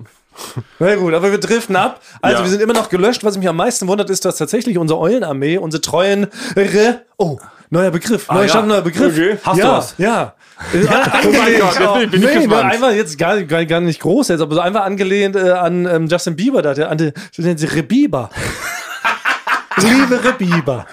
Na 0.78 0.94
gut, 0.96 1.14
aber 1.14 1.30
wir 1.30 1.38
driften 1.38 1.76
ab. 1.76 2.00
Also 2.20 2.38
Ja. 2.38 2.44
wir 2.44 2.50
sind 2.50 2.62
immer 2.62 2.72
noch 2.74 2.88
gelöscht. 2.88 3.24
Was 3.24 3.36
mich 3.38 3.48
am 3.48 3.56
meisten 3.56 3.86
wundert, 3.88 4.10
ist, 4.10 4.24
dass 4.24 4.36
tatsächlich 4.36 4.78
unsere 4.78 4.98
Eulenarmee, 5.00 5.58
unsere 5.58 5.80
treuen 5.80 6.26
Re 6.56 7.02
oh, 7.18 7.38
neuer 7.70 7.90
Begriff, 7.90 8.28
neuer 8.30 8.46
ja. 8.46 8.62
Neuer 8.62 8.82
Begriff. 8.82 9.12
Okay. 9.14 9.38
Hast 9.42 9.56
du 9.58 9.62
ja, 9.62 9.72
was? 9.72 9.94
Ja. 9.98 10.34
ja. 10.72 11.00
angelehnt, 11.02 11.60
Gott, 11.78 12.00
jetzt 12.00 12.10
bin 12.10 12.20
ich- 12.22 12.26
bin 12.26 12.34
nee, 12.40 12.46
gespannt. 12.46 12.72
einfach 12.72 12.92
jetzt 12.92 13.18
gar, 13.18 13.42
gar, 13.42 13.64
gar 13.64 13.80
nicht 13.80 14.00
groß 14.00 14.28
jetzt, 14.28 14.40
aber 14.40 14.54
so 14.54 14.60
einfach 14.60 14.84
angelehnt 14.84 15.34
äh, 15.36 15.50
an 15.50 15.86
ähm, 15.86 16.06
Justin 16.06 16.36
Bieber, 16.36 16.62
da, 16.62 16.74
der, 16.74 16.90
an 16.90 16.98
sie 17.32 17.66
Rebiber. 17.66 18.30
Liebe 19.78 20.22
Rebiber. 20.22 20.86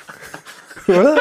Oder? 0.88 1.18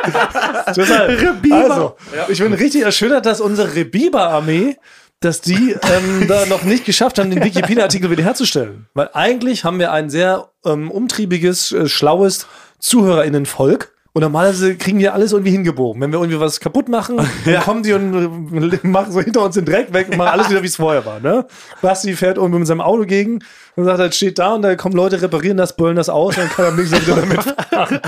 Deshalb, 0.75 1.45
Also, 1.53 1.97
ich 2.29 2.39
bin 2.39 2.55
richtig 2.55 2.83
erschüttert, 2.83 3.27
dass 3.27 3.41
unsere 3.41 3.75
Rebiber-Armee, 3.75 4.77
dass 5.21 5.41
die 5.41 5.73
ähm, 5.73 6.27
da 6.29 6.47
noch 6.47 6.63
nicht 6.63 6.85
geschafft 6.85 7.19
haben, 7.19 7.31
den 7.31 7.43
Wikipedia-Artikel 7.43 8.11
wiederherzustellen. 8.11 8.87
Weil 8.95 9.11
eigentlich 9.15 9.65
haben 9.65 9.79
wir 9.79 9.93
ein 9.93 10.11
sehr 10.11 10.51
ähm, 10.65 10.91
umtriebiges, 10.91 11.73
äh, 11.73 11.89
schlaues 11.89 12.47
ZuhörerInnenvolk. 12.79 13.93
Und 14.15 14.23
normalerweise 14.23 14.77
kriegen 14.77 14.99
wir 14.99 15.15
alles 15.15 15.33
irgendwie 15.33 15.51
hingebogen. 15.51 16.01
Wenn 16.01 16.13
wir 16.13 16.19
irgendwie 16.19 16.41
was 16.41 16.61
kaputt 16.61 16.89
machen, 16.89 17.21
dann 17.45 17.63
kommen 17.63 17.83
die 17.83 17.93
und 17.93 18.63
äh, 18.63 18.87
machen 18.87 19.13
so 19.13 19.21
hinter 19.21 19.43
uns 19.43 19.55
den 19.55 19.65
Dreck 19.65 19.93
weg 19.93 20.09
und 20.11 20.17
machen 20.17 20.31
alles 20.31 20.51
wieder, 20.51 20.63
wie 20.63 20.67
es 20.67 20.77
vorher 20.77 21.05
war. 21.05 21.21
Ne? 21.21 21.47
Basti 21.83 22.15
fährt 22.15 22.37
irgendwie 22.37 22.61
mit 22.61 22.69
seinem 22.69 22.81
Auto 22.81 23.05
gegen 23.05 23.41
und 23.77 23.85
sagt, 23.85 23.99
das 23.99 24.17
steht 24.17 24.39
da 24.39 24.55
und 24.55 24.63
da 24.63 24.77
kommen 24.77 24.95
Leute, 24.95 25.21
reparieren 25.21 25.57
das, 25.57 25.77
böllen 25.77 25.97
das 25.97 26.09
aus 26.09 26.37
und 26.37 26.45
dann 26.45 26.51
kann 26.51 26.65
er 26.65 26.71
mich 26.73 26.91
wieder 26.91 27.17
damit 27.17 27.43
fahren. 27.43 28.01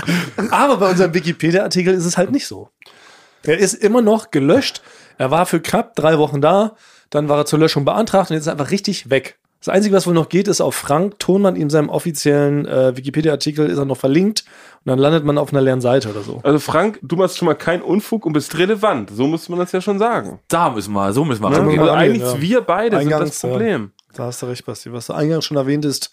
Aber 0.51 0.77
bei 0.77 0.89
unserem 0.89 1.13
Wikipedia-Artikel 1.13 1.93
ist 1.93 2.05
es 2.05 2.17
halt 2.17 2.31
nicht 2.31 2.47
so. 2.47 2.69
Er 3.43 3.57
ist 3.57 3.73
immer 3.73 4.01
noch 4.01 4.31
gelöscht. 4.31 4.81
Er 5.17 5.31
war 5.31 5.45
für 5.45 5.59
knapp 5.59 5.95
drei 5.95 6.17
Wochen 6.17 6.41
da, 6.41 6.75
dann 7.11 7.29
war 7.29 7.37
er 7.37 7.45
zur 7.45 7.59
Löschung 7.59 7.85
beantragt 7.85 8.31
und 8.31 8.33
jetzt 8.35 8.43
ist 8.43 8.47
er 8.47 8.53
einfach 8.53 8.71
richtig 8.71 9.11
weg. 9.11 9.37
Das 9.59 9.69
Einzige, 9.69 9.95
was 9.95 10.07
wohl 10.07 10.15
noch 10.15 10.29
geht, 10.29 10.47
ist 10.47 10.59
auf 10.59 10.73
Frank 10.73 11.19
Thonmann 11.19 11.55
in 11.55 11.69
seinem 11.69 11.89
offiziellen 11.89 12.65
äh, 12.65 12.97
Wikipedia-Artikel 12.97 13.69
ist 13.69 13.77
er 13.77 13.85
noch 13.85 13.97
verlinkt 13.97 14.43
und 14.83 14.89
dann 14.89 14.97
landet 14.97 15.23
man 15.23 15.37
auf 15.37 15.53
einer 15.53 15.61
leeren 15.61 15.81
Seite 15.81 16.09
oder 16.09 16.21
so. 16.21 16.39
Also 16.41 16.57
Frank, 16.57 16.97
du 17.03 17.15
machst 17.15 17.37
schon 17.37 17.45
mal 17.45 17.53
keinen 17.53 17.83
Unfug 17.83 18.25
und 18.25 18.33
bist 18.33 18.57
relevant. 18.57 19.11
So 19.13 19.27
muss 19.27 19.47
man 19.49 19.59
das 19.59 19.71
ja 19.71 19.79
schon 19.79 19.99
sagen. 19.99 20.39
Da 20.47 20.71
müssen 20.71 20.91
wir, 20.93 21.13
so 21.13 21.23
müssen 21.25 21.43
wir 21.43 21.49
mal 21.51 21.55
Also 21.59 21.69
angehen, 21.69 21.87
eigentlich 21.89 22.23
ja. 22.23 22.41
wir 22.41 22.61
beide 22.61 22.97
Eingangs, 22.97 23.39
sind 23.39 23.43
das 23.43 23.51
Problem. 23.51 23.91
Da 24.15 24.23
hast 24.25 24.41
du 24.41 24.47
recht, 24.47 24.65
Basti. 24.65 24.91
Was 24.91 25.05
du 25.05 25.13
eingangs 25.13 25.45
schon 25.45 25.57
erwähnt 25.57 25.85
ist, 25.85 26.11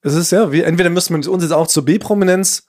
es 0.00 0.14
ist 0.14 0.32
ja, 0.32 0.50
wie, 0.50 0.62
entweder 0.62 0.88
müsste 0.88 1.12
man 1.12 1.22
uns 1.26 1.42
jetzt 1.42 1.52
auch 1.52 1.66
zur 1.66 1.84
B-Prominenz 1.84 2.66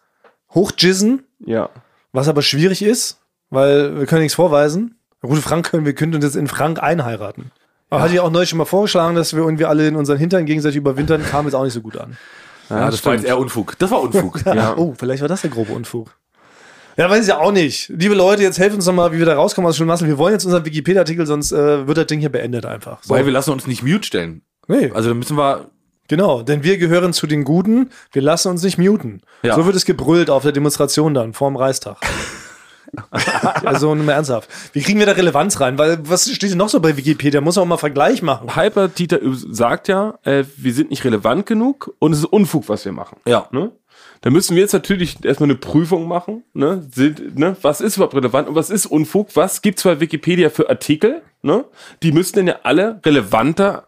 hochjizzen, 0.54 1.24
Ja. 1.40 1.70
was 2.12 2.28
aber 2.28 2.42
schwierig 2.42 2.82
ist, 2.82 3.22
weil 3.50 3.98
wir 4.00 4.06
können 4.06 4.24
nichts 4.24 4.36
vorweisen. 4.36 4.99
Gut, 5.22 5.40
Frank 5.40 5.70
können 5.70 5.86
wir 5.86 5.94
könnten 5.94 6.16
uns 6.16 6.26
jetzt 6.26 6.36
in 6.36 6.48
Frank 6.48 6.82
einheiraten. 6.82 7.52
Aber 7.90 8.02
hatte 8.04 8.14
ich 8.14 8.20
auch 8.20 8.30
neulich 8.32 8.50
schon 8.50 8.58
mal 8.58 8.66
vorgeschlagen, 8.66 9.16
dass 9.16 9.34
wir 9.34 9.42
irgendwie 9.44 9.66
alle 9.66 9.88
in 9.88 9.96
unseren 9.96 10.18
Hintern 10.18 10.46
gegenseitig 10.46 10.78
überwintern, 10.78 11.24
kam 11.24 11.46
jetzt 11.46 11.56
auch 11.56 11.64
nicht 11.64 11.74
so 11.74 11.82
gut 11.82 11.98
an. 11.98 12.18
Ja, 12.70 12.92
das 12.92 13.04
war 13.04 13.16
jetzt 13.16 13.26
eher 13.26 13.40
Unfug. 13.40 13.78
Das 13.80 13.90
war 13.90 14.02
Unfug. 14.02 14.42
Ja. 14.46 14.78
Oh, 14.78 14.94
vielleicht 14.98 15.22
war 15.22 15.28
das 15.28 15.42
der 15.42 15.50
grobe 15.50 15.74
Unfug. 15.74 16.16
Ja, 16.98 17.10
weiß 17.10 17.22
ich 17.24 17.30
ja 17.30 17.40
auch 17.40 17.52
nicht. 17.52 17.90
Liebe 17.90 18.14
Leute, 18.14 18.44
jetzt 18.44 18.60
helfen 18.60 18.76
uns 18.76 18.86
noch 18.86 18.94
mal, 18.94 19.12
wie 19.12 19.18
wir 19.20 19.26
da 19.26 19.34
rauskommen 19.36 19.68
aus 19.68 19.76
dem 19.76 19.80
Schulmassel. 19.80 20.08
Wir 20.08 20.18
wollen 20.18 20.34
jetzt 20.34 20.46
unseren 20.46 20.66
Wikipedia-Artikel, 20.66 21.26
sonst 21.26 21.52
äh, 21.52 21.88
wird 21.88 21.98
das 21.98 22.06
Ding 22.08 22.20
hier 22.20 22.30
beendet 22.30 22.66
einfach. 22.66 23.02
So. 23.04 23.14
Weil 23.14 23.26
wir 23.26 23.32
lassen 23.32 23.52
uns 23.52 23.66
nicht 23.66 23.84
mute 23.84 24.04
stellen. 24.06 24.42
nee, 24.68 24.92
Also 24.94 25.10
dann 25.10 25.18
müssen 25.18 25.38
wir, 25.38 25.70
genau, 26.08 26.44
denn 26.44 26.64
wir 26.64 26.78
gehören 26.78 27.14
zu 27.14 27.26
den 27.26 27.44
Guten, 27.44 27.90
wir 28.12 28.22
lassen 28.22 28.50
uns 28.50 28.62
nicht 28.64 28.78
muten. 28.78 29.22
Ja. 29.44 29.56
So 29.56 29.66
wird 29.66 29.76
es 29.76 29.86
gebrüllt 29.86 30.30
auf 30.30 30.44
der 30.44 30.52
Demonstration 30.52 31.14
dann, 31.14 31.34
vorm 31.34 31.56
Reichstag. 31.56 31.98
also 33.66 33.96
nur 33.96 34.06
mal 34.06 34.14
ernsthaft. 34.14 34.50
Wie 34.74 34.82
kriegen 34.82 35.00
wir 35.00 35.06
da 35.06 35.14
Relevanz 35.14 35.60
rein? 35.60 35.78
Weil, 35.78 36.00
was 36.08 36.30
steht 36.30 36.52
denn 36.52 36.58
noch 36.58 36.70
so 36.70 36.80
bei 36.80 36.96
Wikipedia? 36.98 37.42
Muss 37.42 37.56
man 37.56 37.64
auch 37.64 37.70
mal 37.70 37.78
Vergleich 37.78 38.22
machen. 38.22 38.56
Hyper 38.56 38.88
Dieter 38.88 39.20
sagt 39.24 39.88
ja, 39.88 40.20
äh, 40.24 40.44
wir 40.58 40.74
sind 40.74 40.90
nicht 40.90 41.04
relevant 41.04 41.46
genug 41.46 41.94
und 42.00 42.14
es 42.14 42.20
ist 42.20 42.26
Unfug, 42.26 42.70
was 42.70 42.86
wir 42.86 42.92
machen. 42.92 43.18
ja. 43.26 43.48
Ne? 43.52 43.72
Da 44.22 44.30
müssen 44.30 44.56
wir 44.56 44.62
jetzt 44.62 44.74
natürlich 44.74 45.24
erstmal 45.24 45.50
eine 45.50 45.58
Prüfung 45.58 46.08
machen. 46.08 46.44
Ne? 46.54 46.86
Sind, 46.92 47.38
ne? 47.38 47.56
Was 47.62 47.80
ist 47.80 47.96
überhaupt 47.96 48.16
relevant 48.16 48.50
und 48.50 48.56
was 48.56 48.70
ist 48.70 48.86
Unfug? 48.86 49.30
Was 49.36 49.62
gibt's 49.62 49.84
bei 49.84 50.00
Wikipedia 50.00 50.50
für 50.50 50.70
Artikel? 50.70 51.22
Ne? 51.42 51.64
Die 52.04 52.12
müssten 52.12 52.40
denn 52.40 52.48
ja 52.48 52.56
alle 52.64 53.00
relevanter 53.06 53.88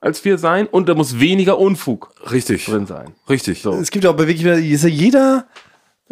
als 0.00 0.24
wir 0.24 0.36
sein 0.36 0.66
und 0.66 0.88
da 0.88 0.94
muss 0.94 1.20
weniger 1.20 1.58
Unfug 1.58 2.12
Richtig. 2.30 2.66
drin 2.66 2.86
sein. 2.86 3.14
Richtig. 3.28 3.62
So. 3.62 3.72
Es 3.74 3.90
gibt 3.90 4.04
ja 4.04 4.10
auch 4.10 4.16
bei 4.16 4.26
Wikipedia, 4.26 4.54
ist 4.54 4.82
ja 4.82 4.88
jeder 4.88 5.46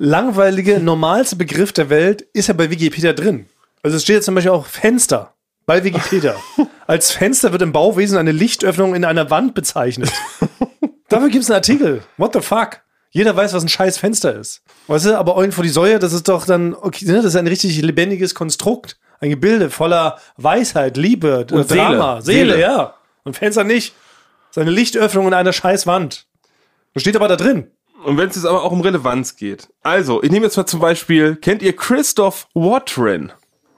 langweilige, 0.01 0.81
normalste 0.81 1.37
Begriff 1.37 1.73
der 1.73 1.91
Welt 1.91 2.23
ist 2.33 2.49
ja 2.49 2.55
bei 2.55 2.71
Wikipedia 2.71 3.13
drin. 3.13 3.47
Also 3.83 3.99
es 3.99 4.03
steht 4.03 4.17
jetzt 4.17 4.25
zum 4.25 4.35
Beispiel 4.35 4.51
auch 4.51 4.67
Fenster 4.67 5.35
bei 5.67 5.85
Wikipedia. 5.85 6.35
Als 6.87 7.13
Fenster 7.13 7.53
wird 7.53 7.63
im 7.63 7.73
Bauwesen 7.73 8.17
eine 8.19 8.33
Lichtöffnung 8.33 8.95
in 8.95 9.05
einer 9.05 9.31
Wand 9.31 9.55
bezeichnet. 9.55 10.11
Dafür 11.09 11.29
gibt 11.29 11.45
es 11.45 11.51
einen 11.51 11.57
Artikel. 11.57 12.03
What 12.17 12.33
the 12.33 12.41
fuck? 12.41 12.81
Jeder 13.11 13.37
weiß, 13.37 13.53
was 13.53 13.63
ein 13.63 13.69
scheiß 13.69 13.99
Fenster 13.99 14.35
ist. 14.35 14.63
Weißt 14.87 15.07
du, 15.07 15.19
aber 15.19 15.37
irgendwo 15.37 15.63
die 15.63 15.69
Säue, 15.69 15.99
das 15.99 16.13
ist 16.13 16.29
doch 16.29 16.47
dann, 16.47 16.75
okay, 16.75 17.05
ne, 17.05 17.17
das 17.17 17.27
ist 17.27 17.37
ein 17.37 17.47
richtig 17.47 17.81
lebendiges 17.83 18.35
Konstrukt. 18.35 18.99
Ein 19.21 19.31
Gebilde 19.31 19.69
voller 19.69 20.19
Weisheit, 20.39 20.97
Liebe, 20.97 21.47
Und 21.51 21.71
Drama, 21.71 22.23
Seele. 22.23 22.53
Seele, 22.53 22.61
ja. 22.61 22.95
Und 23.25 23.37
Fenster 23.37 23.65
nicht. 23.65 23.95
Seine 24.51 24.71
Lichtöffnung 24.71 25.27
in 25.27 25.35
einer 25.35 25.53
scheiß 25.53 25.87
Wand. 25.87 26.27
Das 26.95 27.03
steht 27.03 27.17
aber 27.17 27.29
da 27.29 27.37
drin. 27.37 27.71
Und 28.05 28.17
wenn 28.17 28.29
es 28.29 28.37
jetzt 28.37 28.47
aber 28.47 28.63
auch 28.63 28.73
um 28.73 28.81
Relevanz 28.81 29.37
geht. 29.37 29.69
Also, 29.83 30.23
ich 30.23 30.31
nehme 30.31 30.47
jetzt 30.47 30.57
mal 30.57 30.67
zum 30.67 30.81
Beispiel, 30.81 31.37
kennt 31.37 31.63
ihr 31.63 31.75
Christoph 31.77 32.47
Watrin? 32.55 33.33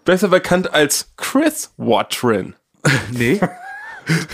Besser 0.04 0.28
bekannt 0.28 0.72
als 0.72 1.12
Chris 1.16 1.72
Watrin. 1.76 2.54
Nee. 3.12 3.40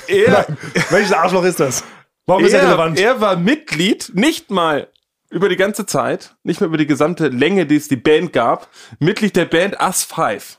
Er, 0.06 0.46
Welches 0.88 1.12
Arschloch 1.12 1.44
ist 1.44 1.60
das? 1.60 1.84
Warum 2.24 2.42
ist 2.42 2.54
er 2.54 2.60
er, 2.60 2.68
relevant? 2.68 2.98
er 2.98 3.20
war 3.20 3.36
Mitglied, 3.36 4.12
nicht 4.14 4.50
mal 4.50 4.88
über 5.30 5.50
die 5.50 5.56
ganze 5.56 5.84
Zeit, 5.84 6.36
nicht 6.42 6.60
mal 6.62 6.68
über 6.68 6.78
die 6.78 6.86
gesamte 6.86 7.28
Länge, 7.28 7.66
die 7.66 7.76
es 7.76 7.88
die 7.88 7.96
Band 7.96 8.32
gab, 8.32 8.68
Mitglied 8.98 9.36
der 9.36 9.44
Band 9.44 9.78
Us 9.80 10.04
Five. 10.04 10.58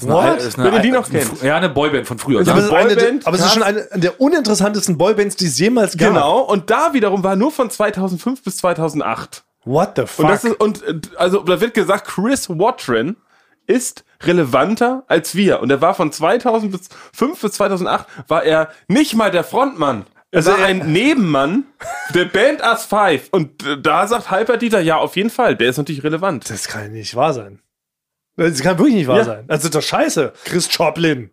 What? 0.00 0.38
Ist 0.38 0.56
Wenn 0.58 0.72
ihr 0.72 0.80
die 0.80 0.90
noch 0.90 1.08
kennt. 1.10 1.42
Ja, 1.42 1.56
eine 1.58 1.68
Boyband 1.68 2.06
von 2.06 2.18
früher. 2.18 2.40
aber, 2.40 2.46
Ja, 2.50 2.56
es 2.58 2.64
ist 2.64 2.72
eine, 2.72 2.94
Boyband, 2.96 3.26
aber 3.26 3.36
es 3.36 3.44
ist 3.44 3.52
schon 3.52 3.62
eine 3.62 3.86
der 3.94 4.20
uninteressantesten 4.20 4.96
Boybands, 4.96 5.36
die 5.36 5.46
es 5.46 5.58
jemals 5.58 5.96
gab. 5.96 6.08
Genau, 6.08 6.40
und 6.40 6.70
da 6.70 6.94
wiederum 6.94 7.22
war 7.22 7.36
nur 7.36 7.52
von 7.52 7.68
2005 7.70 8.42
bis 8.42 8.56
2008. 8.58 9.44
What 9.64 9.92
the 9.96 10.06
fuck? 10.06 10.24
Und 10.24 10.30
das 10.30 10.44
ist, 10.44 10.60
und, 10.60 10.82
also, 11.16 11.40
da 11.42 11.60
wird 11.60 11.74
gesagt, 11.74 12.06
Chris 12.08 12.48
Watrin 12.48 13.16
ist 13.66 14.04
relevanter 14.22 15.04
als 15.06 15.34
wir. 15.36 15.60
Und 15.60 15.70
er 15.70 15.80
war 15.80 15.94
von 15.94 16.10
2005 16.10 17.40
bis 17.40 17.52
2008 17.52 18.06
war 18.28 18.42
er 18.44 18.70
nicht 18.88 19.14
mal 19.14 19.30
der 19.30 19.44
Frontmann. 19.44 20.06
Also 20.34 20.50
war 20.50 20.58
er- 20.60 20.66
ein 20.66 20.90
Nebenmann 20.92 21.64
der 22.14 22.24
Band 22.24 22.62
Us 22.62 22.84
Five. 22.86 23.28
Und 23.30 23.64
äh, 23.66 23.80
da 23.80 24.06
sagt 24.06 24.30
Hyper 24.30 24.56
Dieter, 24.56 24.80
ja, 24.80 24.96
auf 24.96 25.14
jeden 25.16 25.30
Fall. 25.30 25.54
Der 25.54 25.68
ist 25.68 25.76
natürlich 25.76 26.02
relevant. 26.02 26.48
Das 26.50 26.66
kann 26.66 26.90
nicht 26.92 27.14
wahr 27.14 27.34
sein. 27.34 27.60
Das 28.36 28.60
kann 28.60 28.78
wirklich 28.78 28.94
nicht 28.96 29.06
wahr 29.08 29.18
Ja. 29.18 29.24
sein. 29.24 29.44
Das 29.46 29.64
ist 29.64 29.74
doch 29.74 29.82
scheiße. 29.82 30.32
Chris 30.44 30.68
Joplin. 30.70 31.30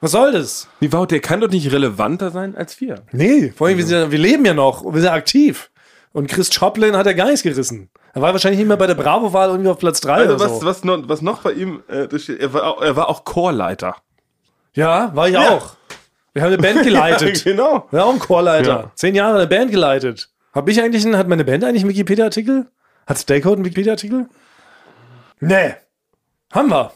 Was 0.00 0.12
soll 0.12 0.32
das? 0.32 0.68
Wie, 0.80 0.92
wow, 0.92 1.06
der 1.06 1.20
kann 1.20 1.40
doch 1.40 1.48
nicht 1.48 1.72
relevanter 1.72 2.30
sein 2.30 2.54
als 2.56 2.80
wir. 2.80 3.02
Nee, 3.12 3.52
vor 3.56 3.66
allem, 3.66 3.78
wir, 3.78 3.84
sind 3.86 3.98
ja, 3.98 4.10
wir 4.10 4.18
leben 4.18 4.44
ja 4.44 4.54
noch 4.54 4.82
und 4.82 4.94
wir 4.94 5.00
sind 5.00 5.10
aktiv. 5.10 5.70
Und 6.12 6.28
Chris 6.30 6.48
Joplin 6.52 6.96
hat 6.96 7.06
ja 7.06 7.12
gar 7.12 7.26
nichts 7.26 7.42
gerissen. 7.42 7.90
Er 8.14 8.22
war 8.22 8.32
wahrscheinlich 8.32 8.58
nicht 8.58 8.68
mehr 8.68 8.76
bei 8.76 8.86
der 8.86 8.94
Bravo-Wahl 8.94 9.48
irgendwie 9.50 9.70
auf 9.70 9.78
Platz 9.78 10.00
3 10.00 10.12
Also 10.12 10.34
oder 10.34 10.44
was, 10.44 10.60
so. 10.60 10.66
was, 10.66 10.84
noch, 10.84 11.08
was 11.08 11.20
noch 11.22 11.42
bei 11.42 11.52
ihm, 11.52 11.82
äh, 11.88 12.06
da 12.08 12.18
steht, 12.18 12.40
er, 12.40 12.52
war, 12.52 12.64
auch- 12.64 12.82
er 12.82 12.94
war 12.96 13.08
auch 13.08 13.24
Chorleiter. 13.24 13.96
Ja, 14.74 15.14
war 15.14 15.28
ich 15.28 15.36
auch. 15.36 15.74
Wir 16.32 16.42
haben 16.42 16.52
eine 16.52 16.58
Band 16.62 16.82
geleitet. 16.84 17.42
genau. 17.44 17.88
Ja, 17.90 18.04
auch 18.04 18.12
ein 18.12 18.18
Chorleiter. 18.20 18.68
Ja. 18.84 18.90
Zehn 18.94 19.14
Jahre 19.14 19.36
eine 19.38 19.46
Band 19.48 19.70
geleitet. 19.70 20.30
Hab 20.52 20.68
ich 20.68 20.80
eigentlich 20.80 21.04
einen, 21.04 21.16
hat 21.16 21.28
meine 21.28 21.44
Band 21.44 21.64
eigentlich 21.64 21.82
einen 21.82 21.90
Wikipedia-Artikel? 21.90 22.66
Hat 23.06 23.18
Stakeout 23.18 23.54
einen 23.54 23.64
Wikipedia-Artikel? 23.64 24.28
Nee. 25.40 25.74
Haben 26.52 26.70
wir. 26.70 26.92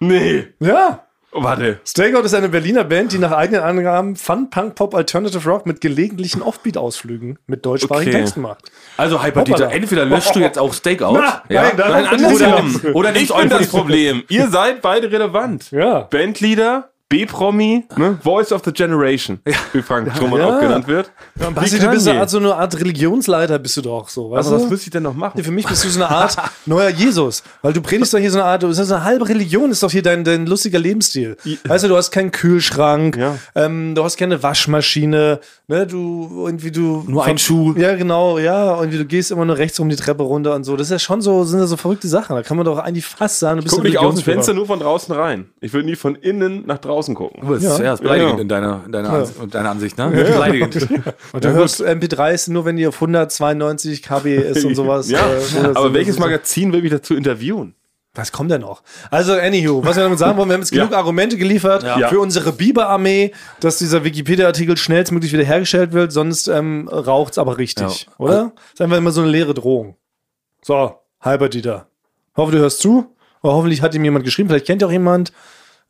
Nee. 0.00 0.48
Ja. 0.60 1.02
Oh, 1.32 1.42
warte. 1.42 1.80
Stakeout 1.86 2.20
ist 2.22 2.34
eine 2.34 2.48
Berliner 2.48 2.84
Band, 2.84 3.12
die 3.12 3.18
nach 3.18 3.32
eigenen 3.32 3.60
Angaben 3.62 4.16
Fun, 4.16 4.48
Punk, 4.48 4.74
Pop, 4.74 4.94
Alternative 4.94 5.46
Rock 5.48 5.66
mit 5.66 5.80
gelegentlichen 5.82 6.40
Offbeat-Ausflügen 6.40 7.38
mit 7.46 7.66
deutschsprachigen 7.66 8.10
Okay. 8.10 8.20
Texten 8.20 8.40
macht. 8.40 8.70
Also 8.96 9.22
Hyper 9.22 9.44
Dieter, 9.44 9.58
Hoppala. 9.64 9.74
entweder 9.76 10.04
löscht 10.06 10.34
du 10.34 10.40
jetzt 10.40 10.58
auch 10.58 10.72
Stakeout. 10.72 11.12
Na, 11.14 11.42
nein, 11.48 11.72
da- 11.76 11.88
Nein, 11.90 12.06
andersrum. 12.06 12.80
ja- 12.84 12.90
Oder 12.94 13.10
ich 13.10 13.14
nimmst 13.16 13.32
bin 13.34 13.42
einfach 13.42 13.58
das 13.58 13.68
Problem. 13.68 14.24
Ihr 14.28 14.48
seid 14.48 14.80
beide 14.80 15.10
relevant. 15.12 15.70
Ja. 15.72 16.00
Bandleader, 16.02 16.90
B-Promi, 17.08 17.84
ne? 17.96 18.18
Voice 18.22 18.50
of 18.52 18.62
the 18.64 18.72
Generation, 18.72 19.38
wie 19.72 19.80
Frank 19.80 20.10
Strohmann 20.14 20.40
Ja. 20.40 20.56
auch 20.56 20.60
genannt 20.60 20.88
wird. 20.88 21.12
Basti, 21.54 21.76
Wie 21.76 21.80
du 21.84 21.90
bist 21.90 22.04
so 22.04 22.10
eine 22.10 22.20
Art, 22.20 22.30
so 22.30 22.38
eine 22.38 22.54
Art 22.54 22.78
Religionsleiter, 22.80 23.60
bist 23.60 23.76
du 23.76 23.82
doch 23.82 24.08
so, 24.08 24.32
weißt 24.32 24.48
Aber 24.48 24.56
was 24.56 24.64
du? 24.64 24.70
müsste 24.70 24.86
ich 24.86 24.90
denn 24.90 25.04
noch 25.04 25.14
machen? 25.14 25.42
Für 25.42 25.52
mich 25.52 25.66
bist 25.66 25.84
du 25.84 25.88
so 25.88 26.02
eine 26.02 26.10
Art 26.10 26.36
neuer 26.66 26.88
Jesus, 26.88 27.44
weil 27.62 27.72
du 27.72 27.80
predigst 27.80 28.12
doch 28.12 28.18
hier 28.18 28.30
so 28.32 28.38
eine 28.40 28.46
Art, 28.48 28.62
so 28.68 28.82
eine 28.94 29.04
halbe 29.04 29.28
Religion, 29.28 29.70
ist 29.70 29.84
doch 29.84 29.90
hier 29.92 30.02
dein, 30.02 30.24
dein 30.24 30.46
lustiger 30.46 30.80
Lebensstil. 30.80 31.36
Weißt 31.64 31.84
du, 31.84 31.88
du 31.88 31.96
hast 31.96 32.10
keinen 32.10 32.32
Kühlschrank, 32.32 33.16
Ja. 33.16 33.36
ähm, 33.54 33.94
du 33.94 34.02
hast 34.02 34.16
keine 34.16 34.42
Waschmaschine, 34.42 35.38
ne, 35.68 35.86
du 35.86 36.44
irgendwie 36.44 36.72
du 36.72 37.04
Nur 37.06 37.24
ein 37.24 37.38
Schuh. 37.38 37.72
Ja, 37.76 37.94
genau, 37.94 38.38
ja, 38.38 38.72
und 38.74 38.90
wie 38.92 38.98
du 38.98 39.04
gehst 39.04 39.30
immer 39.30 39.44
nur 39.44 39.56
rechts 39.58 39.78
rum 39.78 39.88
die 39.88 39.94
Treppe 39.96 40.24
runter 40.24 40.56
und 40.56 40.64
so. 40.64 40.76
Das 40.76 40.88
ist 40.88 40.90
ja 40.92 40.98
schon 40.98 41.20
so, 41.22 41.44
sind 41.44 41.60
ja 41.60 41.66
so 41.68 41.76
verrückte 41.76 42.08
Sachen. 42.08 42.34
Da 42.34 42.42
kann 42.42 42.56
man 42.56 42.66
doch 42.66 42.78
eigentlich 42.78 43.06
fast 43.06 43.38
sagen, 43.38 43.58
du 43.58 43.62
bist 43.62 43.76
Guck 43.76 43.84
ein 43.84 43.90
nicht 43.90 43.98
aus 43.98 44.16
dem. 44.16 44.24
Fenster 44.24 44.54
nur 44.54 44.66
von 44.66 44.80
draußen 44.80 45.14
rein. 45.14 45.50
Ich 45.60 45.72
will 45.72 45.84
nie 45.84 45.94
von 45.94 46.16
innen 46.16 46.66
nach 46.66 46.78
draußen 46.78 46.95
gucken. 47.14 47.46
Das 47.48 47.62
ist, 47.62 47.78
ja. 47.78 47.84
das 47.84 47.94
ist 47.94 48.02
beleidigend 48.02 48.36
Ja. 48.36 48.42
in 48.42 48.48
deiner, 48.48 48.82
in 48.86 48.92
deiner, 48.92 49.10
Ans 49.12 49.32
in 49.42 49.50
deiner 49.50 49.70
Ansicht, 49.70 49.98
ne? 49.98 50.08
Beleidigend. 50.10 50.76
Und 51.32 51.44
du 51.44 51.52
hörst 51.52 51.82
MP3s 51.82 52.50
nur, 52.50 52.64
wenn 52.64 52.76
die 52.76 52.86
auf 52.86 52.94
192 52.96 54.02
KB 54.02 54.36
ist 54.36 54.64
und 54.64 54.74
sowas. 54.76 55.10
Ja, 55.10 55.20
äh, 55.20 55.66
aber 55.74 55.92
welches 55.94 56.18
Magazin 56.18 56.72
will 56.72 56.82
mich 56.82 56.90
dazu 56.90 57.14
interviewen? 57.14 57.74
Was 58.14 58.32
kommt 58.32 58.50
denn 58.50 58.62
noch? 58.62 58.82
Also, 59.10 59.34
anywho, 59.34 59.84
was 59.84 59.96
wir 59.96 60.04
damit 60.04 60.18
sagen 60.18 60.38
wollen, 60.38 60.48
wir 60.48 60.54
haben 60.54 60.62
jetzt 60.62 60.70
genug 60.72 60.90
Ja. 60.92 60.96
Argumente 60.96 61.36
geliefert 61.36 61.82
Ja. 61.82 62.08
für 62.08 62.18
unsere 62.20 62.50
Biber-Armee, 62.52 63.32
dass 63.60 63.76
dieser 63.76 64.04
Wikipedia-Artikel 64.04 64.76
schnellstmöglich 64.78 65.32
wiederhergestellt 65.34 65.92
wird, 65.92 66.12
sonst 66.12 66.48
ähm, 66.48 66.88
raucht's 66.88 67.36
aber 67.36 67.58
richtig, 67.58 68.06
Ja. 68.06 68.12
oder? 68.16 68.52
Das 68.54 68.72
ist 68.74 68.80
einfach 68.80 68.96
immer 68.96 69.10
so 69.10 69.20
eine 69.20 69.30
leere 69.30 69.52
Drohung. 69.52 69.96
So, 70.62 70.94
halber 71.20 71.50
Dieter. 71.50 71.88
Hoffe, 72.36 72.52
du 72.52 72.58
hörst 72.58 72.80
zu. 72.80 73.14
Aber 73.42 73.52
hoffentlich 73.52 73.82
hat 73.82 73.94
ihm 73.94 74.02
jemand 74.02 74.24
geschrieben, 74.24 74.48
vielleicht 74.48 74.66
kennt 74.66 74.82
ihr 74.82 74.88
auch 74.88 74.92
jemand 74.92 75.32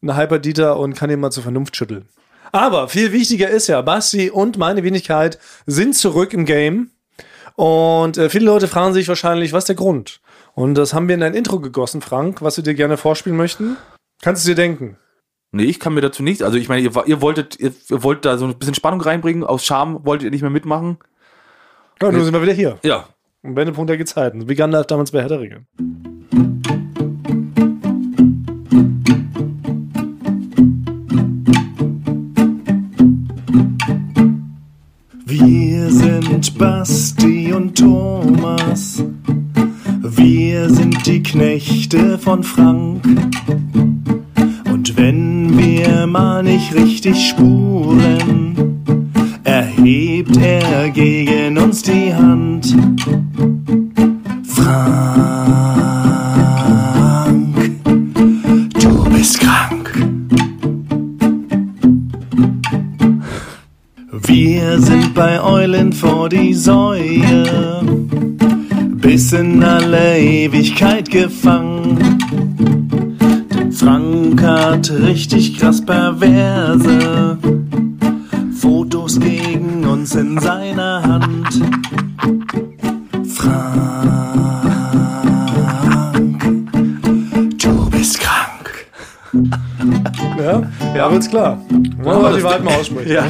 einen 0.02 0.16
Hyper 0.16 0.38
Dieter 0.38 0.78
und 0.78 0.94
kann 0.94 1.10
ihn 1.10 1.20
mal 1.20 1.30
zur 1.30 1.42
Vernunft 1.42 1.76
schütteln. 1.76 2.08
Aber 2.52 2.88
viel 2.88 3.12
wichtiger 3.12 3.50
ist 3.50 3.66
ja, 3.66 3.82
Basti 3.82 4.30
und 4.30 4.58
meine 4.58 4.82
Wenigkeit 4.82 5.38
sind 5.66 5.96
zurück 5.96 6.32
im 6.32 6.44
Game. 6.44 6.90
Und 7.54 8.18
äh, 8.18 8.28
viele 8.28 8.46
Leute 8.46 8.68
fragen 8.68 8.92
sich 8.92 9.08
wahrscheinlich, 9.08 9.52
was 9.52 9.64
ist 9.64 9.68
der 9.68 9.76
Grund? 9.76 10.20
Und 10.54 10.74
das 10.74 10.94
haben 10.94 11.08
wir 11.08 11.14
in 11.14 11.22
ein 11.22 11.34
Intro 11.34 11.60
gegossen, 11.60 12.00
Frank, 12.02 12.42
was 12.42 12.56
wir 12.56 12.64
dir 12.64 12.74
gerne 12.74 12.96
vorspielen 12.96 13.36
möchten. 13.36 13.76
Kannst 14.22 14.44
du 14.44 14.50
dir 14.50 14.54
denken? 14.54 14.96
Nee, 15.52 15.64
ich 15.64 15.80
kann 15.80 15.94
mir 15.94 16.00
dazu 16.00 16.22
nichts. 16.22 16.42
Also 16.42 16.58
ich 16.58 16.68
meine, 16.68 16.82
ihr, 16.82 16.92
ihr 17.06 17.20
wolltet, 17.20 17.58
ihr, 17.58 17.72
ihr 17.90 18.02
wollt 18.02 18.24
da 18.24 18.36
so 18.38 18.46
ein 18.46 18.58
bisschen 18.58 18.74
Spannung 18.74 19.00
reinbringen. 19.00 19.44
Aus 19.44 19.64
Scham 19.64 20.04
wolltet 20.04 20.26
ihr 20.26 20.30
nicht 20.30 20.42
mehr 20.42 20.50
mitmachen. 20.50 20.98
Ja, 22.02 22.12
nun 22.12 22.24
sind 22.24 22.34
wir 22.34 22.42
wieder 22.42 22.52
hier. 22.52 22.78
Ja. 22.82 23.08
Und 23.42 23.56
Wendepunkt 23.56 23.88
der 23.88 23.96
Gezeiten. 23.96 24.48
Wie 24.48 24.54
Gandalf 24.54 24.86
damals 24.86 25.12
bei 25.12 25.20
Herr 25.20 25.28
der 25.28 25.40
Ringe. 25.40 25.66
Basti 36.58 37.52
und 37.52 37.76
Thomas. 37.76 39.04
Wir 40.02 40.70
sind 40.70 41.06
die 41.06 41.22
Knechte 41.22 42.18
von 42.18 42.42
Frank. 42.42 43.04
Und 44.72 44.96
wenn 44.96 45.58
wir 45.58 46.06
mal 46.06 46.42
nicht 46.42 46.74
richtig 46.74 47.28
spuren, 47.28 48.82
erhebt 49.44 50.36
er 50.38 50.90
gegen 50.90 51.58
uns 51.58 51.82
die 51.82 52.14
Hand. 52.14 52.74
Frank, 54.44 55.55
Wir 64.76 64.84
sind 64.84 65.14
bei 65.14 65.42
Eulen 65.42 65.90
vor 65.90 66.28
die 66.28 66.52
Säue, 66.52 67.80
bis 68.96 69.32
in 69.32 69.64
alle 69.64 70.18
Ewigkeit 70.18 71.10
gefangen. 71.10 71.96
Denn 73.48 73.72
Frank 73.72 74.42
hat 74.42 74.90
richtig 74.90 75.58
krass 75.58 75.80
perverse 75.80 77.38
Fotos 78.60 79.18
gegen 79.18 79.86
uns 79.86 80.14
in 80.14 80.38
seiner 80.38 81.02
Hand. 81.02 81.58
Frank, 83.28 84.68
du 87.62 87.90
bist 87.90 88.20
krank. 88.20 88.86
Ja, 90.38 90.62
ja, 90.94 91.10
wird's 91.10 91.30
klar. 91.30 91.64
Wollen 92.02 92.22
wir 92.22 92.36
die 92.36 92.44
Wahrheit 92.44 92.62
mal 92.62 92.74
aussprechen. 92.74 93.10
Ja, 93.10 93.24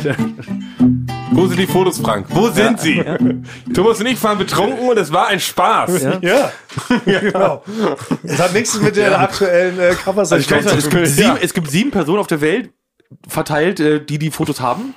Wo 1.36 1.46
sind 1.46 1.58
die 1.58 1.66
Fotos, 1.66 1.98
Frank? 1.98 2.26
Wo 2.30 2.48
sind 2.48 2.80
sie? 2.80 3.02
Thomas 3.74 4.00
und 4.00 4.06
ich 4.06 4.22
waren 4.22 4.38
betrunken 4.38 4.88
und 4.88 4.98
es 4.98 5.12
war 5.12 5.28
ein 5.28 5.40
Spaß. 5.40 6.02
Ja. 6.02 6.18
Ja, 6.22 6.52
ja 7.04 7.18
genau. 7.20 7.62
Das 8.22 8.38
hat 8.40 8.52
nichts 8.54 8.80
mit 8.80 8.96
der 8.96 9.20
aktuellen 9.20 9.78
äh, 9.78 9.94
cover 9.94 10.20
Also 10.20 10.36
ich 10.36 10.48
glaub, 10.48 10.62
zu 10.62 10.76
es, 10.76 10.84
tun. 10.84 10.90
gibt 10.90 11.06
sieben, 11.08 11.36
es 11.40 11.54
gibt 11.54 11.70
sieben 11.70 11.90
Personen 11.90 12.18
auf 12.18 12.26
der 12.26 12.40
Welt 12.40 12.70
verteilt, 13.28 13.80
äh, 13.80 14.04
die 14.04 14.18
die 14.18 14.30
Fotos 14.30 14.60
haben. 14.60 14.94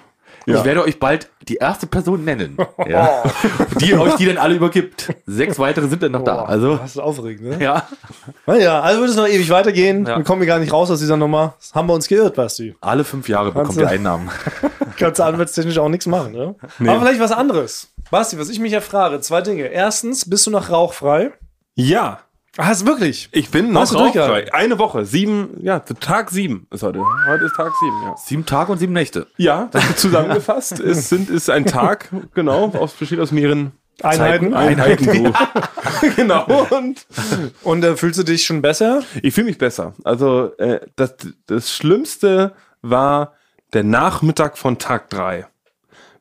Und 0.49 0.57
Ich 0.59 0.63
werde 0.65 0.83
euch 0.83 0.99
bald 0.99 1.29
die 1.47 1.55
erste 1.55 1.87
Person 1.87 2.23
nennen, 2.25 2.57
ja, 2.87 3.23
die 3.79 3.93
euch 3.95 4.15
die 4.15 4.25
dann 4.25 4.37
alle 4.37 4.55
übergibt. 4.55 5.13
Sechs 5.25 5.57
weitere 5.59 5.87
sind 5.87 6.03
dann 6.03 6.11
noch 6.13 6.23
da. 6.23 6.43
Also 6.45 6.77
Das 6.77 6.91
ist 6.91 6.97
aufregend, 6.97 7.49
ne? 7.57 7.63
ja, 7.63 7.87
Naja, 8.45 8.81
also 8.81 9.01
wird 9.01 9.09
es 9.11 9.15
noch 9.15 9.27
ewig 9.27 9.49
weitergehen. 9.49 10.05
Ja. 10.05 10.17
Wir 10.17 10.23
kommen 10.23 10.41
hier 10.41 10.47
gar 10.47 10.59
nicht 10.59 10.73
raus 10.73 10.89
aus 10.91 10.99
dieser 10.99 11.17
Nummer. 11.17 11.55
Das 11.59 11.73
haben 11.73 11.87
wir 11.87 11.93
uns 11.93 12.07
geirrt, 12.07 12.35
Basti. 12.35 12.75
alle 12.81 13.03
fünf 13.03 13.27
Jahre 13.29 13.51
bekommt 13.51 13.75
du- 13.77 13.81
ihr 13.81 13.87
Einnahmen. 13.89 14.29
Kannst 14.97 15.19
du 15.19 15.23
anwaltstechnisch 15.23 15.77
auch 15.79 15.89
nichts 15.89 16.05
machen, 16.07 16.33
ne? 16.33 16.55
Aber 16.79 16.99
vielleicht 17.01 17.19
was 17.19 17.31
anderes. 17.31 17.89
Basti, 18.11 18.39
was 18.39 18.49
ich 18.49 18.59
mich 18.59 18.71
ja 18.71 18.81
frage, 18.81 19.19
zwei 19.21 19.41
Dinge. 19.41 19.63
Erstens, 19.65 20.29
bist 20.29 20.45
du 20.47 20.51
noch 20.51 20.69
rauchfrei? 20.71 21.31
Ja, 21.75 22.19
Hast 22.59 22.85
wirklich? 22.85 23.29
ich 23.31 23.49
bin 23.49 23.71
noch 23.71 23.93
rauchfrei. 23.93 24.53
Eine 24.53 24.77
Woche, 24.79 25.05
sieben, 25.05 25.57
ja, 25.61 25.79
Tag 25.79 26.29
sieben 26.29 26.67
ist 26.71 26.83
heute. 26.83 26.99
Heute 27.27 27.45
ist 27.45 27.55
Tag 27.55 27.71
sieben, 27.79 28.01
ja. 28.03 28.15
Sieben 28.17 28.45
Tage 28.45 28.71
und 28.71 28.77
sieben 28.77 28.93
Nächte. 28.93 29.27
Ja, 29.37 29.69
das 29.71 29.87
wird 29.87 29.99
zusammengefasst. 29.99 30.79
es 30.79 31.09
sind, 31.09 31.29
ist 31.29 31.49
ein 31.49 31.65
Tag, 31.65 32.09
genau, 32.33 32.69
aus, 32.69 32.93
besteht 32.93 33.19
aus 33.19 33.31
mehreren 33.31 33.71
Einheiten. 34.03 34.53
Einheiten. 34.53 35.05
So. 35.05 35.33
genau. 36.15 36.45
Und 36.69 37.05
Und 37.63 37.83
äh, 37.83 37.95
fühlst 37.95 38.19
du 38.19 38.23
dich 38.23 38.43
schon 38.43 38.61
besser? 38.61 39.03
ich 39.21 39.33
fühle 39.33 39.47
mich 39.47 39.57
besser. 39.57 39.93
Also 40.03 40.51
äh, 40.57 40.81
das, 40.95 41.15
das 41.47 41.73
Schlimmste 41.73 42.53
war 42.81 43.33
der 43.73 43.83
Nachmittag 43.83 44.57
von 44.57 44.77
Tag 44.77 45.09
drei. 45.09 45.47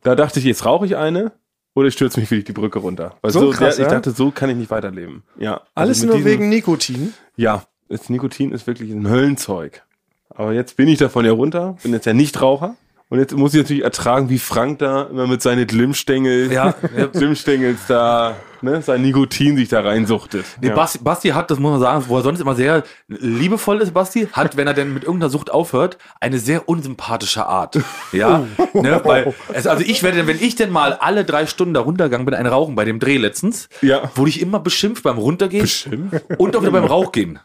Da 0.03 0.15
dachte 0.15 0.39
ich, 0.39 0.45
jetzt 0.45 0.65
rauche 0.65 0.87
ich 0.87 0.97
eine 0.97 1.33
oder 1.79 1.89
ich 1.89 1.95
stürze 1.95 2.21
mich 2.21 2.31
wirklich 2.31 2.45
die 2.47 2.53
Brücke 2.53 2.79
runter. 2.79 3.17
Weil 3.23 3.31
So 3.31 3.41
so, 3.41 3.51
krass, 3.51 3.77
der, 3.77 3.87
ich 3.87 3.93
dachte, 3.93 4.11
so 4.11 4.31
kann 4.31 4.51
ich 4.51 4.57
nicht 4.57 4.71
weiterleben. 4.71 5.23
Ja. 5.39 5.63
Alles 5.75 5.99
also 5.99 6.07
nur 6.09 6.17
diesem- 6.17 6.31
wegen 6.31 6.49
Nikotin. 6.49 7.15
Ja, 7.37 7.65
das 7.89 8.09
Nikotin 8.11 8.53
ist 8.53 8.67
wirklich 8.67 8.91
ein 8.91 9.09
Höllenzeug. 9.09 9.83
Aber 10.31 10.53
jetzt 10.53 10.77
bin 10.77 10.89
ich 10.89 10.99
davon 10.99 11.25
ja 11.25 11.33
runter, 11.33 11.77
bin 11.83 11.93
jetzt 11.93 12.05
ja 12.07 12.13
nicht 12.13 12.41
Raucher 12.41 12.77
Und 13.11 13.19
jetzt 13.21 13.35
muss 13.35 13.55
ich 13.55 13.63
natürlich 13.63 13.85
ertragen, 13.85 14.29
wie 14.29 14.39
Frank 14.39 14.81
da 14.81 15.05
immer 15.05 15.27
mit 15.27 15.41
seinen 15.41 15.67
Glimmstängel, 15.67 16.53
Ja. 16.53 16.75
Glimmstängels 17.15 17.79
da, 17.89 18.37
ne, 18.61 18.83
sein 18.83 19.01
Nikotin 19.01 19.57
sich 19.57 19.71
da 19.71 19.81
reinsuchtet. 19.81 20.45
Nee, 20.61 20.69
ja. 20.69 20.75
Basti, 20.75 20.99
Basti 21.03 21.29
hat, 21.31 21.51
das 21.51 21.59
muss 21.59 21.71
man 21.71 21.81
sagen, 21.81 22.05
wo 22.09 22.19
er 22.19 22.23
sonst 22.23 22.41
immer 22.41 22.55
sehr 22.55 22.83
liebevoll 23.09 23.81
ist, 23.81 23.95
Basti, 23.95 24.29
hat, 24.33 24.59
wenn 24.59 24.67
er 24.67 24.75
denn 24.75 24.93
mit 24.93 25.05
irgendeiner 25.05 25.31
Sucht 25.31 25.51
aufhört, 25.51 25.97
eine 26.21 26.39
sehr 26.39 26.69
unsympathische 26.69 27.47
Art. 27.47 27.79
Ja, 28.13 28.45
ne, 28.75 29.01
weil, 29.05 29.35
es, 29.55 29.67
also 29.67 29.83
ich 29.87 30.03
werde, 30.03 30.27
wenn 30.27 30.39
ich 30.39 30.57
denn 30.57 30.71
mal 30.71 30.93
alle 30.93 31.25
drei 31.25 31.47
Stunden 31.47 31.73
da 31.73 31.81
runtergegangen 31.81 32.27
bin, 32.27 32.35
ein 32.35 32.47
Rauchen 32.47 32.75
bei 32.75 32.85
dem 32.85 33.01
Dreh 33.01 33.17
letztens, 33.17 33.71
Ja. 33.81 34.11
wurde 34.17 34.29
ich 34.29 34.43
immer 34.43 34.61
beschimpft 34.61 35.03
beim 35.05 35.17
Runtergehen 35.17 35.63
Beschimpft? 35.63 36.25
und 36.37 36.55
auch 36.55 36.61
wieder 36.61 36.73
beim 36.73 36.85
Rauchgehen, 36.85 37.39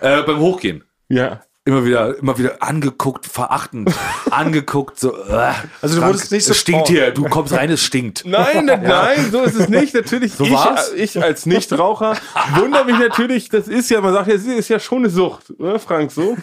äh, 0.00 0.22
beim 0.22 0.38
Hochgehen. 0.38 0.84
Ja. 1.08 1.40
Immer 1.68 1.84
wieder, 1.84 2.16
immer 2.16 2.38
wieder 2.38 2.62
angeguckt, 2.62 3.26
verachtend, 3.26 3.94
angeguckt, 4.30 4.98
so, 4.98 5.14
äh, 5.14 5.52
Also 5.82 6.00
du 6.00 6.06
wurdest 6.06 6.32
nicht 6.32 6.46
so 6.46 6.52
es 6.52 6.60
stinkt 6.60 6.88
hier, 6.88 7.10
du 7.10 7.24
kommst 7.24 7.52
rein, 7.52 7.68
es 7.70 7.82
stinkt. 7.82 8.22
Nein, 8.24 8.64
nein, 8.64 8.82
nein, 8.82 9.28
so 9.30 9.42
ist 9.42 9.54
es 9.54 9.68
nicht. 9.68 9.92
Natürlich, 9.92 10.32
So 10.32 10.44
ich, 10.44 10.52
war's? 10.52 10.94
ich 10.94 11.22
als 11.22 11.44
Nichtraucher 11.44 12.16
wundere 12.54 12.86
mich 12.86 12.98
natürlich, 12.98 13.50
das 13.50 13.68
ist 13.68 13.90
ja, 13.90 14.00
man 14.00 14.14
sagt 14.14 14.28
ja, 14.28 14.34
es 14.36 14.46
ist 14.46 14.70
ja 14.70 14.80
schon 14.80 15.00
eine 15.00 15.10
Sucht, 15.10 15.60
ne, 15.60 15.78
Frank, 15.78 16.10
so. 16.10 16.38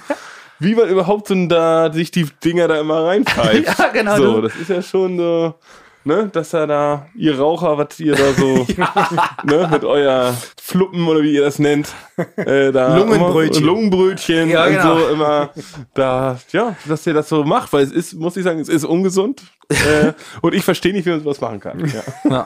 Wie 0.60 0.76
man 0.76 0.90
überhaupt 0.90 1.28
so 1.28 1.48
da 1.48 1.92
sich 1.92 2.12
die 2.12 2.28
Dinger 2.44 2.68
da 2.68 2.80
immer 2.80 3.06
reinpfeift. 3.06 3.80
Ja, 3.80 3.88
genau, 3.88 4.18
So, 4.18 4.42
das 4.42 4.56
ist 4.58 4.70
ja 4.70 4.84
schon 4.84 5.18
so, 5.18 5.56
ne, 6.06 6.30
dass 6.32 6.54
er 6.54 6.68
da, 6.68 7.08
ihr 7.16 7.38
Raucher, 7.38 7.78
was 7.78 8.00
ihr 8.00 8.16
da 8.16 8.34
so, 8.34 8.66
ne, 9.44 9.68
mit 9.72 9.84
euer 9.84 10.34
Fluppen 10.62 11.08
oder 11.08 11.22
wie 11.22 11.34
ihr 11.34 11.42
das 11.42 11.60
nennt, 11.60 11.94
äh, 12.38 12.72
da 12.72 12.98
Lungenbrötchen. 12.98 13.64
Immer, 13.64 13.74
Lungenbrötchen 13.74 14.50
Ja, 14.50 14.66
und 14.66 14.72
genau. 14.72 14.98
so 14.98 15.08
immer 15.10 15.50
da, 15.94 16.40
ja, 16.52 16.76
dass 16.86 17.06
ihr 17.06 17.14
das 17.14 17.28
so 17.30 17.44
macht, 17.44 17.74
weil 17.74 17.84
es 17.84 17.92
ist, 17.92 18.14
muss 18.14 18.38
ich 18.38 18.44
sagen, 18.44 18.60
es 18.60 18.70
ist 18.70 18.86
ungesund. 18.86 19.42
Äh, 19.70 20.14
und 20.42 20.54
ich 20.54 20.64
verstehe 20.64 20.94
nicht, 20.94 21.06
wie 21.06 21.12
man 21.12 21.22
sowas 21.22 21.42
machen 21.42 21.60
kann. 21.60 21.92
Ja. 22.26 22.46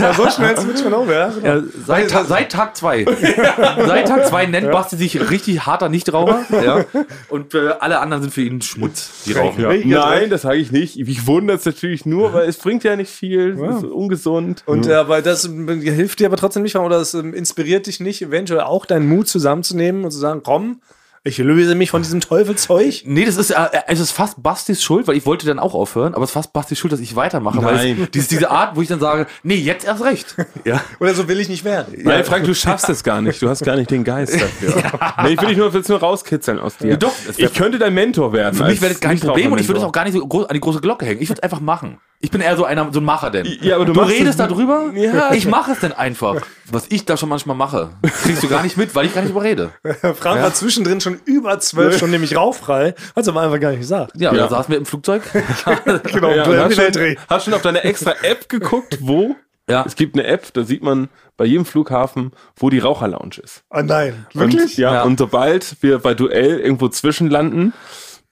Ja, 0.00 0.14
so 0.14 0.28
schnell 0.30 0.56
switcht 0.56 0.84
man 0.84 0.94
over, 0.94 1.12
ja. 1.12 1.32
Ja, 1.42 1.62
seit, 1.86 2.10
Ta 2.10 2.24
seit 2.24 2.52
Tag 2.52 2.76
zwei. 2.76 3.04
seit 3.04 4.08
Tag 4.08 4.26
zwei 4.26 4.46
nennt 4.46 4.70
Basti 4.70 4.96
sich 4.96 5.30
richtig 5.30 5.66
harter 5.66 5.88
Nichtraucher. 5.88 6.44
Ja. 6.64 6.84
Und 7.28 7.54
äh, 7.54 7.70
alle 7.80 7.98
anderen 8.00 8.22
sind 8.22 8.32
für 8.32 8.42
ihn 8.42 8.62
Schmutz, 8.62 9.24
die 9.26 9.32
rauchen. 9.32 9.88
Ja. 9.88 10.06
Nein, 10.10 10.30
das 10.30 10.42
sage 10.42 10.58
ich 10.58 10.70
nicht. 10.70 10.98
Ich 10.98 11.26
wundere 11.26 11.56
es 11.56 11.64
natürlich 11.64 12.06
nur, 12.06 12.32
weil 12.32 12.48
es 12.48 12.58
bringt 12.58 12.84
ja 12.84 12.96
nicht 12.96 13.10
viel. 13.10 13.58
Es 13.60 13.76
ist 13.78 13.84
ungesund. 13.84 14.62
Und 14.66 14.86
äh, 14.86 14.94
aber 14.94 15.22
das 15.22 15.44
ähm, 15.44 15.68
hilft 15.80 16.20
dir 16.20 16.26
aber 16.26 16.36
trotzdem 16.36 16.62
nicht, 16.62 16.76
oder 16.76 16.96
es 16.96 17.14
ähm, 17.14 17.34
inspiriert 17.34 17.86
dich 17.86 18.00
nicht, 18.00 18.22
eventuell 18.22 18.60
auch 18.60 18.86
deinen 18.86 19.08
Mut 19.08 19.28
zusammenzunehmen 19.28 20.04
und 20.04 20.10
zu 20.10 20.18
sagen, 20.18 20.42
komm, 20.44 20.80
ich 21.24 21.38
löse 21.38 21.76
mich 21.76 21.90
von 21.90 22.02
diesem 22.02 22.20
Teufelzeug. 22.20 23.02
Nee, 23.04 23.24
das 23.24 23.36
ist, 23.36 23.50
äh, 23.50 23.68
es 23.86 24.00
ist 24.00 24.10
fast 24.10 24.42
Bastis 24.42 24.82
Schuld, 24.82 25.06
weil 25.06 25.16
ich 25.16 25.24
wollte 25.24 25.46
dann 25.46 25.60
auch 25.60 25.72
aufhören, 25.74 26.14
aber 26.14 26.24
es 26.24 26.30
ist 26.30 26.34
fast 26.34 26.52
Bastis 26.52 26.78
Schuld, 26.78 26.92
dass 26.92 26.98
ich 26.98 27.14
weitermache. 27.14 27.62
Weil 27.62 27.74
Nein. 27.76 28.00
es, 28.02 28.10
diese, 28.10 28.28
diese 28.28 28.50
Art, 28.50 28.74
wo 28.74 28.82
ich 28.82 28.88
dann 28.88 28.98
sage, 28.98 29.26
nee, 29.44 29.54
jetzt 29.54 29.86
erst 29.86 30.02
recht. 30.04 30.36
Ja. 30.64 30.80
Oder 31.00 31.14
so 31.14 31.26
will 31.28 31.40
ich 31.40 31.48
nicht 31.48 31.64
werden. 31.64 31.94
Nein, 32.02 32.24
Frank, 32.24 32.44
du 32.44 32.54
schaffst 32.54 32.88
es 32.88 33.02
gar 33.02 33.20
nicht. 33.20 33.42
Du 33.42 33.48
hast 33.48 33.64
gar 33.64 33.74
nicht 33.76 33.90
den 33.90 34.04
Geist 34.04 34.34
dafür. 34.40 34.74
Nee, 35.24 35.32
ich 35.34 35.40
will 35.40 35.48
dich 35.48 35.56
nur, 35.58 35.72
will's 35.72 35.88
nur 35.88 35.98
rauskitzeln 35.98 36.58
aus 36.60 36.76
dir. 36.76 36.96
doch, 36.96 37.12
es 37.28 37.36
wär- 37.38 37.46
ich 37.46 37.54
könnte 37.54 37.78
dein 37.78 37.94
Mentor 37.94 38.32
werden. 38.32 38.54
Für 38.54 38.64
mich 38.64 38.80
wäre 38.80 38.92
das 38.92 39.00
kein 39.00 39.18
Problem 39.18 39.52
und 39.52 39.58
ich 39.60 39.66
würde 39.68 39.80
es 39.80 39.86
auch 39.86 39.92
gar 39.92 40.04
nicht 40.04 40.14
so 40.14 40.26
groß 40.26 40.46
an 40.46 40.54
die 40.54 40.60
große 40.60 40.80
Glocke 40.80 41.04
hängen. 41.04 41.20
Ich 41.20 41.28
würde 41.28 41.40
es 41.40 41.42
einfach 41.42 41.60
machen. 41.60 41.98
Ich 42.24 42.30
bin 42.30 42.40
eher 42.40 42.56
so 42.56 42.64
einer, 42.64 42.88
so 42.92 43.00
ein 43.00 43.04
Macher 43.04 43.30
denn. 43.30 43.46
Ja, 43.62 43.74
aber 43.74 43.84
du 43.84 43.92
du 43.92 44.00
redest 44.00 44.30
es- 44.30 44.36
darüber, 44.48 44.92
Ja. 44.94 45.32
ich 45.32 45.46
mache 45.46 45.72
es 45.72 45.80
dann 45.80 45.92
einfach. 45.92 46.36
Was 46.70 46.86
ich 46.88 47.04
da 47.04 47.16
schon 47.16 47.28
manchmal 47.28 47.56
mache, 47.56 47.90
kriegst 48.22 48.42
du 48.44 48.48
gar 48.48 48.62
nicht 48.62 48.76
mit, 48.76 48.94
weil 48.94 49.06
ich 49.06 49.14
gar 49.14 49.22
nicht 49.22 49.32
überrede. 49.32 49.70
Frank 50.14 50.40
hat 50.40 50.56
zwischendrin 50.56 51.00
schon 51.00 51.20
über 51.24 51.58
zwölf 51.58 51.96
Stunden 51.96 52.12
nämlich 52.12 52.36
rauffrei, 52.36 52.94
hat 53.16 53.26
aber 53.28 53.40
einfach 53.42 53.58
gar 53.60 53.70
nicht 53.70 53.80
gesagt. 53.80 54.12
Ja, 54.16 54.32
Ja. 54.32 54.44
da 54.44 54.48
saßen 54.48 54.70
wir 54.70 54.78
im 54.78 54.86
Flugzeug. 54.86 55.22
Genau, 56.12 56.30
Ja, 56.30 56.44
du 56.44 56.50
und 56.52 56.58
hast 56.60 56.74
schon, 56.94 57.16
hast 57.28 57.44
schon 57.44 57.54
auf 57.54 57.62
deine 57.62 57.82
extra 57.84 58.12
App 58.22 58.48
geguckt, 58.48 58.98
wo? 59.00 59.34
Ja. 59.68 59.84
Es 59.86 59.96
gibt 59.96 60.14
eine 60.16 60.26
App, 60.26 60.52
da 60.54 60.62
sieht 60.64 60.82
man 60.82 61.08
bei 61.36 61.44
jedem 61.44 61.64
Flughafen, 61.64 62.32
wo 62.56 62.70
die 62.70 62.78
Raucherlounge 62.78 63.38
ist. 63.42 63.62
Ah 63.70 63.82
nein, 63.82 64.26
Und, 64.34 64.40
wirklich? 64.52 64.76
ja, 64.76 64.94
Ja. 64.94 65.02
und 65.02 65.18
sobald 65.18 65.76
wir 65.82 65.98
bei 65.98 66.14
Duell 66.14 66.58
irgendwo 66.60 66.88
zwischenlanden, 66.88 67.72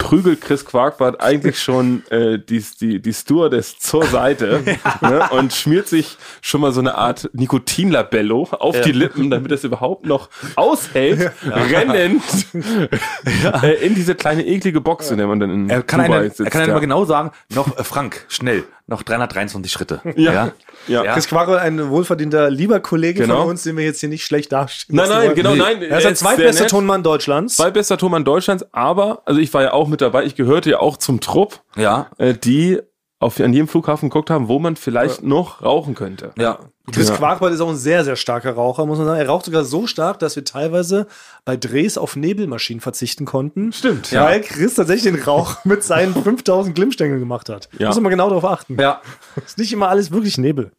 prügelt 0.00 0.40
Chris 0.40 0.64
Quarkbart 0.64 1.20
eigentlich 1.20 1.58
schon 1.62 2.02
äh, 2.10 2.38
die, 2.38 2.64
die, 2.80 3.00
die 3.00 3.12
Stewardess 3.12 3.78
zur 3.78 4.04
Seite 4.06 4.62
ne, 5.00 5.28
und 5.30 5.52
schmiert 5.52 5.86
sich 5.86 6.16
schon 6.40 6.62
mal 6.62 6.72
so 6.72 6.80
eine 6.80 6.96
Art 6.96 7.30
Nikotinlabello 7.32 8.48
auf 8.50 8.80
die 8.80 8.92
Lippen, 8.92 9.30
damit 9.30 9.52
es 9.52 9.62
überhaupt 9.62 10.06
noch 10.06 10.30
aushält, 10.56 11.30
rennend 11.44 12.22
äh, 13.62 13.86
in 13.86 13.94
diese 13.94 14.14
kleine 14.14 14.44
eklige 14.44 14.80
Box, 14.80 15.10
in 15.10 15.18
der 15.18 15.26
man 15.26 15.38
dann 15.38 15.50
in 15.50 15.70
Er 15.70 15.82
kann, 15.82 16.02
Dubai 16.02 16.18
eine, 16.18 16.28
sitzt. 16.28 16.40
er 16.40 16.50
kann 16.50 16.66
ja. 16.66 16.74
mal 16.74 16.80
genau 16.80 17.04
sagen, 17.04 17.30
noch 17.54 17.78
äh, 17.78 17.84
Frank, 17.84 18.24
schnell, 18.28 18.64
noch 18.90 19.02
323 19.02 19.72
Schritte. 19.72 20.00
Ja. 20.16 20.32
ja. 20.32 20.52
Ja. 20.88 21.04
Ja. 21.04 21.12
Chris 21.14 21.28
Quaro, 21.28 21.54
ein 21.54 21.88
wohlverdienter 21.90 22.50
lieber 22.50 22.80
Kollege 22.80 23.22
Genau. 23.22 23.42
von 23.42 23.50
uns, 23.50 23.62
den 23.62 23.76
wir 23.76 23.84
jetzt 23.84 24.00
hier 24.00 24.08
nicht 24.08 24.24
schlecht 24.24 24.50
dastehen. 24.52 24.96
Nein, 24.96 25.08
nein, 25.08 25.34
genau, 25.34 25.52
Nee. 25.52 25.58
nein. 25.58 25.82
Er 25.82 25.98
ist 25.98 26.04
der 26.04 26.12
ist 26.12 26.18
sehr 26.20 26.28
zweitbeste 26.28 26.62
nett. 26.62 26.70
Tonmann 26.70 27.02
Deutschlands. 27.02 27.56
Zweitbester 27.56 27.96
Tormann 27.98 28.24
Deutschlands, 28.24 28.64
aber, 28.72 29.22
also 29.24 29.40
ich 29.40 29.52
war 29.54 29.62
ja 29.62 29.72
auch 29.72 29.88
mit 29.88 30.00
dabei, 30.00 30.24
ich 30.24 30.34
gehörte 30.34 30.70
ja 30.70 30.78
auch 30.80 30.96
zum 30.96 31.20
Trupp, 31.20 31.60
Ja, 31.76 32.08
äh, 32.18 32.34
die 32.34 32.80
auf, 33.20 33.38
an 33.38 33.52
jedem 33.52 33.68
Flughafen 33.68 34.08
geguckt 34.08 34.30
haben, 34.30 34.48
wo 34.48 34.58
man 34.58 34.74
vielleicht 34.76 35.22
noch 35.22 35.62
rauchen 35.62 35.94
könnte. 35.94 36.32
ja. 36.36 36.58
Chris 36.90 37.08
Ja. 37.08 37.14
Quarkbart 37.16 37.52
ist 37.52 37.60
auch 37.60 37.68
ein 37.68 37.76
sehr, 37.76 38.02
sehr 38.04 38.16
starker 38.16 38.52
Raucher, 38.54 38.84
muss 38.84 38.98
man 38.98 39.06
sagen. 39.06 39.20
Er 39.20 39.28
raucht 39.28 39.44
sogar 39.44 39.62
so 39.64 39.86
stark, 39.86 40.18
dass 40.18 40.34
wir 40.34 40.44
teilweise 40.44 41.06
bei 41.44 41.56
Drehs 41.56 41.96
auf 41.96 42.16
Nebelmaschinen 42.16 42.80
verzichten 42.80 43.26
konnten. 43.26 43.72
Stimmt. 43.72 44.10
Ja. 44.10 44.24
Weil 44.24 44.40
Chris 44.40 44.74
tatsächlich 44.74 45.12
den 45.14 45.22
Rauch 45.22 45.58
mit 45.64 45.84
seinen 45.84 46.14
5000 46.20 46.74
Glimmstängeln 46.74 47.20
gemacht 47.20 47.48
hat. 47.48 47.68
Ja. 47.78 47.88
Muss 47.88 48.00
man 48.00 48.10
genau 48.10 48.28
darauf 48.28 48.44
achten. 48.44 48.76
Ja. 48.80 49.02
Ist 49.46 49.58
nicht 49.58 49.72
immer 49.72 49.88
alles 49.88 50.10
wirklich 50.10 50.36
Nebel. 50.36 50.72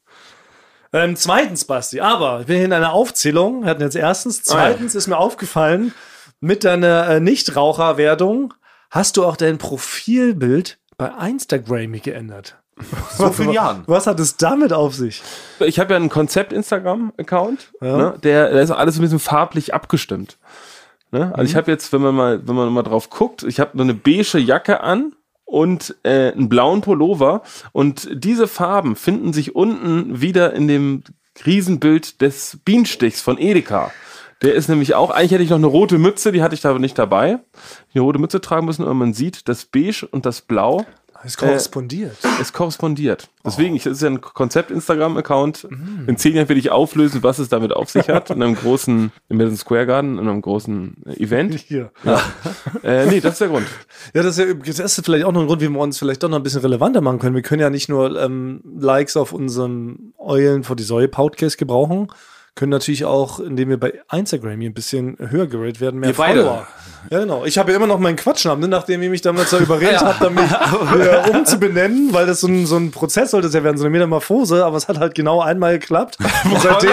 Ähm, 0.92 1.16
zweitens, 1.16 1.64
Basti, 1.64 2.02
aber 2.02 2.42
ich 2.42 2.48
bin 2.48 2.58
hier 2.58 2.66
in 2.66 2.74
einer 2.74 2.92
Aufzählung. 2.92 3.62
Wir 3.64 3.70
hatten 3.70 3.82
jetzt 3.84 3.96
erstens. 3.96 4.44
Zweitens 4.44 4.94
ist 4.96 5.08
mir 5.08 5.18
aufgefallen, 5.18 5.94
mit 6.42 6.66
deiner 6.66 7.08
äh, 7.08 7.20
Nichtraucherwerdung 7.22 8.54
hast 8.90 9.16
du 9.16 9.24
auch 9.24 9.38
dein 9.38 9.58
Profilbild 9.60 10.78
bei 11.02 11.28
Instagram 11.28 11.94
geändert. 11.94 12.58
So 13.18 13.32
vielen 13.32 13.52
Jahren. 13.52 13.84
Was 13.88 14.06
hat 14.08 14.20
es 14.20 14.38
damit 14.38 14.72
auf 14.72 14.94
sich? 14.96 15.22
Ich 15.60 15.80
habe 15.80 15.94
ja 15.94 15.98
einen 15.98 16.10
Konzept-Instagram-Account, 16.10 17.72
Ja. 17.82 17.98
ne, 17.98 18.14
der, 18.24 18.52
der 18.52 18.62
ist 18.62 18.72
alles 18.72 18.98
ein 18.98 19.02
bisschen 19.02 19.20
farblich 19.20 19.74
abgestimmt. 19.74 20.38
Ne? 21.12 21.32
Also 21.36 21.50
ich 21.50 21.56
habe 21.56 21.70
jetzt, 21.72 21.92
wenn 21.92 22.02
man 22.02 22.16
mal, 22.16 22.48
wenn 22.48 22.56
man 22.56 22.72
mal 22.72 22.84
drauf 22.84 23.10
guckt, 23.10 23.44
ich 23.44 23.60
habe 23.60 23.76
nur 23.78 23.84
eine 23.84 23.94
beige 23.96 24.38
Jacke 24.38 24.82
an 24.82 25.14
und 25.44 25.96
äh, 26.04 26.32
einen 26.32 26.50
blauen 26.50 26.82
Pullover 26.82 27.42
und 27.72 28.08
diese 28.14 28.48
Farben 28.48 28.96
finden 28.96 29.34
sich 29.34 29.56
unten 29.56 30.22
wieder 30.22 30.54
in 30.54 30.68
dem 30.68 31.04
Riesenbild 31.46 32.22
des 32.22 32.60
Bienenstichs 32.64 33.22
von 33.22 33.38
Edeka. 33.40 33.92
Der 34.42 34.56
ist 34.56 34.70
nämlich 34.70 34.96
auch, 34.96 35.12
eigentlich 35.12 35.32
hätte 35.32 35.44
ich 35.44 35.50
noch 35.50 35.58
eine 35.58 35.68
rote 35.68 35.98
Mütze, 35.98 36.32
die 36.32 36.42
hatte 36.42 36.56
ich 36.56 36.62
da 36.62 36.72
aber 36.72 36.80
nicht 36.80 36.98
dabei. 36.98 37.40
Eine 37.94 38.02
rote 38.02 38.20
Mütze 38.20 38.42
tragen 38.42 38.66
müssen, 38.66 38.84
aber 38.84 38.94
man 38.94 39.14
sieht, 39.14 39.48
das 39.48 39.66
Beige 39.66 40.08
und 40.10 40.26
das 40.26 40.42
Blau 40.42 40.84
Es 41.24 41.38
korrespondiert. 41.38 42.18
es 42.42 42.52
korrespondiert. 42.52 43.30
Deswegen, 43.46 43.76
ich, 43.76 43.84
das 43.84 43.94
ist 43.94 44.02
ja 44.02 44.10
ein 44.10 44.22
Konzept-Instagram-Account. 44.22 45.68
Mhm. 45.70 46.06
In 46.08 46.18
zehn 46.18 46.36
Jahren 46.36 46.50
werde 46.50 46.60
ich 46.60 46.72
auflösen, 46.72 47.22
was 47.22 47.38
es 47.38 47.50
damit 47.50 47.72
auf 47.74 47.90
sich 47.92 48.10
hat. 48.10 48.32
In 48.32 48.42
einem 48.42 48.56
großen, 48.56 49.12
im 49.30 49.38
Madison 49.38 49.58
Square 49.58 49.86
Garden, 49.86 50.18
in 50.18 50.28
einem 50.28 50.42
großen 50.42 50.96
äh, 51.06 51.24
Event. 51.24 51.54
Hier. 51.68 51.92
Äh, 52.84 53.06
nee, 53.06 53.20
das 53.20 53.34
ist 53.34 53.42
der 53.42 53.50
Grund. 53.50 53.68
Ja, 54.16 54.24
das 54.24 54.38
ist, 54.40 54.48
ja, 54.48 54.54
das 54.54 54.98
ist 54.98 55.06
vielleicht 55.06 55.26
auch 55.26 55.32
noch 55.32 55.42
ein 55.42 55.48
Grund, 55.48 55.62
wie 55.62 55.70
wir 55.70 55.80
uns 55.80 56.00
vielleicht 56.00 56.24
doch 56.24 56.30
noch 56.30 56.38
ein 56.38 56.44
bisschen 56.44 56.62
relevanter 56.62 57.02
machen 57.02 57.20
können. 57.20 57.36
Wir 57.36 57.44
können 57.44 57.62
ja 57.62 57.70
nicht 57.70 57.90
nur 57.90 58.20
ähm, 58.20 58.62
Likes 58.80 59.16
auf 59.18 59.34
unserem 59.34 60.14
Eulen 60.18 60.64
vor 60.64 60.76
die 60.76 60.84
Säule 60.84 61.08
Podcast 61.08 61.58
gebrauchen, 61.60 62.08
können 62.56 62.72
natürlich 62.72 63.06
auch, 63.06 63.40
indem 63.40 63.70
wir 63.70 63.80
bei 63.80 63.94
Instagram 64.12 64.60
hier 64.60 64.70
ein 64.70 64.74
bisschen 64.74 65.16
höher 65.20 65.48
geratet 65.48 65.80
werden, 65.80 66.00
mehr 66.00 66.10
Wir 66.10 66.16
beide. 66.16 66.42
Follower. 66.44 66.68
Ja, 67.10 67.20
genau. 67.20 67.46
Ich 67.46 67.58
habe 67.58 67.72
ja 67.72 67.78
immer 67.78 67.88
noch 67.88 67.98
meinen 67.98 68.18
Quatschnamen, 68.18 68.62
ne, 68.62 68.68
nachdem 68.68 69.02
ihr 69.02 69.10
mich 69.10 69.22
damals 69.22 69.50
da 69.52 69.58
überredet 69.60 70.02
Ja. 70.02 70.08
habt, 70.20 70.22
damit 70.22 70.50
äh, 71.00 71.30
umzubenennen, 71.38 72.14
weil 72.14 72.26
das 72.26 72.42
so 72.42 72.48
ein, 72.48 72.66
so 72.66 72.76
ein 72.78 72.92
Prozess 72.92 73.32
sollte 73.32 73.48
es 73.48 73.54
ja 73.54 73.64
werden, 73.64 73.78
so 73.78 73.86
eine 73.86 73.90
Metamorphose, 73.92 74.66
aber 74.66 74.78
es 74.78 74.88
hat 74.88 75.00
halt 75.00 75.16
genau 75.16 75.42
einmal 75.42 75.80
geklappt. 75.80 76.18
Und 76.44 76.62
seitdem, 76.62 76.92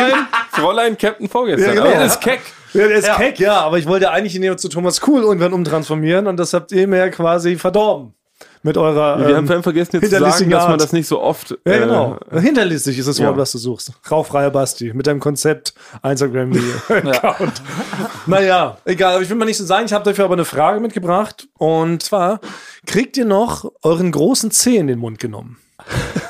Fräulein, 0.53 0.97
Captain 0.97 1.29
vorgestern. 1.29 1.75
Ja, 1.75 1.83
genau. 1.83 1.95
Aber 1.95 2.05
das 2.05 2.15
ist 2.15 2.21
keck. 2.21 2.41
ja, 2.73 2.87
der 2.87 2.97
ist 2.97 3.13
keck, 3.17 3.39
ja, 3.41 3.61
aber 3.61 3.79
ich 3.79 3.87
wollte 3.87 4.11
eigentlich 4.11 4.37
ihn 4.37 4.59
zu 4.59 4.69
Thomas 4.69 5.07
Cool 5.07 5.23
irgendwann 5.23 5.53
umtransformieren 5.53 6.27
und 6.29 6.37
das 6.39 6.55
habt 6.55 6.71
ihr 6.73 6.87
mir 6.87 6.99
ja 6.99 7.09
quasi 7.09 7.57
verdorben. 7.57 8.15
Mit 8.63 8.77
eurer. 8.77 9.19
Wir 9.21 9.37
ähm, 9.37 9.49
haben 9.49 9.63
vergessen 9.63 10.01
jetzt 10.01 10.11
zu 10.11 10.19
sagen, 10.19 10.51
dass 10.51 10.69
man 10.69 10.79
das 10.79 10.93
nicht 10.93 11.07
so 11.07 11.21
oft. 11.21 11.51
Ja, 11.51 11.73
äh, 11.73 11.79
genau. 11.81 12.19
Hinterlistig 12.33 12.99
ist 12.99 13.07
das 13.07 13.19
Wort, 13.21 13.33
ja. 13.33 13.37
was 13.37 13.53
du 13.53 13.59
suchst. 13.59 13.93
Rauchfreier 14.11 14.51
Basti 14.51 14.93
mit 14.93 15.07
deinem 15.07 15.21
Konzept 15.21 15.75
Instagram-Account. 16.03 17.63
Naja, 18.27 18.77
egal, 18.85 19.15
aber 19.15 19.23
ich 19.23 19.31
will 19.31 19.37
mal 19.37 19.45
nicht 19.45 19.57
so 19.57 19.65
sagen. 19.65 19.87
Ich 19.87 19.93
habe 19.93 20.05
dafür 20.05 20.25
aber 20.25 20.35
eine 20.35 20.45
Frage 20.45 20.81
mitgebracht. 20.81 21.49
Und 21.57 22.03
zwar, 22.03 22.41
kriegt 22.87 23.17
ihr 23.17 23.25
noch 23.25 23.71
euren 23.83 24.13
großen 24.13 24.51
Zeh 24.51 24.77
in 24.77 24.87
den 24.87 24.99
Mund 24.99 25.19
genommen? 25.19 25.59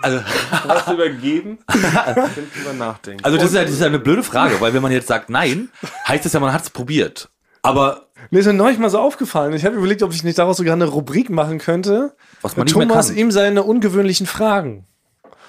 Also, 0.00 0.20
Was 0.64 0.86
übergeben? 0.92 1.58
Drüber 1.66 2.72
nachdenken. 2.72 3.24
also 3.24 3.36
das, 3.36 3.48
ist 3.48 3.54
ja, 3.54 3.62
das 3.62 3.72
ist 3.72 3.80
ja 3.80 3.86
eine 3.86 3.98
blöde 3.98 4.22
Frage, 4.22 4.60
weil 4.60 4.72
wenn 4.72 4.80
man 4.80 4.92
jetzt 4.92 5.08
sagt 5.08 5.28
nein, 5.28 5.70
heißt 6.06 6.24
das 6.24 6.32
ja, 6.34 6.38
man 6.38 6.52
hat 6.52 6.62
es 6.62 6.70
probiert. 6.70 7.28
Aber 7.62 8.07
Mir 8.30 8.40
ist 8.40 8.46
mir 8.46 8.52
neulich 8.52 8.78
mal 8.78 8.90
so 8.90 8.98
aufgefallen. 8.98 9.52
Ich 9.54 9.64
habe 9.64 9.76
überlegt, 9.76 10.02
ob 10.02 10.12
ich 10.12 10.22
nicht 10.24 10.38
daraus 10.38 10.58
sogar 10.58 10.74
eine 10.74 10.84
Rubrik 10.86 11.30
machen 11.30 11.58
könnte. 11.58 12.14
Was 12.42 12.56
man 12.56 12.66
nicht 12.66 12.76
mehr 12.76 12.86
Thomas 12.88 13.08
kann. 13.08 13.16
ihm 13.16 13.30
seine 13.30 13.62
ungewöhnlichen 13.62 14.26
Fragen. 14.26 14.84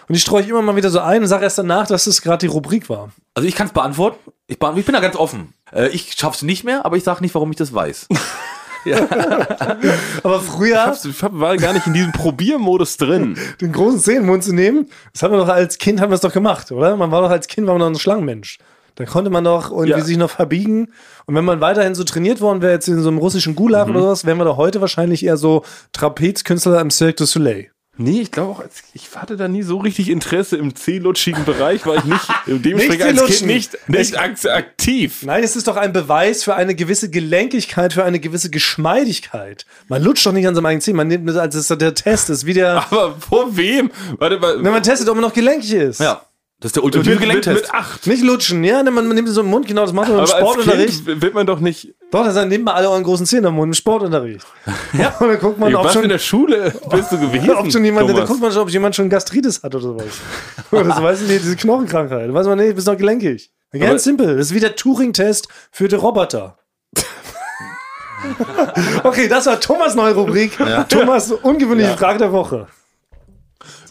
Und 0.07 0.15
die 0.15 0.19
streue 0.19 0.41
ich 0.41 0.49
immer 0.49 0.61
mal 0.61 0.75
wieder 0.75 0.89
so 0.89 0.99
ein 1.01 1.21
und 1.21 1.27
sage 1.27 1.43
erst 1.43 1.57
danach, 1.59 1.85
dass 1.87 2.07
es 2.07 2.21
gerade 2.21 2.39
die 2.39 2.47
Rubrik 2.51 2.89
war. 2.89 3.09
Also 3.35 3.47
ich 3.47 3.55
kann 3.55 3.67
es 3.67 3.73
beantworten. 3.73 4.17
Ich, 4.47 4.57
beant- 4.57 4.77
ich 4.77 4.85
bin 4.85 4.93
da 4.93 5.01
ganz 5.01 5.15
offen. 5.15 5.53
Äh, 5.71 5.89
ich 5.89 6.13
schaff's 6.17 6.41
nicht 6.41 6.63
mehr, 6.63 6.85
aber 6.85 6.97
ich 6.97 7.03
sag 7.03 7.21
nicht, 7.21 7.35
warum 7.35 7.51
ich 7.51 7.57
das 7.57 7.73
weiß. 7.73 8.07
Aber 10.23 10.39
früher 10.39 10.95
Ich 11.03 11.21
hab, 11.21 11.37
war 11.37 11.57
gar 11.57 11.73
nicht 11.73 11.85
in 11.85 11.93
diesem 11.93 12.13
Probiermodus 12.13 12.95
drin. 12.97 13.37
den 13.61 13.71
großen 13.73 13.99
Zeh 13.99 14.11
in 14.15 14.21
den 14.21 14.25
Mund 14.27 14.43
zu 14.43 14.53
nehmen, 14.53 14.87
das 15.13 15.21
haben 15.21 15.31
wir 15.33 15.37
doch 15.39 15.49
als 15.49 15.77
Kind 15.77 15.99
haben 16.01 16.11
wir 16.11 16.15
es 16.15 16.21
doch 16.21 16.31
gemacht, 16.33 16.71
oder? 16.71 16.95
Man 16.95 17.11
war 17.11 17.21
doch 17.21 17.29
als 17.29 17.47
Kind 17.47 17.67
war 17.67 17.73
man 17.73 17.81
doch 17.81 17.87
ein 17.97 17.99
Schlangenmensch. 18.01 18.57
Da 18.99 19.05
konnte 19.05 19.29
man 19.31 19.43
doch 19.45 19.71
irgendwie 19.71 19.91
Ja. 19.91 20.01
sich 20.01 20.17
noch 20.17 20.29
verbiegen. 20.29 20.89
Und 21.25 21.33
wenn 21.35 21.45
man 21.45 21.61
weiterhin 21.61 21.95
so 21.95 22.03
trainiert 22.03 22.41
worden 22.41 22.61
wäre, 22.61 22.73
jetzt 22.73 22.87
in 22.89 23.01
so 23.01 23.07
einem 23.07 23.17
russischen 23.17 23.55
Gulag 23.55 23.87
Mhm. 23.87 23.95
oder 23.95 24.01
sowas, 24.03 24.25
wären 24.25 24.37
wir 24.37 24.43
doch 24.45 24.57
heute 24.57 24.81
wahrscheinlich 24.81 25.25
eher 25.25 25.37
so 25.37 25.63
Trapezkünstler 25.93 26.81
im 26.81 26.91
Cirque 26.91 27.15
du 27.15 27.25
Soleil. 27.25 27.71
Nee, 28.01 28.21
ich 28.21 28.31
glaube 28.31 28.51
auch, 28.51 28.63
ich 28.93 29.09
hatte 29.15 29.35
da 29.35 29.49
nie 29.49 29.61
so 29.61 29.77
richtig 29.77 30.09
Interesse 30.09 30.55
im 30.55 30.73
C-lutschigen 30.73 31.43
Bereich, 31.43 31.85
weil 31.85 31.97
ich 31.97 32.05
nicht, 32.05 32.27
dementsprechend 32.47 33.19
als. 33.21 33.37
Kind 33.39 33.45
nicht, 33.47 33.77
nicht 33.89 34.17
ak- 34.17 34.45
aktiv. 34.45 35.23
Nein, 35.23 35.43
es 35.43 35.57
ist 35.57 35.67
doch 35.67 35.75
ein 35.75 35.91
Beweis 35.91 36.43
für 36.45 36.55
eine 36.55 36.75
gewisse 36.75 37.09
Gelenkigkeit, 37.09 37.91
für 37.91 38.05
eine 38.05 38.21
gewisse 38.21 38.49
Geschmeidigkeit. 38.49 39.65
Man 39.89 40.01
lutscht 40.01 40.25
doch 40.25 40.31
nicht 40.31 40.47
an 40.47 40.55
seinem 40.55 40.65
eigenen 40.67 40.81
Zeh, 40.81 40.93
man 40.93 41.07
nimmt 41.09 41.27
das 41.27 41.35
als 41.35 41.67
der 41.67 41.93
Test 41.93 42.29
ist, 42.29 42.45
wie 42.45 42.53
der, 42.53 42.85
Aber 42.89 43.15
vor 43.19 43.55
wem? 43.57 43.91
Warte 44.17 44.39
mal. 44.39 44.63
wenn 44.63 44.71
man 44.71 44.83
testet, 44.83 45.09
ob 45.09 45.15
man 45.15 45.23
noch 45.23 45.33
gelenkig 45.33 45.73
ist. 45.73 45.99
Ja. 45.99 46.21
Das 46.61 46.69
ist 46.69 46.75
der 46.75 46.83
ultimative 46.83 47.11
mit, 47.15 47.19
mit, 47.21 47.29
Gelenktest. 47.43 47.61
mit 47.71 47.73
acht. 47.73 48.05
Nicht 48.05 48.21
lutschen, 48.21 48.63
ja, 48.65 48.83
man, 48.83 48.93
man 49.07 49.07
nimmt 49.15 49.29
es 49.29 49.35
so 49.35 49.41
im 49.41 49.47
Mund, 49.47 49.65
genau, 49.65 49.83
das 49.83 49.93
macht 49.93 50.09
man 50.09 50.17
im 50.17 50.23
Aber 50.25 50.33
als 50.35 50.41
Sportunterricht. 50.43 51.05
Kind 51.05 51.21
wird 51.21 51.33
man 51.33 51.47
doch 51.47 51.61
nicht. 51.61 51.93
Doch, 52.11 52.25
dann 52.33 52.49
nimmt 52.49 52.65
man 52.65 52.75
alle 52.75 52.89
euren 52.89 53.03
großen 53.03 53.25
Zähne 53.25 53.47
im 53.47 53.53
Mund 53.53 53.69
im 53.69 53.73
Sportunterricht. 53.73 54.45
Ja, 54.93 55.15
und 55.19 55.29
dann 55.29 55.39
guckt 55.39 55.57
man, 55.57 55.73
ob 55.73 55.85
was 55.85 55.93
schon, 55.93 56.03
in 56.03 56.09
der 56.09 56.17
Schule 56.19 56.73
bist 56.91 57.11
du 57.13 57.17
gewesen? 57.21 57.51
ob 57.51 57.71
schon 57.71 57.85
jemand, 57.85 58.09
dann 58.09 58.15
Thomas? 58.15 58.29
guckt 58.29 58.41
man 58.41 58.51
schon, 58.51 58.61
ob 58.63 58.69
jemand 58.69 58.93
schon 58.95 59.09
Gastritis 59.09 59.63
hat 59.63 59.73
oder 59.73 59.81
sowas. 59.83 60.05
oder 60.71 60.95
so, 60.95 61.01
weißt 61.01 61.21
du, 61.21 61.25
nee, 61.27 61.39
diese 61.39 61.55
Knochenkrankheit. 61.55 62.27
Da 62.29 62.33
weiß 62.33 62.47
man, 62.47 62.57
nee, 62.57 62.67
du 62.69 62.73
bist 62.75 62.87
doch 62.89 62.97
gelenkig. 62.97 63.51
Ganz 63.71 63.85
Aber- 63.85 63.99
simpel. 63.99 64.35
Das 64.37 64.47
ist 64.47 64.53
wie 64.53 64.59
der 64.59 64.75
Turing-Test 64.75 65.47
für 65.71 65.87
die 65.87 65.95
Roboter. 65.95 66.57
okay, 69.03 69.29
das 69.29 69.45
war 69.45 69.61
Thomas' 69.61 69.95
neue 69.95 70.13
Rubrik. 70.13 70.57
Thomas' 70.89 71.31
ungewöhnliche 71.31 71.95
Frage 71.95 72.19
der 72.19 72.31
Woche. 72.33 72.67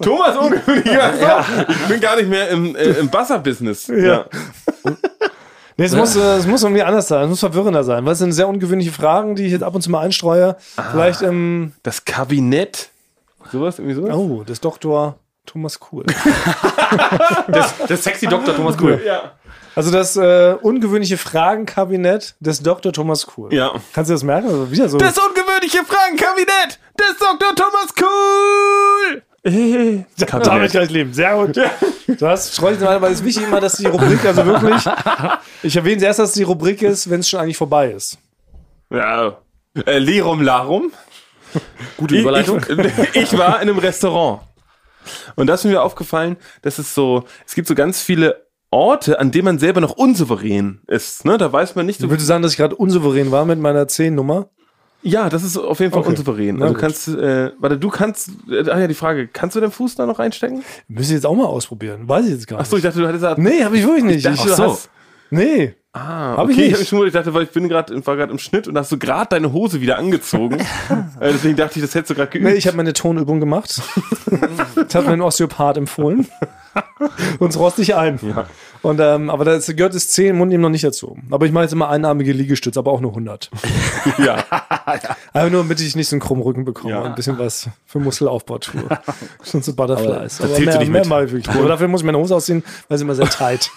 Thomas 0.02 0.36
ungewöhnlicher. 0.36 1.44
Ich 1.68 1.86
bin 1.88 2.00
gar 2.00 2.16
nicht 2.16 2.28
mehr 2.28 2.48
im, 2.48 2.74
äh, 2.76 2.84
im 2.92 3.08
Buzzer-Business. 3.08 3.88
Ja. 3.88 4.26
Nee, 5.76 5.84
es, 5.84 5.94
muss, 5.94 6.16
äh, 6.16 6.36
es 6.36 6.46
muss 6.46 6.62
irgendwie 6.64 6.82
anders 6.82 7.06
sein, 7.06 7.24
es 7.24 7.28
muss 7.30 7.40
verwirrender 7.40 7.84
sein, 7.84 8.04
weil 8.04 8.12
es 8.12 8.18
sind 8.18 8.32
sehr 8.32 8.48
ungewöhnliche 8.48 8.90
Fragen, 8.90 9.36
die 9.36 9.46
ich 9.46 9.52
jetzt 9.52 9.62
ab 9.62 9.74
und 9.74 9.82
zu 9.82 9.90
mal 9.90 10.00
einstreue. 10.00 10.56
Vielleicht, 10.90 11.22
ähm, 11.22 11.72
Das 11.84 12.04
Kabinett. 12.04 12.88
Sowas, 13.52 13.78
irgendwie 13.78 13.94
sowas? 13.94 14.14
oh, 14.14 14.42
des 14.42 14.60
Doktor 14.60 15.18
Thomas 15.46 15.78
Kuhl. 15.78 16.04
Der 17.88 17.96
sexy 17.96 18.26
Dr. 18.26 18.54
Thomas 18.56 18.76
Kuhl. 18.76 19.00
Ja. 19.04 19.32
Also 19.74 19.92
das 19.92 20.16
äh, 20.16 20.56
ungewöhnliche 20.60 21.16
Fragenkabinett 21.16 22.34
des 22.40 22.60
Dr. 22.62 22.92
Thomas 22.92 23.26
Kuhl. 23.26 23.54
Ja. 23.54 23.72
Kannst 23.94 24.10
du 24.10 24.14
das 24.14 24.24
merken? 24.24 24.48
Also 24.48 24.70
wieder 24.70 24.88
so. 24.88 24.98
Das 24.98 25.16
ungewöhnliche 25.16 25.84
Fragenkabinett 25.84 26.80
des 26.98 27.16
Dr. 27.18 27.54
Thomas 27.54 27.94
Cool. 28.00 29.22
Äh, 29.44 30.04
damit 30.42 30.72
kann 30.72 30.82
ich 30.84 30.90
leben. 30.90 31.12
Sehr 31.12 31.34
gut. 31.34 31.58
Das 32.18 32.54
streue 32.54 32.74
ich 32.74 32.80
mal, 32.80 33.00
weil 33.00 33.12
es 33.12 33.20
ist 33.20 33.24
wichtig 33.24 33.44
immer, 33.44 33.60
dass 33.60 33.76
die 33.76 33.86
Rubrik, 33.86 34.24
also 34.24 34.44
wirklich, 34.46 34.82
ich 35.62 35.76
erwähne 35.76 35.96
es 35.98 36.02
erst, 36.02 36.18
dass 36.18 36.32
die 36.32 36.42
Rubrik 36.42 36.82
ist, 36.82 37.10
wenn 37.10 37.20
es 37.20 37.28
schon 37.28 37.40
eigentlich 37.40 37.56
vorbei 37.56 37.90
ist. 37.92 38.18
Ja. 38.90 39.38
Äh, 39.86 39.98
Lirum 39.98 40.42
Larum. 40.42 40.92
Gute 41.96 42.16
Ich, 42.16 42.22
Überleitung. 42.22 42.60
ich, 42.68 43.14
ich 43.32 43.38
war 43.38 43.60
in 43.62 43.68
einem 43.68 43.78
Restaurant. 43.78 44.42
Und 45.36 45.46
da 45.46 45.54
ist 45.54 45.64
mir 45.64 45.82
aufgefallen, 45.82 46.36
dass 46.62 46.78
es 46.78 46.94
so, 46.94 47.24
es 47.46 47.54
gibt 47.54 47.68
so 47.68 47.74
ganz 47.74 48.02
viele 48.02 48.46
Orte, 48.70 49.18
an 49.18 49.30
denen 49.30 49.44
man 49.44 49.58
selber 49.58 49.80
noch 49.80 49.92
unsouverän 49.92 50.82
ist. 50.86 51.24
Ne? 51.24 51.38
Da 51.38 51.50
weiß 51.52 51.74
man 51.74 51.86
nicht 51.86 52.00
so. 52.00 52.06
Ich 52.06 52.10
würde 52.10 52.22
sagen, 52.22 52.42
dass 52.42 52.52
ich 52.52 52.58
gerade 52.58 52.76
unsouverän 52.76 53.30
war 53.30 53.44
mit 53.46 53.58
meiner 53.58 53.84
10-Nummer. 53.84 54.50
Ja, 55.02 55.28
das 55.28 55.44
ist 55.44 55.56
auf 55.56 55.78
jeden 55.80 55.92
Fall 55.92 56.00
Okay. 56.00 56.10
unsouverän. 56.10 56.60
Also 56.62 56.74
kannst, 56.74 57.08
äh, 57.08 57.52
warte, 57.58 57.78
du 57.78 57.88
kannst, 57.88 58.30
äh, 58.50 58.64
ach 58.68 58.78
ja, 58.78 58.86
die 58.88 58.94
Frage, 58.94 59.28
kannst 59.28 59.54
du 59.54 59.60
den 59.60 59.70
Fuß 59.70 59.94
da 59.94 60.06
noch 60.06 60.18
reinstecken? 60.18 60.64
Müsste 60.88 61.12
ich 61.12 61.18
jetzt 61.18 61.26
auch 61.26 61.34
mal 61.36 61.46
ausprobieren. 61.46 62.08
Weiß 62.08 62.24
ich 62.26 62.32
jetzt 62.32 62.46
gar 62.48 62.58
Achso, 62.60 62.76
ich 62.76 62.82
nicht. 62.82 62.90
dachte, 62.92 63.00
du 63.02 63.06
hattest 63.06 63.22
gesagt, 63.22 63.38
Nee, 63.38 63.62
habe 63.64 63.76
ich 63.78 63.84
wirklich 63.84 64.04
nicht. 64.04 64.26
dachte, 64.26 64.36
Ich, 64.38 64.42
du 64.44 64.54
so. 64.54 64.64
hast, 64.72 64.90
nee. 65.30 65.74
ah, 65.92 66.36
Hab 66.38 66.44
okay, 66.44 66.50
ich 66.52 66.58
ich, 66.58 66.62
nicht. 66.64 66.72
hab 66.72 66.78
mich 66.80 66.88
schon, 66.88 67.06
ich 67.06 67.12
dachte, 67.12 67.32
weil 67.32 67.44
ich 67.44 67.50
bin 67.50 67.68
gerade, 67.68 68.04
war 68.06 68.16
gerade 68.16 68.32
im 68.32 68.38
Schnitt 68.38 68.66
und 68.66 68.76
hast 68.76 68.90
du 68.90 68.98
gerade 68.98 69.28
deine 69.30 69.52
Hose 69.52 69.80
wieder 69.80 69.98
angezogen. 69.98 70.58
äh, 71.20 71.32
deswegen 71.32 71.56
dachte 71.56 71.78
ich, 71.78 71.84
das 71.84 71.94
hättest 71.94 72.10
du 72.10 72.14
gerade 72.16 72.30
geübt. 72.32 72.44
Nee, 72.50 72.54
ich 72.56 72.66
habe 72.66 72.76
meine 72.76 72.92
Tonübung 72.92 73.38
gemacht. 73.38 73.80
das 74.74 74.94
hat 74.96 75.06
mir 75.06 75.12
ein 75.12 75.20
Osteopath 75.22 75.76
empfohlen. 75.76 76.26
Und 77.38 77.50
es 77.50 77.58
rost 77.58 77.78
dich 77.78 77.94
ein. 77.94 78.18
Und, 78.82 79.00
ähm, 79.00 79.28
aber 79.30 79.44
das 79.44 79.66
gehört 79.66 79.94
das 79.94 80.08
10 80.08 80.28
im 80.28 80.38
Mund 80.38 80.52
eben 80.52 80.62
noch 80.62 80.68
nicht 80.68 80.84
dazu. 80.84 81.16
Aber 81.30 81.46
ich 81.46 81.52
mache 81.52 81.64
jetzt 81.64 81.72
immer 81.72 81.88
einarmige 81.88 82.32
Liegestütze, 82.32 82.78
aber 82.78 82.92
auch 82.92 83.00
nur 83.00 83.10
100. 83.10 83.50
ja. 84.18 84.44
Aber 85.32 85.50
nur, 85.50 85.62
damit 85.62 85.80
ich 85.80 85.94
nicht 85.96 86.08
so 86.08 86.14
einen 86.16 86.20
krummen 86.20 86.42
Rücken 86.42 86.64
bekomme. 86.64 86.90
Ja. 86.92 87.02
Ein 87.02 87.14
bisschen 87.14 87.38
was 87.38 87.68
für 87.86 87.98
Muskelaufbau 87.98 88.58
tue. 88.58 88.82
Schon 89.44 89.62
so 89.62 89.74
Butterflies. 89.74 90.40
Aber 90.40 90.48
da 90.48 90.54
Aber 90.56 90.64
mehr, 90.64 90.78
nicht 90.78 90.90
mehr 90.90 91.20
mit. 91.20 91.28
ich 91.28 91.32
wirklich. 91.34 91.56
Aber 91.56 91.68
dafür 91.68 91.88
muss 91.88 92.00
ich 92.00 92.06
meine 92.06 92.18
Hose 92.18 92.34
ausziehen, 92.36 92.64
weil 92.88 92.98
sie 92.98 93.04
immer 93.04 93.14
sehr 93.14 93.28
tight. 93.28 93.70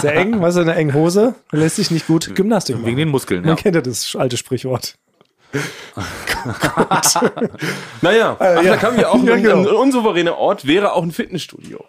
sehr 0.00 0.14
eng, 0.14 0.40
weißt 0.40 0.56
du, 0.58 0.60
eine 0.62 0.74
enge 0.74 0.94
Hose 0.94 1.34
lässt 1.50 1.76
sich 1.76 1.90
nicht 1.90 2.06
gut 2.06 2.34
Gymnastik 2.34 2.76
machen. 2.76 2.86
Wegen 2.86 2.98
den 2.98 3.08
Muskeln, 3.08 3.40
Man 3.40 3.50
ja. 3.50 3.56
kennt 3.56 3.74
ja 3.74 3.80
das 3.82 4.14
alte 4.16 4.36
Sprichwort. 4.36 4.94
Naja, 8.02 8.36
ach, 8.38 8.62
ja. 8.62 8.62
da 8.62 8.76
kam 8.76 8.98
ja 8.98 9.08
auch 9.08 9.22
Ja, 9.22 9.34
ein, 9.34 9.42
genau. 9.42 9.58
ein 9.60 9.66
unsouveräner 9.66 10.36
Ort, 10.36 10.66
wäre 10.66 10.92
auch 10.92 11.02
ein 11.02 11.12
Fitnessstudio. 11.12 11.84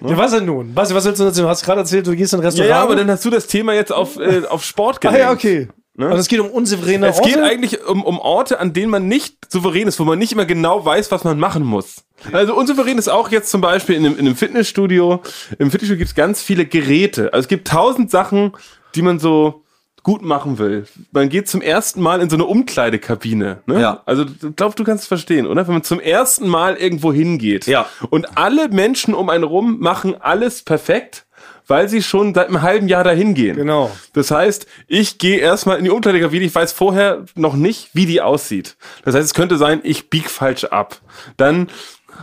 Ja, 0.00 0.16
was 0.16 0.32
denn 0.32 0.44
nun? 0.46 0.70
Was, 0.74 0.94
was 0.94 1.04
willst 1.04 1.20
du 1.20 1.24
dazu? 1.24 1.42
Du 1.42 1.48
hast 1.48 1.64
gerade 1.64 1.80
erzählt, 1.80 2.06
du 2.06 2.14
gehst 2.14 2.32
in 2.32 2.38
ein 2.38 2.42
Ja, 2.42 2.48
Restaurant. 2.48 2.70
ja, 2.70 2.82
aber 2.82 2.96
dann 2.96 3.10
hast 3.10 3.24
du 3.24 3.30
das 3.30 3.46
Thema 3.46 3.74
jetzt 3.74 3.92
auf, 3.92 4.16
äh, 4.18 4.42
auf 4.48 4.64
Sport 4.64 5.00
gelenkt. 5.00 5.20
ja, 5.20 5.32
okay. 5.32 5.68
Also 6.00 6.18
es 6.18 6.28
geht 6.28 6.38
um 6.38 6.48
unsouveräne 6.50 7.08
Es 7.08 7.20
geht 7.20 7.34
Orte? 7.38 7.44
eigentlich 7.48 7.84
um, 7.84 8.04
um 8.04 8.20
Orte, 8.20 8.60
an 8.60 8.72
denen 8.72 8.88
man 8.88 9.08
nicht 9.08 9.34
souverän 9.50 9.88
ist, 9.88 9.98
wo 9.98 10.04
man 10.04 10.16
nicht 10.16 10.30
immer 10.30 10.44
genau 10.46 10.84
weiß, 10.84 11.10
was 11.10 11.24
man 11.24 11.40
machen 11.40 11.64
muss. 11.64 12.04
Also 12.30 12.54
unsouverän 12.54 12.98
ist 12.98 13.08
auch 13.08 13.30
jetzt 13.32 13.50
zum 13.50 13.60
Beispiel 13.60 13.96
in 13.96 14.06
einem, 14.06 14.14
in 14.14 14.20
einem 14.26 14.36
Fitnessstudio. 14.36 15.20
Im 15.58 15.72
Fitnessstudio 15.72 15.98
gibt 15.98 16.10
es 16.10 16.14
ganz 16.14 16.40
viele 16.40 16.66
Geräte. 16.66 17.32
Also 17.32 17.46
es 17.46 17.48
gibt 17.48 17.66
tausend 17.66 18.12
Sachen, 18.12 18.52
die 18.94 19.02
man 19.02 19.18
so 19.18 19.64
gut 20.02 20.22
machen 20.22 20.58
will. 20.58 20.86
Man 21.12 21.28
geht 21.28 21.48
zum 21.48 21.60
ersten 21.60 22.00
Mal 22.00 22.20
in 22.20 22.30
so 22.30 22.36
eine 22.36 22.44
Umkleidekabine. 22.46 23.62
Ne? 23.66 23.80
Ja. 23.80 24.02
Also 24.06 24.24
ich 24.24 24.56
glaube, 24.56 24.74
du 24.74 24.84
kannst 24.84 25.02
es 25.02 25.08
verstehen, 25.08 25.46
oder? 25.46 25.66
Wenn 25.66 25.74
man 25.74 25.82
zum 25.84 26.00
ersten 26.00 26.48
Mal 26.48 26.76
irgendwo 26.76 27.12
hingeht 27.12 27.66
Ja. 27.66 27.86
und 28.10 28.36
alle 28.38 28.68
Menschen 28.68 29.14
um 29.14 29.28
einen 29.28 29.44
rum 29.44 29.78
machen 29.80 30.14
alles 30.20 30.62
perfekt, 30.62 31.26
weil 31.66 31.88
sie 31.88 32.02
schon 32.02 32.32
seit 32.34 32.48
einem 32.48 32.62
halben 32.62 32.88
Jahr 32.88 33.04
dahin 33.04 33.34
gehen. 33.34 33.56
Genau. 33.56 33.90
Das 34.14 34.30
heißt, 34.30 34.66
ich 34.86 35.18
gehe 35.18 35.38
erstmal 35.38 35.76
in 35.78 35.84
die 35.84 35.90
Umkleidekabine, 35.90 36.44
ich 36.46 36.54
weiß 36.54 36.72
vorher 36.72 37.24
noch 37.34 37.54
nicht, 37.56 37.90
wie 37.92 38.06
die 38.06 38.22
aussieht. 38.22 38.76
Das 39.04 39.14
heißt, 39.14 39.26
es 39.26 39.34
könnte 39.34 39.58
sein, 39.58 39.80
ich 39.82 40.08
bieg 40.08 40.30
falsch 40.30 40.64
ab. 40.64 41.00
Dann 41.36 41.68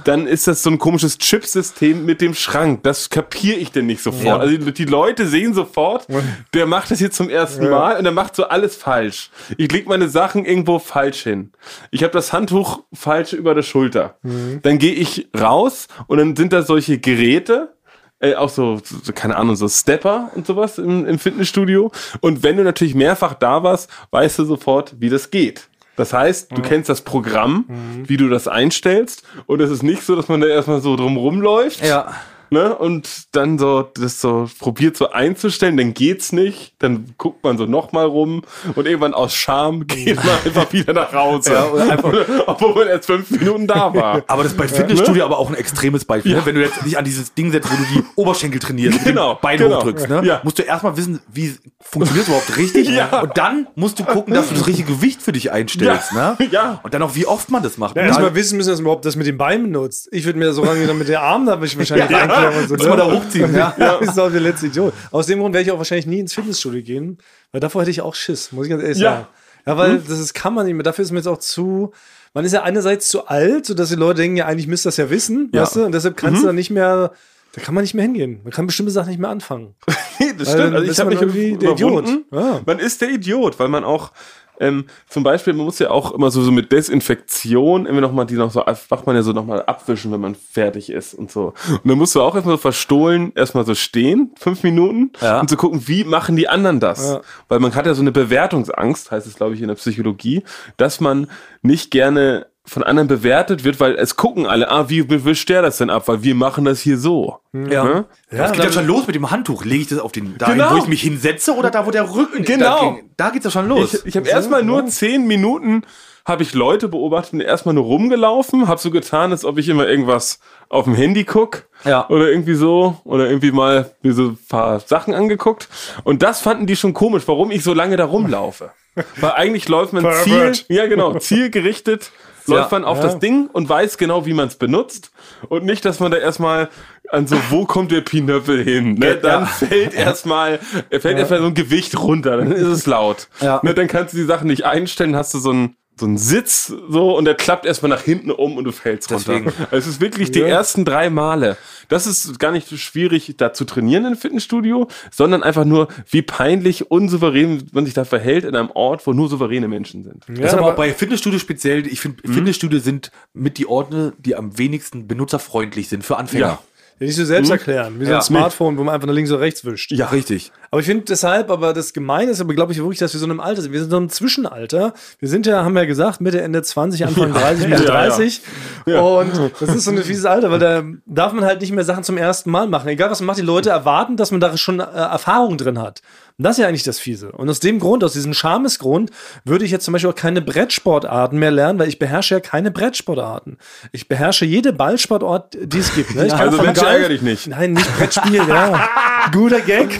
dann 0.05 0.27
ist 0.27 0.47
das 0.47 0.63
so 0.63 0.69
ein 0.69 0.77
komisches 0.77 1.17
Chipsystem 1.17 2.05
mit 2.05 2.21
dem 2.21 2.33
Schrank. 2.33 2.83
Das 2.83 3.09
kapiere 3.09 3.57
ich 3.57 3.71
denn 3.71 3.87
nicht 3.87 4.01
sofort. 4.01 4.23
Ja. 4.25 4.37
Also 4.37 4.57
die 4.71 4.85
Leute 4.85 5.27
sehen 5.27 5.53
sofort, 5.53 6.07
der 6.53 6.65
macht 6.65 6.91
das 6.91 6.99
jetzt 6.99 7.17
zum 7.17 7.29
ersten 7.29 7.69
Mal 7.69 7.97
und 7.97 8.03
der 8.03 8.13
macht 8.13 8.35
so 8.35 8.45
alles 8.45 8.75
falsch. 8.75 9.31
Ich 9.57 9.71
leg 9.71 9.87
meine 9.87 10.07
Sachen 10.07 10.45
irgendwo 10.45 10.79
falsch 10.79 11.23
hin. 11.23 11.51
Ich 11.91 12.03
habe 12.03 12.13
das 12.13 12.31
Handtuch 12.33 12.83
falsch 12.93 13.33
über 13.33 13.55
der 13.55 13.63
Schulter. 13.63 14.17
Dann 14.61 14.77
gehe 14.77 14.93
ich 14.93 15.27
raus 15.37 15.87
und 16.07 16.19
dann 16.19 16.35
sind 16.35 16.53
da 16.53 16.61
solche 16.61 16.99
Geräte, 16.99 17.73
äh, 18.19 18.35
auch 18.35 18.49
so, 18.49 18.79
so, 18.83 19.11
keine 19.13 19.35
Ahnung, 19.35 19.55
so 19.55 19.67
Stepper 19.67 20.31
und 20.35 20.47
sowas 20.47 20.77
im, 20.77 21.05
im 21.05 21.19
Fitnessstudio. 21.19 21.91
Und 22.21 22.43
wenn 22.43 22.57
du 22.57 22.63
natürlich 22.63 22.95
mehrfach 22.95 23.33
da 23.33 23.63
warst, 23.63 23.89
weißt 24.11 24.39
du 24.39 24.45
sofort, 24.45 24.95
wie 24.99 25.09
das 25.09 25.31
geht. 25.31 25.67
Das 25.95 26.13
heißt, 26.13 26.51
du 26.51 26.61
kennst 26.61 26.89
das 26.89 27.01
Programm, 27.01 27.65
wie 28.05 28.17
du 28.17 28.29
das 28.29 28.47
einstellst. 28.47 29.23
Und 29.45 29.61
es 29.61 29.69
ist 29.69 29.83
nicht 29.83 30.03
so, 30.03 30.15
dass 30.15 30.27
man 30.27 30.41
da 30.41 30.47
erstmal 30.47 30.81
so 30.81 30.95
drum 30.95 31.17
rumläuft. 31.17 31.85
Ja. 31.85 32.13
Ne? 32.55 32.73
Und 32.73 33.35
dann 33.35 33.59
so, 33.59 33.81
das 33.95 34.21
so 34.21 34.47
probiert 34.59 34.95
so 34.95 35.11
einzustellen, 35.11 35.75
dann 35.75 35.93
geht's 35.93 36.31
nicht. 36.31 36.73
Dann 36.79 37.13
guckt 37.17 37.43
man 37.43 37.57
so 37.57 37.65
nochmal 37.65 38.05
rum 38.05 38.43
und 38.75 38.87
irgendwann 38.87 39.13
aus 39.13 39.33
Scham 39.35 39.87
geht 39.87 40.15
man 40.15 40.29
einfach 40.45 40.71
wieder 40.71 40.93
nach 40.93 41.11
Hause. 41.11 41.51
Ja, 41.51 41.65
oder 41.65 41.91
einfach- 41.91 42.13
Obwohl 42.47 42.75
man 42.75 42.87
erst 42.87 43.07
fünf 43.07 43.29
Minuten 43.31 43.67
da 43.67 43.93
war. 43.93 44.23
Aber 44.27 44.43
das 44.43 44.53
ist 44.53 44.57
bei 44.57 44.69
Fitnessstudio 44.69 45.25
aber 45.25 45.37
auch 45.37 45.49
ein 45.49 45.55
extremes 45.55 46.05
Beispiel. 46.05 46.35
Ne? 46.35 46.41
Wenn 46.45 46.55
du 46.55 46.61
jetzt 46.61 46.85
dich 46.85 46.97
an 46.97 47.03
dieses 47.03 47.33
Ding 47.33 47.51
setzt, 47.51 47.69
wo 47.69 47.75
du 47.75 47.83
die 47.93 48.03
Oberschenkel 48.15 48.59
trainierst, 48.61 49.03
Genau, 49.03 49.35
Bein 49.41 49.57
genau. 49.57 49.77
hochdrückst, 49.77 50.07
ne? 50.07 50.21
Ja. 50.23 50.39
musst 50.43 50.57
du 50.59 50.63
erstmal 50.63 50.95
wissen, 50.95 51.19
wie 51.27 51.55
funktioniert 51.81 52.23
es 52.23 52.29
überhaupt 52.29 52.55
richtig. 52.57 52.87
Ja. 52.89 53.19
Und 53.21 53.37
dann 53.37 53.67
musst 53.75 53.99
du 53.99 54.05
gucken, 54.05 54.33
dass 54.33 54.47
du 54.47 54.55
das 54.55 54.65
richtige 54.67 54.93
Gewicht 54.93 55.21
für 55.21 55.33
dich 55.33 55.51
einstellst. 55.51 56.13
Ja. 56.13 56.37
Ne? 56.39 56.47
Ja. 56.51 56.79
Und 56.83 56.93
dann 56.93 57.01
auch, 57.01 57.15
wie 57.15 57.25
oft 57.27 57.51
man 57.51 57.61
das 57.63 57.77
macht. 57.77 57.97
Ja, 57.97 58.03
erstmal 58.03 58.33
wissen 58.35 58.55
müssen, 58.57 58.69
dass 58.69 58.77
man 58.79 58.85
überhaupt 58.85 59.03
das 59.05 59.15
mit 59.17 59.27
den 59.27 59.37
Beinen 59.37 59.71
benutzt. 59.71 60.07
Ich 60.11 60.25
würde 60.25 60.39
mir 60.39 60.53
so 60.53 60.61
rangehen, 60.63 60.95
mit 60.97 61.07
den 61.09 61.15
Armen, 61.17 61.45
da 61.45 61.53
würde 61.53 61.65
ich 61.65 61.77
wahrscheinlich 61.77 62.09
Ja, 62.09 62.27
reinklemmen 62.47 62.61
und 62.63 62.67
so. 62.69 62.75
muss 62.75 62.87
man 62.87 62.97
da 62.97 63.11
hochziehen, 63.11 63.55
ja. 63.55 63.75
ja. 63.79 63.97
Das 63.99 64.09
ist 64.09 64.19
auch 64.19 64.31
der 64.31 64.41
letzte 64.41 64.67
Idiot. 64.67 64.93
Aus 65.11 65.27
dem 65.27 65.39
Grund 65.39 65.53
werde 65.53 65.65
ich 65.65 65.71
auch 65.71 65.77
wahrscheinlich 65.77 66.05
nie 66.07 66.19
ins 66.19 66.33
Fitnessstudio 66.33 66.81
gehen, 66.81 67.17
weil 67.51 67.61
davor 67.61 67.81
hätte 67.81 67.91
ich 67.91 68.01
auch 68.01 68.15
Schiss, 68.15 68.51
muss 68.51 68.65
ich 68.65 68.69
ganz 68.71 68.83
ehrlich 68.83 68.97
Ja. 68.99 69.11
sagen. 69.13 69.27
Ja, 69.67 69.77
weil 69.77 69.97
das 69.99 70.19
ist, 70.19 70.33
kann 70.35 70.53
man 70.53 70.65
nicht 70.65 70.75
mehr. 70.75 70.83
Dafür 70.83 71.03
ist 71.03 71.11
mir 71.11 71.17
jetzt 71.17 71.27
auch 71.27 71.39
zu. 71.39 71.91
Man 72.35 72.45
ist 72.45 72.51
ja 72.51 72.61
einerseits 72.63 73.07
zu 73.09 73.27
alt, 73.27 73.65
sodass 73.65 73.89
die 73.89 73.95
Leute 73.95 74.21
denken, 74.21 74.37
ja, 74.37 74.45
eigentlich 74.45 74.67
müsst 74.67 74.85
ihr 74.85 74.89
das 74.89 74.97
ja 74.97 75.09
wissen, 75.09 75.49
Ja. 75.53 75.63
weißt 75.63 75.77
du? 75.77 75.85
Und 75.85 75.91
deshalb 75.93 76.17
kannst 76.17 76.43
du 76.43 76.47
dann 76.47 76.55
nicht 76.55 76.69
mehr, 76.69 77.13
da 77.53 77.61
kann 77.61 77.73
man 77.73 77.81
nicht 77.83 77.93
mehr 77.95 78.03
hingehen. 78.03 78.41
Man 78.43 78.51
kann 78.51 78.67
bestimmte 78.67 78.91
Sachen 78.91 79.09
nicht 79.09 79.19
mehr 79.19 79.29
anfangen. 79.31 79.73
das 79.87 79.97
Weil 80.19 80.45
stimmt. 80.45 80.75
Also 80.75 80.81
ist 80.83 80.91
ich 80.91 80.99
habe 80.99 81.09
mich 81.11 81.21
irgendwie 81.21 81.57
der. 81.57 81.71
Idiot. 81.71 82.07
Ja. 82.31 82.61
Man 82.65 82.77
ist 82.79 83.01
der 83.01 83.09
Idiot, 83.09 83.57
weil 83.57 83.69
man 83.69 83.83
auch 83.83 84.11
ähm, 84.59 84.85
zum 85.09 85.23
Beispiel, 85.23 85.53
man 85.53 85.65
muss 85.65 85.79
ja 85.79 85.89
auch 85.91 86.11
immer 86.11 86.31
so, 86.31 86.41
so 86.41 86.51
mit 86.51 86.71
Desinfektion 86.71 87.85
immer 87.85 88.01
noch 88.01 88.11
mal 88.11 88.25
die 88.25 88.35
noch 88.35 88.51
so, 88.51 88.63
macht 88.65 89.05
man 89.05 89.15
ja 89.15 89.21
so 89.21 89.31
noch 89.31 89.45
mal 89.45 89.63
abwischen, 89.65 90.11
wenn 90.11 90.21
man 90.21 90.35
fertig 90.35 90.89
ist 90.89 91.13
und 91.13 91.31
so. 91.31 91.53
Und 91.69 91.85
dann 91.89 91.97
musst 91.97 92.15
du 92.15 92.21
auch 92.21 92.35
erstmal 92.35 92.55
so 92.55 92.61
verstohlen, 92.61 93.31
erstmal 93.35 93.65
so 93.65 93.75
stehen, 93.75 94.31
fünf 94.37 94.63
Minuten, 94.63 95.11
Ja. 95.21 95.39
und 95.39 95.49
zu 95.49 95.57
gucken, 95.57 95.87
wie 95.87 96.03
machen 96.03 96.35
die 96.35 96.47
anderen 96.47 96.79
das? 96.79 97.05
Ja. 97.07 97.21
Weil 97.47 97.59
man 97.59 97.75
hat 97.75 97.85
ja 97.85 97.93
so 97.93 98.01
eine 98.01 98.11
Bewertungsangst, 98.11 99.11
heißt 99.11 99.27
es, 99.27 99.35
glaube 99.35 99.53
ich, 99.55 99.61
in 99.61 99.67
der 99.67 99.75
Psychologie, 99.75 100.43
dass 100.77 100.99
man 100.99 101.27
nicht 101.61 101.91
gerne 101.91 102.47
von 102.65 102.83
anderen 102.83 103.07
bewertet 103.07 103.63
wird, 103.63 103.79
weil 103.79 103.95
es 103.95 104.15
gucken 104.15 104.47
alle, 104.47 104.69
ah, 104.71 104.89
wie 104.89 105.07
wischt 105.23 105.49
der 105.49 105.61
das 105.61 105.77
denn 105.77 105.89
ab? 105.89 106.07
Weil 106.07 106.23
wir 106.23 106.33
machen 106.35 106.65
das 106.65 106.79
hier 106.81 106.97
so. 106.97 107.37
Ja. 107.53 107.83
Ne? 107.83 108.05
das 108.31 108.51
geht 108.53 108.63
ja 108.63 108.71
schon 108.71 108.87
los 108.87 109.05
mit 109.07 109.15
dem 109.15 109.29
Handtuch. 109.31 109.63
Lege 109.65 109.83
ich 109.83 109.87
das 109.87 109.99
auf 109.99 110.11
den, 110.11 110.35
da 110.37 110.47
Genau. 110.51 110.71
wo 110.73 110.77
ich 110.77 110.87
mich 110.87 111.01
hinsetze 111.01 111.53
oder 111.55 111.69
da, 111.69 111.85
wo 111.85 111.91
der 111.91 112.13
Rücken 112.13 112.43
Genau. 112.43 112.65
Da, 112.65 112.81
ging- 112.95 113.09
da 113.17 113.29
geht's 113.29 113.45
ja 113.45 113.51
schon 113.51 113.67
los. 113.67 113.93
Ich, 113.93 114.05
ich 114.07 114.17
habe 114.17 114.27
erstmal 114.27 114.63
nur 114.63 114.85
zehn 114.87 115.25
Minuten 115.27 115.83
habe 116.27 116.41
ich 116.41 116.55
Leute 116.55 116.87
beobachtet 116.87 117.33
und 117.33 117.41
erstmal 117.41 117.75
nur 117.75 117.83
rumgelaufen, 117.83 118.67
habe 118.67 118.81
so 118.81 118.89
getan, 118.89 119.31
als 119.31 119.45
ob 119.45 119.59
ich 119.59 119.69
immer 119.69 119.87
irgendwas 119.87 120.39
auf 120.69 120.85
dem 120.85 120.95
Handy 120.95 121.23
guck 121.23 121.67
Ja. 121.83 122.09
oder 122.09 122.29
irgendwie 122.29 122.55
so 122.55 122.97
oder 123.03 123.27
irgendwie 123.29 123.51
mal 123.51 123.91
mir 124.01 124.13
so 124.13 124.29
ein 124.29 124.37
paar 124.49 124.79
Sachen 124.79 125.13
angeguckt 125.13 125.69
und 126.03 126.23
das 126.23 126.41
fanden 126.41 126.65
die 126.65 126.75
schon 126.75 126.95
komisch, 126.95 127.21
warum 127.27 127.51
ich 127.51 127.63
so 127.63 127.75
lange 127.75 127.95
da 127.95 128.05
rumlaufe. 128.05 128.71
Weil 129.21 129.33
eigentlich 129.33 129.67
läuft 129.69 129.93
man 129.93 130.03
Ziel, 130.23 130.53
ja 130.69 130.87
genau, 130.87 131.19
zielgerichtet 131.19 132.11
läuft 132.47 132.71
man 132.71 132.83
auf 132.83 132.97
Ja. 132.97 133.03
das 133.03 133.19
Ding 133.19 133.49
und 133.51 133.67
weiß 133.69 133.97
genau, 133.97 134.25
wie 134.25 134.33
man 134.33 134.47
es 134.47 134.55
benutzt 134.55 135.11
und 135.49 135.65
nicht, 135.65 135.83
dass 135.85 135.99
man 135.99 136.11
da 136.11 136.17
erstmal 136.17 136.69
an 137.09 137.27
so, 137.27 137.37
wo 137.49 137.65
kommt 137.65 137.91
der 137.91 138.01
Pinöppel 138.01 138.63
hin? 138.63 138.95
Ne? 138.95 139.15
Dann 139.15 139.45
fällt 139.47 139.93
erstmal, 139.93 140.59
fällt 140.89 141.17
erstmal 141.17 141.39
so 141.39 141.47
ein 141.47 141.53
Gewicht 141.53 141.97
runter, 141.99 142.37
dann 142.37 142.51
ist 142.51 142.63
es 142.67 142.85
laut. 142.85 143.27
Ja. 143.41 143.59
Ne? 143.63 143.73
Dann 143.73 143.87
kannst 143.87 144.13
du 144.13 144.17
die 144.17 144.23
Sachen 144.25 144.47
nicht 144.47 144.65
einstellen, 144.65 145.15
hast 145.15 145.33
du 145.33 145.39
so 145.39 145.51
einen 145.51 145.75
so 145.97 146.05
einen 146.05 146.17
Sitz 146.17 146.73
so 146.89 147.17
und 147.17 147.25
der 147.25 147.35
klappt 147.35 147.65
erstmal 147.65 147.89
nach 147.89 148.01
hinten 148.01 148.31
um 148.31 148.57
und 148.57 148.65
du 148.65 148.71
fällst 148.71 149.11
Deswegen. 149.11 149.45
runter. 149.45 149.67
Also 149.71 149.77
Es 149.77 149.87
ist 149.87 150.01
wirklich 150.01 150.31
die 150.31 150.41
ersten 150.41 150.83
drei 150.83 151.09
Male. 151.09 151.57
Das 151.87 152.07
ist 152.07 152.39
gar 152.39 152.51
nicht 152.51 152.67
so 152.67 152.75
schwierig, 152.77 153.35
da 153.37 153.53
zu 153.53 153.65
trainieren 153.65 154.05
im 154.05 154.17
Fitnessstudio, 154.17 154.87
sondern 155.11 155.43
einfach 155.43 155.65
nur, 155.65 155.87
wie 156.09 156.21
peinlich 156.21 156.91
unsouverän 156.91 157.67
man 157.71 157.85
sich 157.85 157.93
da 157.93 158.03
verhält 158.03 158.43
in 158.43 158.55
einem 158.55 158.71
Ort, 158.71 159.05
wo 159.07 159.13
nur 159.13 159.29
souveräne 159.29 159.67
Menschen 159.67 160.03
sind. 160.03 160.25
Das 160.27 160.53
ist 160.53 160.57
aber 160.57 160.73
auch 160.73 160.75
bei 160.75 160.93
Fitnessstudios 160.93 161.41
speziell. 161.41 161.87
Ich 161.87 162.01
finde, 162.01 162.21
Fitnessstudios 162.27 162.83
sind 162.83 163.11
mit 163.33 163.57
die 163.57 163.67
Orte, 163.67 164.13
die 164.17 164.35
am 164.35 164.57
wenigsten 164.57 165.07
benutzerfreundlich 165.07 165.87
sind 165.87 166.03
für 166.03 166.17
Anfänger. 166.17 166.45
Ja. 166.45 166.59
Ja, 166.99 167.07
nicht 167.07 167.15
so 167.15 167.25
selbst 167.25 167.49
erklären, 167.51 167.99
wie 167.99 168.05
so 168.05 168.11
Ja. 168.11 168.17
ein 168.17 168.23
Smartphone, 168.23 168.77
wo 168.77 168.83
man 168.83 168.95
einfach 168.95 169.07
nach 169.07 169.13
links 169.13 169.29
oder 169.31 169.41
rechts 169.41 169.65
wischt. 169.65 169.91
Ja, 169.91 170.07
richtig. 170.07 170.51
Aber 170.71 170.79
ich 170.81 170.87
finde 170.87 171.05
deshalb, 171.05 171.49
aber 171.51 171.73
das 171.73 171.93
Gemeine 171.93 172.31
ist 172.31 172.41
aber, 172.41 172.53
glaube 172.53 172.71
ich, 172.73 172.79
wirklich, 172.79 172.99
dass 172.99 173.13
wir 173.13 173.19
so 173.19 173.25
in 173.25 173.31
einem 173.31 173.39
Alter 173.41 173.61
sind. 173.61 173.71
Wir 173.73 173.79
sind 173.81 173.89
so 173.91 173.97
im 173.97 174.09
Zwischenalter. 174.09 174.93
Wir 175.19 175.29
sind 175.29 175.45
ja, 175.45 175.63
haben 175.63 175.73
wir 175.73 175.81
ja 175.81 175.87
gesagt, 175.87 176.21
Mitte, 176.21 176.41
Ende 176.41 176.61
20, 176.63 177.05
Anfang 177.07 177.33
30, 177.33 177.67
Mitte 177.67 177.83
Ja, 177.85 177.93
ja. 178.05 178.07
30. 178.07 178.41
Und 178.85 179.51
das 179.59 179.75
ist 179.75 179.85
so 179.85 179.91
ein 179.91 179.97
fieses 180.03 180.25
Alter, 180.25 180.51
weil 180.51 180.59
da 180.59 180.83
darf 181.05 181.33
man 181.33 181.43
halt 181.45 181.61
nicht 181.61 181.71
mehr 181.71 181.83
Sachen 181.85 182.03
zum 182.03 182.17
ersten 182.17 182.49
Mal 182.51 182.67
machen. 182.67 182.87
Egal, 182.89 183.09
was 183.09 183.19
man 183.19 183.27
macht, 183.27 183.37
die 183.39 183.43
Leute 183.43 183.69
erwarten, 183.69 184.17
dass 184.17 184.31
man 184.31 184.39
da 184.41 184.55
schon 184.57 184.79
äh, 184.79 184.83
Erfahrung 184.83 185.57
drin 185.57 185.79
hat. 185.79 186.01
Und 186.37 186.43
das 186.43 186.57
ist 186.57 186.61
ja 186.63 186.67
eigentlich 186.67 186.83
das 186.83 186.99
Fiese. 186.99 187.31
Und 187.31 187.49
aus 187.49 187.61
dem 187.61 187.79
Grund, 187.79 188.03
aus 188.03 188.11
diesem 188.13 188.33
Schamesgrund, 188.33 189.09
würde 189.45 189.63
ich 189.63 189.71
jetzt 189.71 189.85
zum 189.85 189.93
Beispiel 189.93 190.09
auch 190.11 190.15
keine 190.15 190.41
Brettsportarten 190.41 191.39
mehr 191.39 191.51
lernen, 191.51 191.79
weil 191.79 191.87
ich 191.87 191.97
beherrsche 191.99 192.35
ja 192.35 192.39
keine 192.41 192.71
Brettsportarten. 192.71 193.57
Ich 193.93 194.07
beherrsche 194.09 194.43
jede 194.45 194.73
Ballsportart, 194.73 195.55
die 195.61 195.79
es 195.79 195.95
gibt. 195.95 196.13
Ne? 196.15 196.25
Ich 196.27 196.31
kann 196.33 196.41
Also 196.41 196.57
Golf- 196.57 196.67
ärgere 196.89 197.09
dich 197.09 197.21
nicht. 197.21 197.47
Nein, 197.47 197.73
nicht 197.73 197.97
Brettspiel, 197.97 198.41
ja. 198.47 198.87
Guter 199.31 199.61
Gag. 199.61 199.99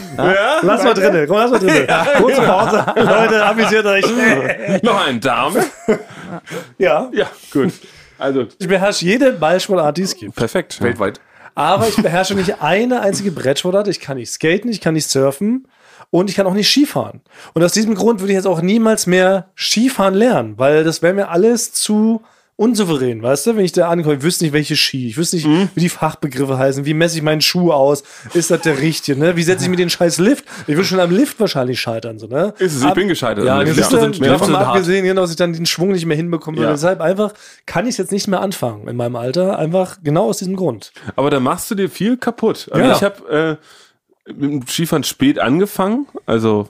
Lass 0.62 0.84
mal 0.84 0.94
drinne, 0.94 1.26
komm, 1.28 1.38
lass 1.38 1.52
mal 1.52 1.60
drinne. 1.60 1.88
Kurze 2.18 2.42
Pause. 2.42 2.86
Leute, 2.96 3.46
amüsiert 3.46 3.86
euch. 3.86 4.06
Noch 4.84 5.06
ein 5.08 5.20
Darm. 5.20 5.56
ja, 6.78 7.10
Ja, 7.12 7.28
gut. 7.52 7.74
Also, 8.18 8.46
ich 8.60 8.68
beherrsche 8.68 9.04
jede 9.06 9.34
Ballsportart, 9.34 9.98
die 9.98 10.04
es 10.04 10.16
gibt. 10.16 10.36
perfekt. 10.36 10.82
Weltweit. 10.82 11.20
Aber 11.54 11.88
ich 11.88 11.96
beherrsche 11.96 12.36
nicht 12.36 12.62
eine 12.62 13.02
einzige 13.02 13.32
Brettsportart. 13.32 13.88
Ich 13.88 14.00
kann 14.00 14.18
nicht 14.18 14.32
skaten, 14.32 14.70
ich 14.70 14.80
kann 14.82 14.94
nicht 14.94 15.10
surfen 15.10 15.68
und 16.12 16.30
ich 16.30 16.36
kann 16.36 16.48
auch 16.48 16.54
nicht 16.54 16.70
Skifahren. 16.70 17.22
Und 17.54 17.64
aus 17.64 17.72
diesem 17.74 17.96
Grund 17.96 18.20
würde 18.22 18.32
ich 18.32 18.38
jetzt 18.38 18.48
auch 18.48 18.62
niemals 18.62 19.06
mehr 19.08 19.48
Skifahren 19.58 20.14
lernen, 20.14 20.54
weil 20.58 20.84
das 20.84 21.02
wäre 21.02 21.14
mir 21.14 21.30
alles 21.30 21.74
zu 21.74 22.22
unsouverän, 22.58 23.22
weißt 23.22 23.48
du? 23.48 23.56
Wenn 23.58 23.66
ich 23.66 23.72
da 23.74 23.90
ankomme, 23.90 24.16
ich 24.16 24.22
wüsste 24.22 24.46
nicht, 24.46 24.54
welche 24.54 24.76
Ski, 24.78 25.08
ich 25.08 25.18
wüsste 25.18 25.36
nicht, 25.36 25.48
wie 25.76 25.80
die 25.82 25.90
Fachbegriffe 25.90 26.58
heißen, 26.58 26.86
wie 26.86 26.94
messe 26.94 27.18
ich 27.18 27.22
meinen 27.24 27.42
Schuh 27.42 27.72
aus, 27.72 28.04
ist 28.34 28.50
das 28.52 28.62
der 28.62 28.80
richtige, 28.80 29.20
ne? 29.20 29.36
Wie 29.36 29.44
setze 29.44 29.66
ich 29.66 29.70
mir 29.70 29.76
den 29.76 29.90
scheiß 29.90 30.20
Lift? 30.20 30.46
Ich 30.62 30.76
würde 30.76 30.86
schon 30.86 31.00
am 31.00 31.12
Lift 31.12 31.40
wahrscheinlich 31.40 31.82
scheitern, 31.82 32.18
so, 32.18 32.28
ne? 32.28 32.54
Ist 32.60 32.76
es, 32.76 32.84
ich 32.84 32.94
bin 32.94 33.08
gescheitert. 33.08 33.44
Ja, 33.46 33.58
Ja, 33.62 33.72
Lifte 33.74 34.00
sind- 34.00 34.16
die 34.16 34.20
Lifte 34.20 34.26
davon 34.30 34.46
sind 34.48 34.54
mal 34.54 34.60
hart. 34.66 34.70
abgesehen, 34.78 35.04
genau, 35.06 35.22
dass 35.22 35.32
ich 35.32 35.36
dann 35.36 35.54
den 35.54 35.66
Schwung 35.66 35.92
nicht 35.92 36.06
mehr 36.06 36.16
hinbekomme. 36.18 36.62
Ja. 36.62 36.72
Deshalb 36.72 37.02
einfach 37.02 37.34
kann 37.66 37.86
ich 37.86 37.92
es 37.92 37.98
jetzt 37.98 38.12
nicht 38.12 38.28
mehr 38.28 38.40
anfangen 38.42 38.88
in 38.88 38.96
meinem 38.96 39.16
Alter. 39.18 39.60
Einfach 39.60 39.98
genau 40.04 40.28
aus 40.30 40.38
diesem 40.38 40.56
Grund. 40.56 40.94
Aber 41.18 41.30
da 41.30 41.40
machst 41.40 41.70
du 41.72 41.76
dir 41.76 41.90
viel 41.90 42.16
kaputt. 42.18 42.70
Also 42.72 42.86
Ja. 42.88 42.96
ich 42.96 43.04
habe 43.04 43.60
äh, 44.28 44.32
mit 44.34 44.42
dem 44.52 44.68
Skifahren 44.68 45.04
spät 45.04 45.40
angefangen, 45.40 46.08
also 46.26 46.70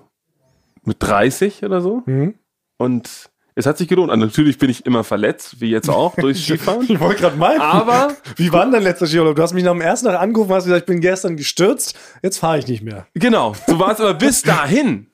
mit 0.83 0.97
30 0.99 1.63
oder 1.63 1.81
so. 1.81 2.01
Mhm. 2.05 2.33
Und 2.77 3.09
es 3.55 3.65
hat 3.65 3.77
sich 3.77 3.87
gelohnt. 3.87 4.11
Und 4.11 4.19
natürlich 4.19 4.57
bin 4.57 4.69
ich 4.69 4.85
immer 4.85 5.03
verletzt, 5.03 5.61
wie 5.61 5.69
jetzt 5.69 5.89
auch, 5.89 6.15
durchs 6.15 6.41
Skifahren. 6.43 6.85
Ich 6.87 6.99
wollte 6.99 7.21
gerade 7.21 7.37
meinen. 7.37 7.61
Aber 7.61 8.13
Wie 8.35 8.51
war 8.51 8.63
denn 8.63 8.73
dein 8.73 8.83
letzter 8.83 9.07
Skiurlaub? 9.07 9.35
Du 9.35 9.41
hast 9.41 9.53
mich 9.53 9.63
nach 9.63 9.71
dem 9.71 9.81
ersten 9.81 10.07
Tag 10.07 10.19
angerufen 10.19 10.51
und 10.51 10.57
hast 10.57 10.65
gesagt, 10.65 10.81
ich 10.81 10.85
bin 10.87 10.99
gestern 11.01 11.37
gestürzt, 11.37 11.97
jetzt 12.21 12.37
fahre 12.37 12.59
ich 12.59 12.67
nicht 12.67 12.83
mehr. 12.83 13.07
genau, 13.13 13.53
so 13.67 13.79
war 13.79 13.91
es 13.91 13.99
aber 13.99 14.13
bis 14.13 14.41
dahin. 14.41 15.07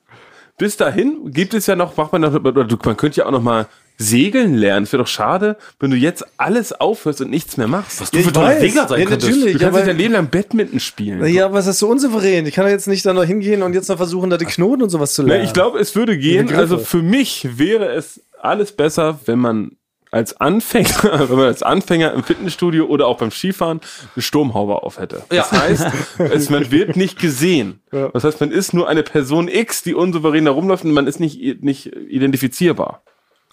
Bis 0.57 0.77
dahin 0.77 1.31
gibt 1.31 1.53
es 1.55 1.65
ja 1.65 1.75
noch, 1.75 1.97
macht 1.97 2.11
man 2.11 2.21
noch, 2.21 2.39
man 2.39 2.97
könnte 2.97 3.21
ja 3.21 3.25
auch 3.25 3.31
noch 3.31 3.41
mal 3.41 3.67
segeln 4.01 4.55
lernen. 4.55 4.83
Es 4.83 4.91
wäre 4.91 5.03
doch 5.03 5.07
schade, 5.07 5.57
wenn 5.79 5.91
du 5.91 5.97
jetzt 5.97 6.25
alles 6.37 6.73
aufhörst 6.73 7.21
und 7.21 7.29
nichts 7.29 7.57
mehr 7.57 7.67
machst. 7.67 8.01
Was 8.01 8.11
du 8.11 8.19
für 8.19 8.33
toller 8.33 8.59
Segler 8.59 8.87
sein 8.87 8.99
ja, 9.01 9.05
könntest. 9.05 9.31
natürlich. 9.31 9.53
Du 9.53 9.59
kannst 9.59 9.75
nicht 9.77 9.87
dein 9.87 9.97
Leben 9.97 10.13
lang 10.13 10.27
Badminton 10.29 10.79
spielen. 10.79 11.25
ja, 11.27 11.45
aber 11.45 11.59
es 11.59 11.67
ist 11.67 11.79
so 11.79 11.87
unsouverän. 11.87 12.45
Ich 12.45 12.53
kann 12.55 12.65
ja 12.65 12.71
jetzt 12.71 12.87
nicht 12.87 13.05
da 13.05 13.13
noch 13.13 13.23
hingehen 13.25 13.63
und 13.63 13.73
jetzt 13.73 13.89
noch 13.89 13.97
versuchen, 13.97 14.29
da 14.29 14.37
die 14.37 14.45
Knoten 14.45 14.83
und 14.83 14.89
sowas 14.89 15.13
zu 15.13 15.21
Ne, 15.23 15.29
lernen. 15.29 15.45
ich 15.45 15.53
glaube, 15.53 15.79
es 15.79 15.95
würde 15.95 16.17
gehen. 16.17 16.53
Also 16.53 16.77
für 16.77 17.01
mich 17.01 17.57
wäre 17.57 17.89
es 17.93 18.21
alles 18.39 18.71
besser, 18.71 19.19
wenn 19.25 19.39
man 19.39 19.71
als 20.13 20.41
Anfänger, 20.41 20.89
wenn 21.29 21.37
man 21.37 21.45
als 21.45 21.63
Anfänger 21.63 22.11
im 22.13 22.23
Fitnessstudio 22.23 22.85
oder 22.85 23.07
auch 23.07 23.17
beim 23.17 23.31
Skifahren 23.31 23.79
eine 24.13 24.21
Sturmhaube 24.21 24.83
auf 24.83 24.99
hätte. 24.99 25.23
Das 25.29 25.51
heißt, 25.53 25.85
es, 26.17 26.49
man 26.49 26.69
wird 26.69 26.97
nicht 26.97 27.17
gesehen. 27.17 27.79
Das 27.91 28.25
heißt, 28.25 28.41
man 28.41 28.51
ist 28.51 28.73
nur 28.73 28.89
eine 28.89 29.03
Person 29.03 29.47
X, 29.47 29.83
die 29.83 29.93
unsouverän 29.95 30.43
da 30.45 30.51
rumläuft 30.51 30.83
und 30.83 30.91
man 30.91 31.07
ist 31.07 31.19
nicht, 31.21 31.63
nicht 31.63 31.85
identifizierbar. 31.85 33.03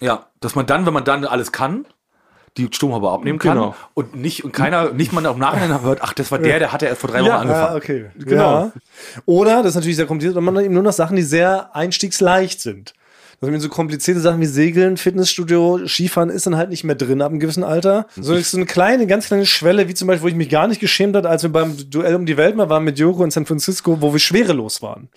Ja, 0.01 0.25
dass 0.39 0.55
man 0.55 0.65
dann, 0.65 0.85
wenn 0.85 0.93
man 0.93 1.03
dann 1.03 1.25
alles 1.25 1.51
kann, 1.51 1.85
die 2.57 2.67
Sturmhaube 2.71 3.09
abnehmen 3.09 3.39
kann 3.39 3.57
Genau. 3.57 3.75
und 3.93 4.15
nicht 4.15 4.43
und 4.43 4.51
keiner, 4.51 4.91
nicht 4.91 5.13
mal 5.13 5.23
im 5.25 5.37
Nachhinein 5.39 5.81
hört, 5.83 5.99
ach, 6.01 6.13
das 6.13 6.31
war 6.31 6.39
der, 6.39 6.59
der 6.59 6.71
hatte 6.71 6.87
erst 6.87 7.01
vor 7.01 7.09
drei 7.09 7.19
Wochen 7.21 7.27
ja, 7.27 7.37
angefangen. 7.39 7.77
okay. 7.77 8.05
Genau. 8.17 8.41
Ja. 8.41 8.71
Oder, 9.25 9.57
das 9.57 9.67
ist 9.71 9.75
natürlich 9.75 9.97
sehr 9.97 10.07
kompliziert, 10.07 10.35
und 10.37 10.43
man 10.43 10.57
hat 10.57 10.63
eben 10.63 10.73
nur 10.73 10.83
noch 10.83 10.93
Sachen, 10.93 11.15
die 11.15 11.21
sehr 11.21 11.75
einstiegsleicht 11.75 12.61
sind. 12.61 12.93
Also 13.41 13.57
so 13.59 13.69
komplizierte 13.69 14.19
Sachen 14.19 14.41
wie 14.41 14.45
Segeln, 14.45 14.97
Fitnessstudio, 14.97 15.87
Skifahren 15.87 16.29
ist 16.29 16.45
dann 16.45 16.57
halt 16.57 16.69
nicht 16.69 16.83
mehr 16.83 16.95
drin 16.95 17.21
ab 17.21 17.29
einem 17.29 17.39
gewissen 17.39 17.63
Alter. 17.63 18.05
So 18.19 18.33
ist 18.33 18.51
so 18.51 18.57
eine 18.57 18.65
kleine, 18.65 19.07
ganz 19.07 19.27
kleine 19.27 19.45
Schwelle, 19.45 19.87
wie 19.87 19.93
zum 19.93 20.09
Beispiel, 20.09 20.23
wo 20.23 20.27
ich 20.27 20.35
mich 20.35 20.49
gar 20.49 20.67
nicht 20.67 20.81
geschämt 20.81 21.15
hat, 21.15 21.25
als 21.25 21.43
wir 21.43 21.49
beim 21.49 21.77
Duell 21.89 22.15
um 22.15 22.25
die 22.25 22.35
Welt 22.35 22.57
mal 22.57 22.69
waren 22.69 22.83
mit 22.83 22.99
Joko 22.99 23.23
in 23.23 23.31
San 23.31 23.45
Francisco, 23.45 24.01
wo 24.01 24.11
wir 24.11 24.19
schwerelos 24.19 24.81
waren. 24.81 25.07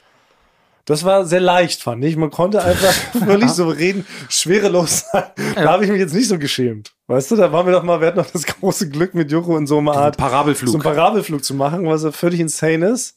Das 0.85 1.05
war 1.05 1.25
sehr 1.25 1.41
leicht, 1.41 1.81
fand 1.83 2.05
ich. 2.05 2.17
Man 2.17 2.31
konnte 2.31 2.63
einfach 2.63 2.93
völlig 3.25 3.51
souverän 3.51 4.05
schwerelos 4.29 5.05
sein. 5.13 5.25
Da 5.55 5.73
habe 5.73 5.85
ich 5.85 5.91
mich 5.91 6.01
jetzt 6.01 6.15
nicht 6.15 6.29
so 6.29 6.39
geschämt. 6.39 6.93
Weißt 7.07 7.31
du, 7.31 7.37
da 7.37 7.53
waren 7.53 7.67
wir 7.67 7.73
doch 7.73 7.83
mal, 7.83 8.01
wir 8.01 8.09
hatten 8.09 8.19
noch 8.19 8.31
das 8.31 8.47
große 8.61 8.89
Glück 8.89 9.15
mit 9.15 9.31
Joko 9.31 9.57
in 9.57 9.67
so 9.67 9.79
einer 9.79 9.93
Art 9.93 10.17
Parabelflug. 10.17 10.71
so 10.71 10.79
einen 10.79 10.83
Parabelflug 10.83 11.45
zu 11.45 11.55
machen, 11.55 11.87
was 11.87 12.03
ja 12.03 12.13
völlig 12.13 12.41
insane 12.41 12.87
ist. 12.87 13.17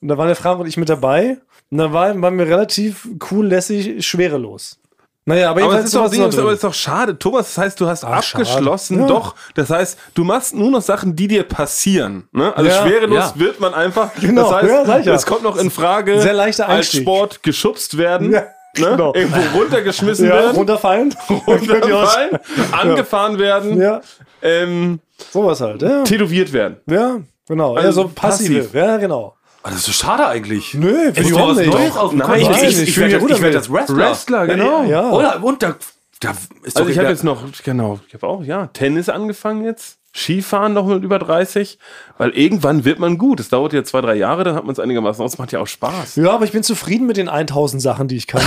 Und 0.00 0.08
da 0.08 0.18
war 0.18 0.26
der 0.26 0.36
Frank 0.36 0.60
und 0.60 0.66
ich 0.66 0.76
mit 0.76 0.88
dabei. 0.88 1.38
Und 1.70 1.78
da 1.78 1.92
war, 1.92 2.20
waren 2.20 2.38
wir 2.38 2.46
relativ 2.46 3.08
cool, 3.30 3.46
lässig, 3.46 4.06
schwerelos. 4.06 4.80
Naja, 5.26 5.50
aber, 5.50 5.62
Aber 5.62 5.78
es 5.78 5.86
ist, 5.86 5.94
doch, 5.94 6.10
Ding, 6.10 6.20
noch 6.20 6.36
aber 6.36 6.52
ist 6.52 6.64
doch 6.64 6.74
schade. 6.74 7.18
Thomas, 7.18 7.54
das 7.54 7.58
heißt, 7.64 7.80
du 7.80 7.86
hast 7.86 8.04
Ach, 8.04 8.18
abgeschlossen. 8.18 8.96
schade. 8.98 9.08
Ja. 9.08 9.18
Doch. 9.20 9.34
Das 9.54 9.70
heißt, 9.70 9.98
du 10.14 10.22
machst 10.22 10.54
nur 10.54 10.70
noch 10.70 10.82
Sachen, 10.82 11.16
die 11.16 11.28
dir 11.28 11.44
passieren. 11.44 12.28
Ne? 12.32 12.54
Also 12.54 12.68
Ja. 12.70 12.82
schwerelos 12.82 13.18
Ja. 13.18 13.32
wird 13.36 13.58
man 13.58 13.72
einfach. 13.72 14.10
Genau. 14.20 14.50
Das 14.52 14.86
heißt, 14.88 15.06
es 15.06 15.24
kommt 15.26 15.42
noch 15.42 15.56
in 15.56 15.70
Frage, 15.70 16.20
Sehr 16.20 16.34
leichter 16.34 16.68
als. 16.68 16.92
Sport 16.92 17.42
geschubst 17.42 17.96
werden. 17.96 18.30
Ne? 18.30 18.46
genau. 18.74 19.14
Irgendwo 19.14 19.40
runtergeschmissen 19.58 20.28
werden. 20.28 20.56
runterfallen. 20.56 21.14
runterfallen, 21.46 22.38
angefahren 22.72 23.38
werden, 23.38 23.80
Ja, 23.80 24.00
ähm, 24.42 25.00
sowas 25.32 25.60
halt. 25.60 25.80
Ja, 25.82 26.02
tätowiert 26.04 26.52
werden. 26.52 26.76
ja 26.86 27.16
genau. 27.48 27.76
Also 27.76 27.86
ja, 27.86 27.92
so 27.92 28.10
passive. 28.14 28.58
passiv. 28.64 28.74
Ja, 28.74 28.96
genau. 28.98 29.36
Ah, 29.66 29.70
Das 29.70 29.78
ist 29.78 29.86
so 29.86 29.92
schade 29.92 30.26
eigentlich. 30.26 30.74
Nö, 30.74 31.10
ich 31.14 31.28
du 31.28 31.38
auch 31.38 31.48
was 31.48 31.56
nicht. 31.58 31.72
Neues 31.72 31.94
Nein, 32.12 32.20
Kopf? 32.20 32.36
ich- 32.36 32.48
ich, 32.48 32.62
ich 32.62 32.82
ich, 32.82 32.88
ich, 32.88 32.98
werde 32.98 33.40
werd 33.42 33.54
das 33.54 33.72
Wrestler. 33.72 33.96
Wrestler, 33.96 34.46
genau. 34.46 34.84
Ja. 34.84 35.10
Oder, 35.10 35.42
und 35.42 35.62
da, 35.62 35.74
da 36.20 36.34
ist 36.62 36.76
Also 36.76 36.90
ich 36.90 36.98
habe 36.98 37.08
jetzt 37.08 37.24
noch, 37.24 37.42
genau, 37.64 37.98
ich 38.06 38.12
habe 38.14 38.26
auch, 38.26 38.44
ja, 38.44 38.66
Tennis 38.68 39.08
angefangen 39.08 39.64
jetzt. 39.64 39.96
Skifahren 40.16 40.74
noch 40.74 40.86
mit 40.86 41.02
über 41.02 41.18
30, 41.18 41.76
weil 42.18 42.30
irgendwann 42.30 42.84
wird 42.84 43.00
man 43.00 43.18
gut. 43.18 43.40
Es 43.40 43.48
dauert 43.48 43.72
ja 43.72 43.82
zwei, 43.82 44.00
drei 44.00 44.14
Jahre, 44.14 44.44
dann 44.44 44.54
hat 44.54 44.62
man 44.64 44.72
es 44.72 44.78
einigermaßen 44.78 45.24
aus. 45.24 45.38
Macht 45.38 45.50
ja 45.50 45.58
auch 45.58 45.66
Spaß. 45.66 46.14
Ja, 46.16 46.30
aber 46.30 46.44
ich 46.44 46.52
bin 46.52 46.62
zufrieden 46.62 47.08
mit 47.08 47.16
den 47.16 47.28
1000 47.28 47.82
Sachen, 47.82 48.06
die 48.06 48.16
ich 48.16 48.28
kann. 48.28 48.40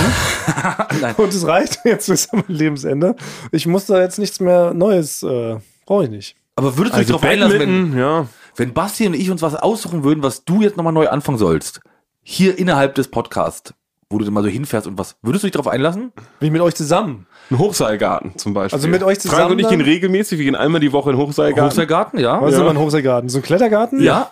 Und 1.18 1.28
es 1.34 1.46
reicht 1.46 1.80
jetzt 1.84 2.08
bis 2.08 2.30
am 2.30 2.42
Lebensende. 2.48 3.16
Ich 3.52 3.66
muss 3.66 3.84
da 3.84 4.00
jetzt 4.00 4.18
nichts 4.18 4.40
mehr 4.40 4.72
Neues, 4.72 5.22
äh, 5.22 5.56
brauche 5.84 6.04
ich 6.04 6.10
nicht. 6.10 6.36
Aber 6.56 6.76
würdest 6.78 6.96
du 6.96 7.00
dich 7.00 7.08
Also 7.08 7.18
darauf 7.18 7.24
einlassen, 7.30 7.58
wenn, 7.92 7.98
ja. 7.98 8.26
Wenn 8.58 8.74
Basti 8.74 9.06
und 9.06 9.14
ich 9.14 9.30
uns 9.30 9.40
was 9.42 9.54
aussuchen 9.54 10.04
würden, 10.04 10.22
was 10.22 10.44
du 10.44 10.60
jetzt 10.60 10.76
nochmal 10.76 10.92
neu 10.92 11.08
anfangen 11.08 11.38
sollst? 11.38 11.80
Hier 12.22 12.58
innerhalb 12.58 12.94
des 12.94 13.08
Podcasts, 13.08 13.72
wo 14.10 14.18
du 14.18 14.24
dann 14.24 14.34
mal 14.34 14.42
so 14.42 14.48
hinfährst 14.48 14.86
und 14.86 14.98
was, 14.98 15.16
würdest 15.22 15.44
du 15.44 15.46
dich 15.46 15.52
darauf 15.52 15.68
einlassen? 15.68 16.12
Wie 16.40 16.50
mit 16.50 16.60
euch 16.60 16.74
zusammen. 16.74 17.26
Ein 17.50 17.58
Hochseilgarten 17.58 18.36
zum 18.36 18.52
Beispiel. 18.54 18.76
Also 18.76 18.88
mit 18.88 19.02
euch 19.02 19.18
Frank 19.18 19.30
zusammen 19.32 19.52
und 19.52 19.58
ich 19.60 19.68
gehen 19.68 19.80
regelmäßig, 19.80 20.38
wir 20.38 20.44
gehen 20.44 20.56
einmal 20.56 20.80
die 20.80 20.92
Woche 20.92 21.10
in 21.10 21.16
den 21.16 21.24
Hochseilgarten. 21.26 21.70
Hochseilgarten, 21.70 22.18
ja. 22.20 22.40
Was 22.42 22.48
ist 22.48 22.52
Ja. 22.52 22.58
denn 22.58 22.74
mal 22.74 22.80
ein 22.80 22.84
Hochseilgarten? 22.84 23.28
So 23.30 23.38
ein 23.38 23.42
Klettergarten? 23.42 24.02
Ja. 24.02 24.30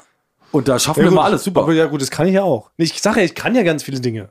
Und 0.52 0.68
da 0.68 0.78
schaffen 0.78 1.00
Ja, 1.00 1.06
wir 1.06 1.10
gut. 1.10 1.16
mal 1.16 1.24
alles, 1.24 1.44
super. 1.44 1.62
Aber 1.62 1.72
ja, 1.72 1.86
gut, 1.86 2.02
das 2.02 2.10
kann 2.10 2.26
ich 2.26 2.34
ja 2.34 2.42
auch. 2.42 2.70
Ich 2.76 3.00
sage 3.00 3.20
ja, 3.20 3.26
ich 3.26 3.34
kann 3.34 3.54
ja 3.54 3.62
ganz 3.62 3.82
viele 3.82 4.00
Dinge. 4.00 4.30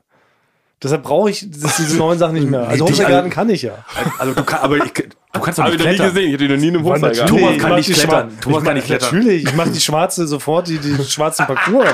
Deshalb 0.84 1.04
brauche 1.04 1.30
ich 1.30 1.50
das, 1.50 1.78
diese 1.78 1.98
neuen 1.98 2.20
Sachen 2.20 2.36
nicht 2.36 2.50
mehr. 2.50 2.68
Also 2.68 2.86
Hochseilgarten 2.86 3.32
kann 3.32 3.50
ich 3.50 3.62
ja. 3.62 3.86
also 4.20 4.34
du 4.34 4.44
kannst, 4.44 4.64
aber 4.64 4.78
ich, 4.78 4.92
du 5.36 5.40
kannst 5.42 5.60
doch 5.60 5.64
Habe 5.66 5.76
nicht 5.76 5.82
ich 5.82 5.86
noch 5.86 5.92
nie 5.92 5.96
klettern. 5.98 6.14
gesehen, 6.16 6.28
ich 6.28 6.34
hätte 6.34 6.44
ihn 6.46 6.52
noch 6.52 6.58
nie 6.58 6.68
in 6.68 6.76
einem 6.76 6.84
Mann, 6.84 6.94
Hochseilgarten. 6.96 7.38
Thomas 7.38 7.58
kann 7.62 7.76
nicht 7.76 7.90
die 7.90 7.94
klettern. 7.94 8.30
Thomas 8.42 8.44
ich 8.46 8.54
kann 8.54 8.64
mach- 8.66 8.74
nicht 8.74 8.86
klettern. 8.88 9.10
Natürlich, 9.20 9.44
ich 9.46 9.54
mache 9.56 9.70
die 9.70 9.80
schwarze 9.80 10.28
sofort, 10.28 10.68
die, 10.68 10.78
die 10.80 11.04
schwarzen 11.08 11.46
Parcours. 11.46 11.90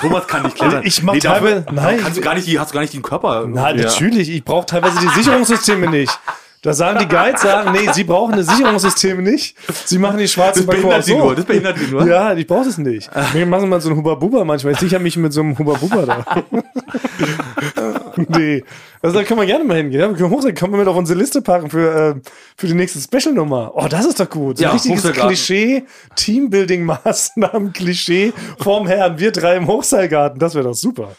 Thomas 0.00 0.26
kann 0.26 0.42
nicht 0.44 0.56
klettern. 0.56 0.82
Ich 0.84 1.02
mach 1.02 1.14
dafür- 1.18 1.30
teilweise- 1.64 1.66
nein. 1.72 1.98
Kannst 2.02 2.16
du 2.18 2.22
gar 2.22 2.34
nicht, 2.34 2.46
die- 2.46 2.58
hast 2.58 2.70
du 2.70 2.74
gar 2.74 2.80
nicht 2.80 2.94
den 2.94 3.02
Körper. 3.02 3.44
Na, 3.48 3.72
natürlich, 3.72 4.30
ich 4.30 4.44
brauche 4.44 4.66
teilweise 4.66 4.98
die 5.00 5.08
Sicherungssysteme 5.08 5.88
nicht. 5.90 6.18
Da 6.62 6.72
sagen 6.72 6.98
die 6.98 7.06
Guides, 7.06 7.42
sagen, 7.42 7.72
nee, 7.72 7.90
sie 7.92 8.04
brauchen 8.04 8.36
die 8.36 8.42
Sicherungssysteme 8.42 9.20
nicht. 9.20 9.54
Sie 9.84 9.98
machen 9.98 10.16
die 10.16 10.26
schwarzen 10.26 10.64
Das 10.66 10.74
behindert 10.74 11.04
so. 11.04 11.18
nur, 11.18 11.34
das 11.36 11.44
behindert 11.44 11.76
sie 11.78 11.88
nur. 11.88 12.06
Ja, 12.06 12.32
ich 12.34 12.46
brauche 12.46 12.64
das 12.64 12.78
nicht. 12.78 13.10
Wir 13.34 13.44
machen 13.44 13.68
mal 13.68 13.82
so 13.82 13.90
einen 13.90 13.98
Huba-Buba 13.98 14.44
manchmal. 14.46 14.72
Ich 14.72 14.78
sichere 14.78 14.98
mich 14.98 15.14
mit 15.18 15.30
so 15.34 15.42
einem 15.42 15.58
Huba-Buba 15.58 16.06
da. 16.06 16.24
nee. 18.16 18.64
Also 19.02 19.18
da 19.18 19.24
können 19.24 19.40
wir 19.40 19.46
gerne 19.46 19.64
mal 19.64 19.76
hingehen. 19.76 20.00
Ja, 20.00 20.08
wir 20.08 20.16
können 20.16 20.30
hoch 20.30 20.42
sein, 20.42 20.54
können 20.54 20.72
wir 20.72 20.78
mit 20.78 20.88
auf 20.88 20.96
unsere 20.96 21.18
Liste 21.18 21.42
packen 21.42 21.70
für, 21.70 22.16
äh, 22.16 22.20
für 22.56 22.66
die 22.66 22.74
nächste 22.74 23.00
Special-Nummer. 23.00 23.72
Oh, 23.74 23.86
das 23.88 24.06
ist 24.06 24.20
doch 24.20 24.30
gut. 24.30 24.58
So 24.58 24.64
Ja, 24.64 24.70
ein 24.70 24.76
richtiges. 24.76 25.12
Klischee, 25.12 25.84
Teambuilding-Maßnahmen-Klischee 26.16 28.32
vorm 28.58 28.86
Herrn. 28.86 29.18
Wir 29.18 29.32
drei 29.32 29.56
im 29.56 29.66
Hochseilgarten. 29.66 30.38
Das 30.38 30.54
wäre 30.54 30.64
doch 30.64 30.74
super. 30.74 31.16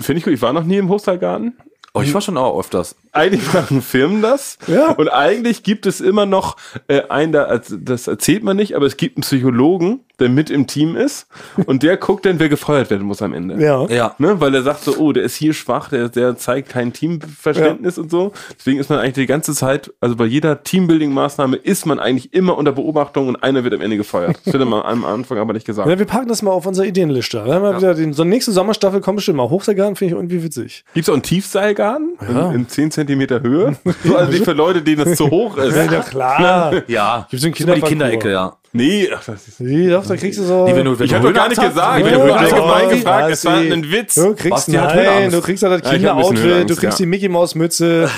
Finde 0.00 0.18
ich 0.18 0.24
gut. 0.24 0.34
Ich 0.34 0.42
war 0.42 0.52
noch 0.52 0.64
nie 0.64 0.78
im 0.78 0.88
Hochseilgarten. 0.88 1.56
Oh, 1.96 2.02
ich 2.02 2.12
war 2.12 2.20
schon 2.20 2.36
auch 2.36 2.58
öfters. 2.58 2.96
Eigentlich 3.12 3.54
machen 3.54 3.80
Firmen 3.80 4.20
das. 4.20 4.58
Ja. 4.66 4.90
Und 4.90 5.08
eigentlich 5.08 5.62
gibt 5.62 5.86
es 5.86 6.00
immer 6.00 6.26
noch 6.26 6.56
äh, 6.88 7.02
einen, 7.08 7.30
da, 7.30 7.44
also 7.44 7.76
das 7.76 8.08
erzählt 8.08 8.42
man 8.42 8.56
nicht, 8.56 8.74
aber 8.74 8.86
es 8.86 8.96
gibt 8.96 9.16
einen 9.16 9.22
Psychologen, 9.22 10.00
der 10.20 10.28
mit 10.28 10.50
im 10.50 10.66
Team 10.66 10.96
ist. 10.96 11.26
Und 11.66 11.82
der 11.82 11.96
guckt 11.96 12.24
dann, 12.24 12.38
wer 12.38 12.48
gefeuert 12.48 12.90
werden 12.90 13.06
muss 13.06 13.22
am 13.22 13.32
Ende. 13.32 13.62
Ja. 13.62 13.86
Ja. 13.86 14.14
Ne? 14.18 14.40
Weil 14.40 14.54
er 14.54 14.62
sagt 14.62 14.84
so, 14.84 14.96
oh, 14.96 15.12
der 15.12 15.24
ist 15.24 15.36
hier 15.36 15.54
schwach, 15.54 15.88
der, 15.88 16.08
der 16.08 16.36
zeigt 16.36 16.68
kein 16.68 16.92
Teamverständnis 16.92 17.98
und 17.98 18.10
so. 18.10 18.32
Deswegen 18.56 18.78
ist 18.78 18.90
man 18.90 19.00
eigentlich 19.00 19.14
die 19.14 19.26
ganze 19.26 19.54
Zeit, 19.54 19.92
also 20.00 20.16
bei 20.16 20.26
jeder 20.26 20.62
Teambuilding-Maßnahme 20.62 21.56
ist 21.56 21.86
man 21.86 21.98
eigentlich 21.98 22.32
immer 22.32 22.56
unter 22.56 22.72
Beobachtung 22.72 23.28
und 23.28 23.42
einer 23.42 23.64
wird 23.64 23.74
am 23.74 23.80
Ende 23.80 23.96
gefeuert. 23.96 24.38
Das 24.44 24.52
wird 24.54 24.68
man 24.68 24.82
am 24.82 25.04
Anfang 25.04 25.38
aber 25.38 25.52
nicht 25.52 25.66
gesagt. 25.66 25.88
Ja, 25.88 25.98
wir 25.98 26.06
packen 26.06 26.28
das 26.28 26.42
mal 26.42 26.52
auf 26.52 26.66
unsere 26.66 26.86
Ideenliste. 26.86 27.44
Wir 27.44 27.54
haben 27.54 27.64
ja. 27.64 27.76
wieder 27.76 27.94
den, 27.94 28.12
so 28.12 28.24
nächste 28.24 28.52
Sommerstaffel 28.52 29.00
kommt 29.00 29.16
bestimmt 29.16 29.38
mal. 29.38 29.50
Hochseilgarten 29.50 29.96
finde 29.96 30.14
ich 30.14 30.18
irgendwie 30.18 30.42
witzig. 30.42 30.84
Gibt 30.94 31.04
es 31.04 31.08
auch 31.08 31.14
einen 31.14 31.22
Tiefseilgarten 31.22 32.18
in, 32.28 32.54
in 32.54 32.68
10 32.68 32.90
Zentimeter 32.90 33.42
Höhe? 33.42 33.76
So, 34.04 34.16
also 34.16 34.32
nicht 34.32 34.44
für 34.44 34.52
Leute, 34.52 34.82
denen 34.82 35.04
das 35.04 35.16
zu 35.16 35.30
hoch 35.30 35.56
ist. 35.56 35.74
Ja, 35.76 35.86
klar. 36.02 36.82
Ja. 36.88 37.26
Immer 37.30 37.40
die 37.40 37.50
Kinderparcours. 37.52 37.88
Kinderecke, 37.88 38.30
ja. 38.30 38.56
Nee, 38.76 39.08
ach, 39.14 39.24
das 39.24 39.46
ist, 39.46 39.60
Nee, 39.60 39.94
doch, 40.04 40.10
da 40.10 40.16
kriegst 40.16 40.38
du 40.38 40.44
so. 40.44 40.66
Die, 40.66 40.76
wenn 40.76 40.84
du, 40.84 40.98
wenn 40.98 41.04
ich 41.04 41.10
du 41.10 41.16
habe 41.16 41.28
doch 41.28 41.34
gar 41.34 41.48
nicht 41.48 41.60
gesagt. 41.60 41.98
Ich 42.00 42.04
wenn 42.06 42.14
habe 42.20 42.34
allgemein 42.36 42.88
gefragt. 42.90 43.30
Es 43.32 43.44
war 43.44 43.52
Basti. 43.54 43.72
ein 43.72 43.90
Witz. 43.92 44.14
Du 44.14 44.34
kriegst, 44.34 44.68
nein, 44.68 45.30
du 45.30 45.40
kriegst 45.40 45.62
ja 45.62 45.68
das 45.70 45.80
Ja, 45.82 45.88
ein 45.90 45.96
Kinderoutfit, 45.96 46.70
du 46.70 46.76
kriegst 46.76 46.82
ja. 46.98 47.04
die 47.04 47.06
Mickey 47.06 47.28
Maus 47.28 47.54
Mütze, 47.54 48.08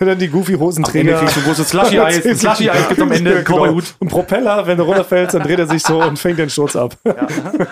dann 0.00 0.18
die 0.18 0.28
Goofy 0.28 0.52
Am 0.54 0.60
Ende 0.60 0.64
Hosenträger. 0.66 1.18
kriegst 1.18 1.36
du 1.36 1.40
ein 1.40 1.46
großes 1.46 1.68
Slushy-Eis. 1.68 2.26
Ein 2.26 2.36
Slushy-Eis 2.36 2.88
gibt 2.88 3.00
am 3.00 3.12
Ende 3.12 3.30
einen 3.36 3.44
Genau. 3.44 3.58
Cowboy-Hut. 3.58 3.84
Und 4.00 4.08
Propeller, 4.08 4.66
wenn 4.66 4.76
du 4.78 4.82
runterfällst, 4.84 5.34
dann 5.34 5.42
dreht 5.42 5.58
er 5.58 5.66
sich 5.68 5.82
so 5.82 6.02
und 6.02 6.18
fängt 6.18 6.38
den 6.38 6.50
Sturz 6.50 6.74
ab. 6.76 6.96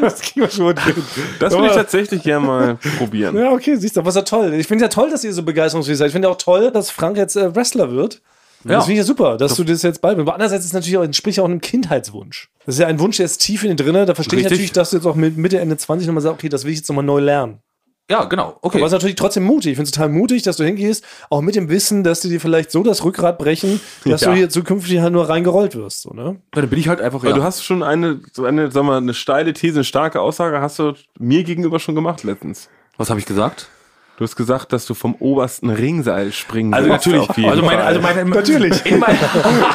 das 0.01 0.21
kriegen 0.21 0.41
wir 0.43 0.51
schon 0.51 0.77
hin. 0.81 0.95
Das 1.41 1.53
will 1.57 1.65
ich 1.65 1.73
tatsächlich 1.73 2.23
gerne 2.23 2.47
mal 2.47 2.79
probieren. 2.99 3.37
Ja, 3.37 3.51
okay, 3.51 3.77
siehst 3.77 3.97
du, 3.97 4.01
aber 4.01 4.11
ist 4.11 4.17
ja 4.17 4.23
toll. 4.23 4.55
Ich 4.55 4.67
finde 4.67 4.85
ja 4.85 4.89
toll, 4.89 5.11
dass 5.11 5.25
ihr 5.25 5.33
so 5.33 5.43
begeisterungsfähig 5.43 5.99
seid. 5.99 6.07
Ich 6.09 6.13
finde 6.13 6.29
auch 6.29 6.39
toll, 6.39 6.71
dass 6.71 6.91
Frank 6.91 7.17
jetzt 7.17 7.37
äh, 7.37 7.55
Wrestler 7.55 7.91
wird. 7.91 8.21
Ja. 8.69 8.77
Das 8.77 8.85
finde 8.87 8.95
ich 8.95 8.99
ja 8.99 9.05
super, 9.05 9.37
dass 9.37 9.55
du 9.57 9.65
das 9.65 9.83
jetzt 9.83 10.01
beibringst. 10.01 10.29
Aber 10.29 10.35
andererseits 10.35 10.65
ist 10.65 10.71
es 10.71 10.75
natürlich 10.75 10.99
auch, 10.99 11.03
entspricht 11.05 11.39
ja 11.39 11.43
auch 11.45 11.49
einem 11.49 11.61
Kindheitswunsch. 11.61 12.51
Das 12.65 12.75
ist 12.77 12.81
ja 12.81 12.87
ein 12.87 12.99
Wunsch, 12.99 13.17
der 13.19 13.27
ist 13.27 13.39
tief 13.39 13.63
in 13.65 13.77
dir 13.77 13.85
drin. 13.85 13.95
Da 14.07 14.15
verstehe 14.15 14.39
ich 14.41 14.45
natürlich, 14.45 14.73
dass 14.73 14.91
du 14.91 14.97
jetzt 14.97 15.07
auch 15.07 15.15
mit 15.15 15.37
Mitte, 15.37 15.59
Ende 15.61 15.77
20 15.77 16.07
nochmal 16.07 16.23
sagst, 16.23 16.35
okay, 16.39 16.49
das 16.49 16.65
will 16.65 16.73
ich 16.73 16.79
jetzt 16.79 16.89
nochmal 16.89 17.05
neu 17.05 17.21
lernen. 17.21 17.61
Ja, 18.09 18.25
genau. 18.25 18.57
Okay. 18.63 18.79
Aber 18.79 18.87
es 18.87 18.93
ist 18.93 18.97
natürlich 18.97 19.17
trotzdem 19.17 19.43
mutig. 19.43 19.73
Ich 19.73 19.77
finde 19.77 19.89
es 19.89 19.91
total 19.91 20.11
mutig, 20.11 20.43
dass 20.45 20.57
du 20.57 20.65
hingehst, 20.65 21.05
auch 21.29 21.41
mit 21.41 21.57
dem 21.57 21.69
Wissen, 21.69 22.05
dass 22.05 22.21
die 22.21 22.29
dir 22.29 22.41
vielleicht 22.41 22.71
so 22.71 22.85
das 22.85 23.03
Rückgrat 23.03 23.37
brechen, 23.37 23.81
dass 24.05 24.21
Ja. 24.21 24.31
du 24.31 24.37
hier 24.37 24.49
zukünftig 24.49 25.01
halt 25.01 25.13
nur 25.13 25.29
reingerollt 25.29 25.75
wirst. 25.75 26.03
So, 26.03 26.11
ne? 26.11 26.37
Ja, 26.55 26.61
dann 26.61 26.71
bin 26.71 26.79
ich 26.79 26.87
halt 26.87 27.01
einfach, 27.01 27.25
ja. 27.25 27.33
du 27.33 27.43
hast 27.43 27.65
schon 27.65 27.83
eine, 27.83 28.21
so 28.33 28.45
eine, 28.45 28.71
sag 28.71 28.85
mal, 28.85 28.99
eine 28.99 29.13
steile 29.13 29.53
These, 29.55 29.79
eine 29.79 29.85
starke 29.85 30.21
Aussage 30.21 30.61
hast 30.61 30.79
du 30.79 30.93
mir 31.19 31.43
gegenüber 31.43 31.81
schon 31.81 31.97
gemacht 31.97 32.23
letztens. 32.23 32.69
Was 32.97 33.11
habe 33.11 33.19
ich 33.19 33.27
gesagt? 33.27 33.69
Du 34.17 34.25
hast 34.25 34.35
gesagt, 34.35 34.73
dass 34.73 34.87
du 34.87 34.95
vom 34.95 35.15
obersten 35.17 35.69
Ringseil 35.69 36.33
springen 36.33 36.73
Also 36.73 36.89
willst, 36.89 37.07
natürlich, 37.07 37.29
auf 37.29 37.37
jeden 37.37 37.51
also 37.51 37.63
meine, 37.63 37.83
also 37.85 38.01
meine, 38.01 38.25
Natürlich. 38.25 38.87
In, 38.87 38.99
mein, 38.99 39.19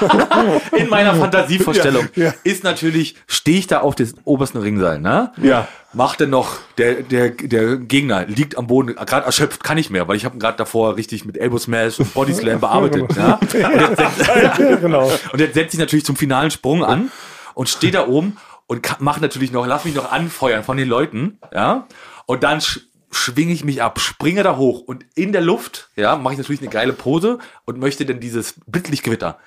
in 0.75 0.89
meiner 0.89 1.13
Fantasievorstellung 1.13 2.07
Ja, 2.15 2.25
ja. 2.25 2.33
ist 2.43 2.63
natürlich, 2.63 3.15
stehe 3.27 3.59
ich 3.59 3.67
da 3.67 3.81
auf 3.81 3.93
des 3.93 4.15
obersten 4.23 4.57
Ringseil, 4.57 4.99
ne? 4.99 5.31
Ja. 5.41 5.67
Macht 5.93 6.21
denn 6.21 6.31
noch, 6.31 6.57
der, 6.79 7.03
der, 7.03 7.29
der 7.29 7.77
Gegner 7.77 8.25
liegt 8.25 8.57
am 8.57 8.65
Boden, 8.65 8.95
gerade 8.95 9.27
erschöpft, 9.27 9.63
kann 9.63 9.77
ich 9.77 9.91
mehr, 9.91 10.07
weil 10.07 10.15
ich 10.15 10.25
habe 10.25 10.37
ihn 10.37 10.39
gerade 10.39 10.57
davor 10.57 10.95
richtig 10.95 11.23
mit 11.23 11.37
Elbow 11.37 11.59
Smash 11.59 11.99
und 11.99 12.11
Body 12.15 12.33
Slam 12.33 12.59
bearbeitet. 12.59 13.15
ne? 13.15 13.37
und, 13.39 13.53
jetzt 13.53 13.97
setzt, 13.97 14.27
ja, 14.27 14.75
genau. 14.77 15.11
und 15.33 15.39
jetzt 15.39 15.53
setzt 15.53 15.71
sich 15.71 15.79
natürlich 15.79 16.05
zum 16.05 16.15
finalen 16.15 16.49
Sprung 16.49 16.83
an 16.83 17.11
und 17.53 17.69
stehe 17.69 17.93
da 17.93 18.07
oben 18.07 18.37
und 18.65 18.87
mach 18.99 19.19
natürlich 19.19 19.51
noch, 19.51 19.67
lass 19.67 19.85
mich 19.85 19.93
noch 19.93 20.11
anfeuern 20.11 20.63
von 20.63 20.77
den 20.77 20.87
Leuten, 20.87 21.37
ja? 21.53 21.85
Und 22.25 22.43
dann 22.43 22.61
schwinge 23.11 23.53
ich 23.53 23.63
mich 23.63 23.81
ab, 23.81 23.99
springe 23.99 24.43
da 24.43 24.57
hoch 24.57 24.81
und 24.81 25.05
in 25.15 25.31
der 25.31 25.41
Luft, 25.41 25.89
ja, 25.95 26.15
mache 26.15 26.33
ich 26.33 26.37
natürlich 26.39 26.61
eine 26.61 26.69
geile 26.69 26.93
Pose 26.93 27.39
und 27.65 27.77
möchte 27.77 28.05
dann 28.05 28.19
dieses 28.19 28.55
Blitzlichtgewitter. 28.65 29.37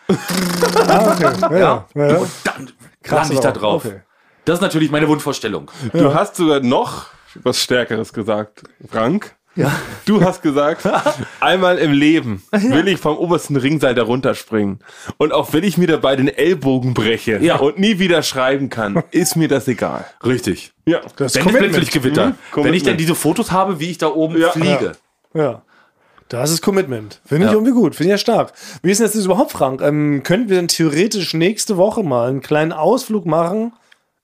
Ah, 0.88 1.12
okay. 1.12 1.32
Ja, 1.40 1.50
ja. 1.50 1.88
ja, 1.94 2.08
ja. 2.08 2.18
Und 2.18 2.30
dann 2.44 2.70
Krass, 3.02 3.18
lande 3.20 3.34
ich 3.34 3.40
da 3.40 3.52
drauf. 3.52 3.84
Okay. 3.84 4.02
Das 4.44 4.58
ist 4.58 4.60
natürlich 4.60 4.90
meine 4.90 5.08
Wunschvorstellung. 5.08 5.70
Du 5.92 6.14
hast 6.14 6.36
sogar 6.36 6.60
noch 6.60 7.06
was 7.42 7.60
Stärkeres 7.60 8.12
gesagt, 8.12 8.62
Frank. 8.88 9.36
Ja. 9.56 9.70
Du 10.04 10.20
hast 10.22 10.42
gesagt, 10.42 10.82
einmal 11.40 11.78
im 11.78 11.92
Leben 11.92 12.42
will 12.50 12.88
ich 12.88 12.98
vom 12.98 13.16
obersten 13.16 13.56
Ringseil 13.56 13.98
runterspringen. 13.98 14.80
Und 15.16 15.32
auch 15.32 15.52
wenn 15.52 15.62
ich 15.64 15.78
mir 15.78 15.86
dabei 15.86 16.16
den 16.16 16.28
Ellbogen 16.28 16.92
breche 16.94 17.38
Ja. 17.38 17.56
und 17.56 17.78
nie 17.78 17.98
wieder 17.98 18.22
schreiben 18.22 18.68
kann, 18.68 19.02
ist 19.12 19.36
mir 19.36 19.48
das 19.48 19.68
egal. 19.68 20.04
Richtig. 20.24 20.72
Ja. 20.86 21.00
Das 21.00 21.06
ist 21.06 21.18
Wenn 21.18 21.26
es 21.26 21.34
Commitment. 21.46 21.72
plötzlich 21.74 21.90
Gewitter. 21.92 22.26
Mhm. 22.56 22.64
Wenn 22.64 22.74
ich 22.74 22.82
dann 22.82 22.96
diese 22.96 23.14
Fotos 23.14 23.52
habe, 23.52 23.78
wie 23.80 23.90
ich 23.90 23.98
da 23.98 24.08
oben 24.08 24.36
Ja. 24.38 24.50
fliege. 24.50 24.92
Ja. 25.34 25.62
Das 26.28 26.50
ist 26.50 26.62
Commitment. 26.62 27.20
Finde 27.24 27.44
ich 27.46 27.50
Ja. 27.52 27.56
irgendwie 27.56 27.72
gut. 27.72 27.94
Finde 27.94 28.08
ich 28.08 28.12
ja 28.12 28.18
stark. 28.18 28.52
Wie 28.82 28.90
ist 28.90 28.98
denn 28.98 29.06
das 29.06 29.14
jetzt 29.14 29.26
überhaupt, 29.26 29.52
Frank? 29.52 29.80
Ähm, 29.82 30.22
könnten 30.24 30.48
wir 30.48 30.56
denn 30.56 30.68
theoretisch 30.68 31.34
nächste 31.34 31.76
Woche 31.76 32.02
mal 32.02 32.28
einen 32.30 32.40
kleinen 32.40 32.72
Ausflug 32.72 33.26
machen 33.26 33.72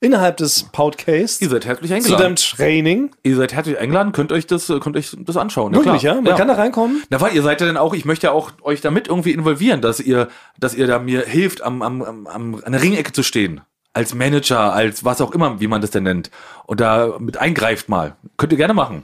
innerhalb 0.01 0.39
des 0.39 0.65
Podcasts 0.65 1.41
Ihr 1.41 1.51
seid 1.51 1.67
herzlich 1.67 1.91
zu 1.91 1.95
eingeladen. 1.95 2.23
deinem 2.23 2.37
Training? 2.37 3.11
Ihr 3.23 3.37
seid 3.37 3.53
herzlich 3.53 3.79
eingeladen, 3.79 4.13
könnt 4.13 4.33
euch 4.33 4.47
das, 4.47 4.67
könnt 4.67 4.97
euch 4.97 5.15
das 5.19 5.37
anschauen. 5.37 5.75
Wirklich, 5.75 6.03
ja? 6.03 6.21
Man 6.21 6.37
kann 6.37 6.49
da 6.49 6.55
reinkommen? 6.55 7.03
Na, 7.11 7.21
weil 7.21 7.35
ihr 7.35 7.43
seid 7.43 7.61
ja 7.61 7.67
dann 7.67 7.77
auch, 7.77 7.95
ich 7.95 8.05
möchte 8.05 8.29
ja 8.29 8.33
auch 8.33 8.51
euch 8.63 8.81
damit 8.81 9.09
irgendwie 9.09 9.33
involvieren, 9.33 9.81
dass 9.81 10.01
ihr, 10.01 10.29
dass 10.59 10.75
ihr 10.75 10.87
da 10.87 10.99
mir 10.99 11.23
hilft, 11.23 11.63
am, 11.63 11.83
am, 11.83 12.03
am, 12.03 12.27
am, 12.27 12.63
an 12.65 12.73
der 12.73 12.83
Ringecke 12.83 13.13
zu 13.13 13.23
stehen. 13.23 13.61
Als 13.93 14.15
Manager, 14.15 14.73
als 14.73 15.05
was 15.05 15.21
auch 15.21 15.33
immer, 15.33 15.61
wie 15.61 15.67
man 15.67 15.81
das 15.81 15.91
denn 15.91 16.05
nennt. 16.05 16.31
Und 16.67 16.81
da 16.81 17.17
mit 17.19 17.39
eingreift 17.39 17.89
mal. 17.89 18.17
Könnt 18.37 18.53
ihr 18.53 18.59
gerne 18.59 18.75
machen. 18.75 19.03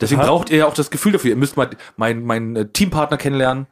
Deswegen 0.00 0.20
braucht 0.20 0.50
ihr 0.50 0.58
ja 0.58 0.66
auch 0.66 0.74
das 0.74 0.90
Gefühl 0.90 1.12
dafür. 1.12 1.30
Ihr 1.30 1.36
müsst 1.36 1.56
mal 1.56 1.70
meinen 1.96 2.56
äh, 2.56 2.66
Teampartner 2.66 3.16
kennenlernen, 3.16 3.66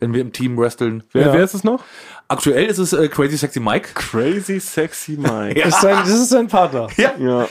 wenn 0.00 0.12
wir 0.12 0.20
im 0.20 0.32
Team 0.32 0.58
wresteln. 0.58 1.02
Wer, 1.12 1.26
Ja. 1.28 1.32
wer 1.32 1.44
ist 1.44 1.54
es 1.54 1.62
noch? 1.64 1.82
Aktuell 2.28 2.66
ist 2.66 2.78
es 2.78 2.92
äh, 2.92 3.08
Crazy 3.08 3.36
Sexy 3.36 3.60
Mike. 3.60 3.90
Crazy 3.94 4.58
Sexy 4.60 5.12
Mike. 5.18 5.58
Ja. 5.58 5.66
Das, 5.66 5.74
ist 5.76 5.84
dein, 5.84 5.96
das 5.98 6.08
ist 6.10 6.32
dein 6.32 6.48
Partner. 6.48 6.88
Ja. 6.96 7.12
Ja. 7.18 7.48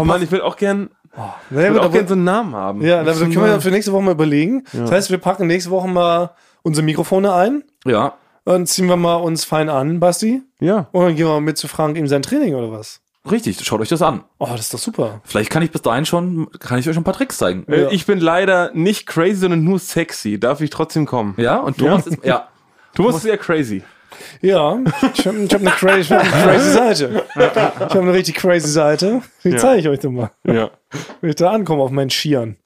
Oh 0.00 0.04
Mann, 0.04 0.22
ich 0.22 0.30
will 0.30 0.40
auch 0.40 0.56
gern, 0.56 0.90
Naja, 1.50 1.68
ich 1.68 1.72
will 1.74 1.78
auch 1.80 1.84
aber- 1.84 1.92
gern 1.94 2.08
so 2.08 2.14
einen 2.14 2.24
Namen 2.24 2.54
haben. 2.54 2.82
ja, 2.82 3.02
dann 3.04 3.16
können 3.18 3.34
wir 3.34 3.46
ja 3.48 3.60
für 3.60 3.70
nächste 3.70 3.92
Woche 3.92 4.02
mal 4.02 4.12
überlegen. 4.12 4.64
Das 4.72 4.90
heißt, 4.90 5.10
wir 5.10 5.18
packen 5.18 5.46
nächste 5.46 5.70
Woche 5.70 5.88
mal 5.88 6.30
unsere 6.62 6.84
Mikrofone 6.84 7.32
ein. 7.34 7.64
Ja. 7.84 8.14
Dann 8.44 8.66
ziehen 8.66 8.86
wir 8.88 8.96
mal 8.96 9.16
uns 9.16 9.44
fein 9.44 9.68
an, 9.68 10.00
Basti. 10.00 10.42
Ja. 10.60 10.88
Und 10.92 11.04
dann 11.04 11.14
gehen 11.16 11.26
wir 11.26 11.32
mal 11.34 11.40
mit 11.40 11.58
zu 11.58 11.68
Frank 11.68 11.96
in 11.96 12.08
sein 12.08 12.22
Training 12.22 12.54
oder 12.54 12.72
was? 12.72 13.00
Richtig, 13.30 13.64
schaut 13.64 13.80
euch 13.80 13.88
das 13.88 14.02
an. 14.02 14.24
Oh, 14.38 14.48
das 14.50 14.62
ist 14.62 14.74
doch 14.74 14.78
super. 14.80 15.20
Vielleicht 15.24 15.50
kann 15.50 15.62
ich 15.62 15.70
bis 15.70 15.80
dahin 15.82 16.04
schon, 16.04 16.50
kann 16.58 16.78
ich 16.78 16.88
euch 16.88 16.94
schon 16.94 17.02
ein 17.02 17.04
paar 17.04 17.14
Tricks 17.14 17.38
zeigen. 17.38 17.64
Äh, 17.68 17.92
Ich 17.94 18.04
bin 18.04 18.18
leider 18.18 18.72
nicht 18.74 19.06
crazy, 19.06 19.36
sondern 19.36 19.62
nur 19.62 19.78
sexy. 19.78 20.40
Darf 20.40 20.60
ich 20.60 20.70
trotzdem 20.70 21.06
kommen? 21.06 21.34
Ja, 21.36 21.58
und 21.58 21.78
Thomas 21.78 22.06
ist, 22.06 22.24
ja. 22.24 22.48
Thomas 22.94 23.16
ist 23.16 23.24
ja 23.26 23.36
crazy. 23.36 23.82
Ja, 24.40 24.76
ich 25.14 25.26
habe 25.26 25.38
ich 25.44 25.54
hab 25.54 25.60
eine, 25.60 25.70
crazy, 25.70 26.00
ich 26.00 26.10
hab 26.12 26.20
eine 26.20 26.30
crazy 26.42 26.70
Seite. 26.72 27.24
Ich 27.34 27.40
habe 27.80 28.00
eine 28.00 28.12
richtig 28.12 28.34
crazy 28.34 28.68
Seite. 28.68 29.22
Die 29.44 29.50
Ja. 29.50 29.56
zeige 29.56 29.80
ich 29.80 29.88
euch 29.88 30.00
doch 30.00 30.10
mal. 30.10 30.30
Ja. 30.44 30.70
Wenn 31.20 31.30
ich 31.30 31.36
da 31.36 31.50
ankomme 31.52 31.82
auf 31.82 31.90
meinen 31.90 32.10
Skiern. 32.10 32.56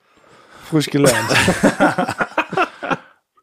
Frisch 0.70 0.86
gelernt. 0.90 1.16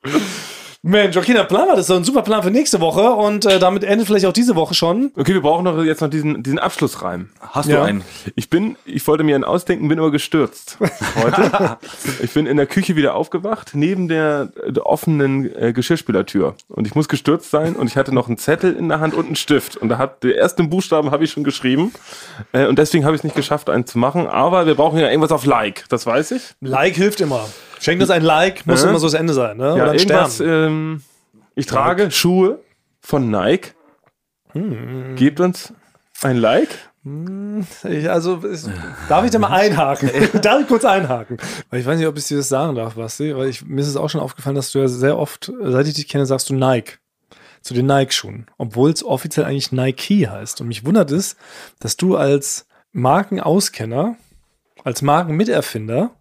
Mensch, 0.86 1.16
okay, 1.16 1.32
der 1.32 1.46
Plan 1.46 1.66
war 1.70 1.78
das 1.78 1.86
ist 1.86 1.90
doch 1.92 1.96
ein 1.96 2.04
super 2.04 2.24
Plan 2.24 2.44
für 2.44 2.52
nächste 2.52 2.82
Woche 2.82 3.10
und 3.14 3.46
äh, 3.46 3.58
damit 3.58 3.86
endet 3.86 4.06
vielleicht 4.06 4.26
auch 4.26 4.34
diese 4.34 4.58
Woche 4.58 4.74
schon. 4.74 5.14
Okay, 5.16 5.34
wir 5.34 5.42
brauchen 5.42 5.64
noch 5.64 5.82
jetzt 5.82 6.02
noch 6.02 6.10
diesen, 6.10 6.44
diesen 6.44 6.60
Abschlussreim. 6.60 7.30
Hast 7.40 7.70
Ja. 7.70 7.78
du 7.78 7.84
einen? 7.84 8.04
Ich 8.36 8.50
bin, 8.50 8.76
ich 8.84 9.08
wollte 9.08 9.24
mir 9.24 9.36
einen 9.36 9.46
ausdenken, 9.46 9.88
bin 9.88 9.98
aber 9.98 10.12
gestürzt 10.12 10.78
heute. 11.24 11.78
ich 12.22 12.34
bin 12.34 12.46
in 12.48 12.58
der 12.58 12.66
Küche 12.66 12.98
wieder 12.98 13.16
aufgewacht, 13.16 13.72
neben 13.76 14.10
der, 14.10 14.48
der 14.68 14.86
offenen 14.86 15.56
äh, 15.56 15.72
Geschirrspülertür. 15.72 16.56
Und 16.68 16.86
ich 16.86 16.96
muss 16.96 17.08
gestürzt 17.08 17.50
sein 17.50 17.78
und 17.78 17.88
ich 17.88 17.96
hatte 17.96 18.14
noch 18.14 18.28
einen 18.28 18.38
Zettel 18.38 18.76
in 18.76 18.90
der 18.90 19.00
Hand 19.00 19.14
und 19.14 19.28
einen 19.28 19.36
Stift. 19.38 19.78
Und 19.78 19.88
da 19.88 19.98
hat 19.98 20.22
der 20.26 20.38
ersten 20.38 20.70
Buchstaben 20.70 21.12
habe 21.12 21.24
ich 21.24 21.32
schon 21.32 21.46
geschrieben. 21.46 21.94
Äh, 22.52 22.66
und 22.68 22.78
deswegen 22.78 23.06
habe 23.06 23.16
ich 23.16 23.22
es 23.22 23.24
nicht 23.24 23.38
geschafft, 23.38 23.70
einen 23.70 23.86
zu 23.86 23.98
machen. 24.00 24.28
Aber 24.28 24.66
wir 24.66 24.76
brauchen 24.76 25.00
ja 25.00 25.08
irgendwas 25.08 25.32
auf 25.32 25.46
Like, 25.46 25.86
das 25.88 26.06
weiß 26.06 26.32
ich. 26.32 26.42
Like 26.60 26.96
hilft 26.96 27.22
immer. 27.22 27.46
Schenkt 27.84 28.02
uns 28.02 28.10
ein 28.12 28.22
Like, 28.24 28.66
muss 28.66 28.84
Ja. 28.84 28.90
immer 28.90 29.00
so 29.00 29.08
das 29.08 29.14
Ende 29.14 29.34
sein, 29.34 29.58
ne? 29.58 29.66
Ja, 29.68 29.74
Oder 29.74 29.92
ein 29.92 29.98
irgendwas, 30.00 30.36
Stern. 30.36 30.68
ähm, 30.68 31.04
ich 31.56 31.66
trage 31.66 32.10
Schuhe 32.12 32.60
von 33.02 33.30
Nike. 33.30 33.74
Hm. 34.54 35.16
Gebt 35.16 35.40
uns 35.40 35.74
ein 36.22 36.38
Like. 36.38 36.70
Ich, 37.84 38.10
also, 38.10 38.38
es, 38.46 38.70
darf 39.10 39.26
ich 39.26 39.32
da 39.32 39.40
mal 39.40 39.50
einhaken? 39.52 40.10
darf 40.42 40.62
ich 40.62 40.68
kurz 40.68 40.86
einhaken? 40.86 41.38
Weil 41.70 41.82
ich 41.82 41.86
weiß 41.86 41.98
nicht, 41.98 42.08
ob 42.08 42.18
ich 42.18 42.26
dir 42.26 42.38
das 42.38 42.48
sagen 42.48 42.76
darf, 42.76 42.94
Basti, 42.96 43.36
weil 43.36 43.50
ich, 43.50 43.66
mir 43.66 43.82
ist 43.82 43.88
es 43.90 43.98
auch 43.98 44.10
schon 44.10 44.22
aufgefallen, 44.22 44.56
dass 44.56 44.72
du 44.72 44.80
ja 44.80 44.88
sehr 44.88 45.18
oft, 45.18 45.52
seit 45.62 45.86
ich 45.88 45.96
dich 45.96 46.08
kenne, 46.08 46.26
sagst 46.26 46.50
du 46.50 46.56
Nike. 46.56 46.94
Zu 47.62 47.74
den 47.74 47.86
Nike-Schuhen. 47.88 48.48
Obwohl 48.58 48.92
es 48.92 49.04
offiziell 49.06 49.46
eigentlich 49.46 49.72
Nike 49.72 50.28
heißt. 50.30 50.60
Und 50.62 50.68
mich 50.68 50.86
wundert 50.86 51.12
es, 51.12 51.38
dass 51.80 51.96
du 51.98 52.16
als 52.18 52.66
Markenauskenner, 52.92 54.16
als 54.84 55.02
Markenmiterfinder, 55.02 56.12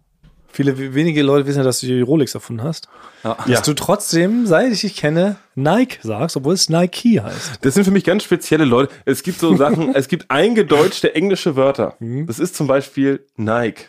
viele 0.53 0.93
wenige 0.93 1.21
Leute 1.23 1.45
wissen 1.47 1.57
ja, 1.59 1.63
dass 1.63 1.79
du 1.81 1.87
die 1.87 2.01
Rolex 2.01 2.33
erfunden 2.35 2.63
hast, 2.63 2.87
Ja. 3.23 3.35
dass 3.47 3.63
du 3.63 3.73
trotzdem, 3.73 4.45
seit 4.47 4.71
ich 4.71 4.81
dich 4.81 4.95
kenne, 4.95 5.35
Nike 5.55 5.99
sagst, 6.03 6.37
obwohl 6.37 6.53
es 6.53 6.69
Nike 6.69 7.19
heißt. 7.21 7.59
Das 7.61 7.73
sind 7.73 7.83
für 7.83 7.91
mich 7.91 8.03
ganz 8.03 8.23
spezielle 8.23 8.65
Leute. 8.65 8.93
Es 9.05 9.23
gibt 9.23 9.39
so 9.39 9.55
Sachen, 9.57 9.93
es 9.95 10.07
gibt 10.07 10.29
eingedeutschte 10.31 11.13
englische 11.15 11.55
Wörter. 11.55 11.95
Das 11.99 12.39
ist 12.39 12.55
zum 12.55 12.67
Beispiel 12.67 13.25
Nike. 13.35 13.85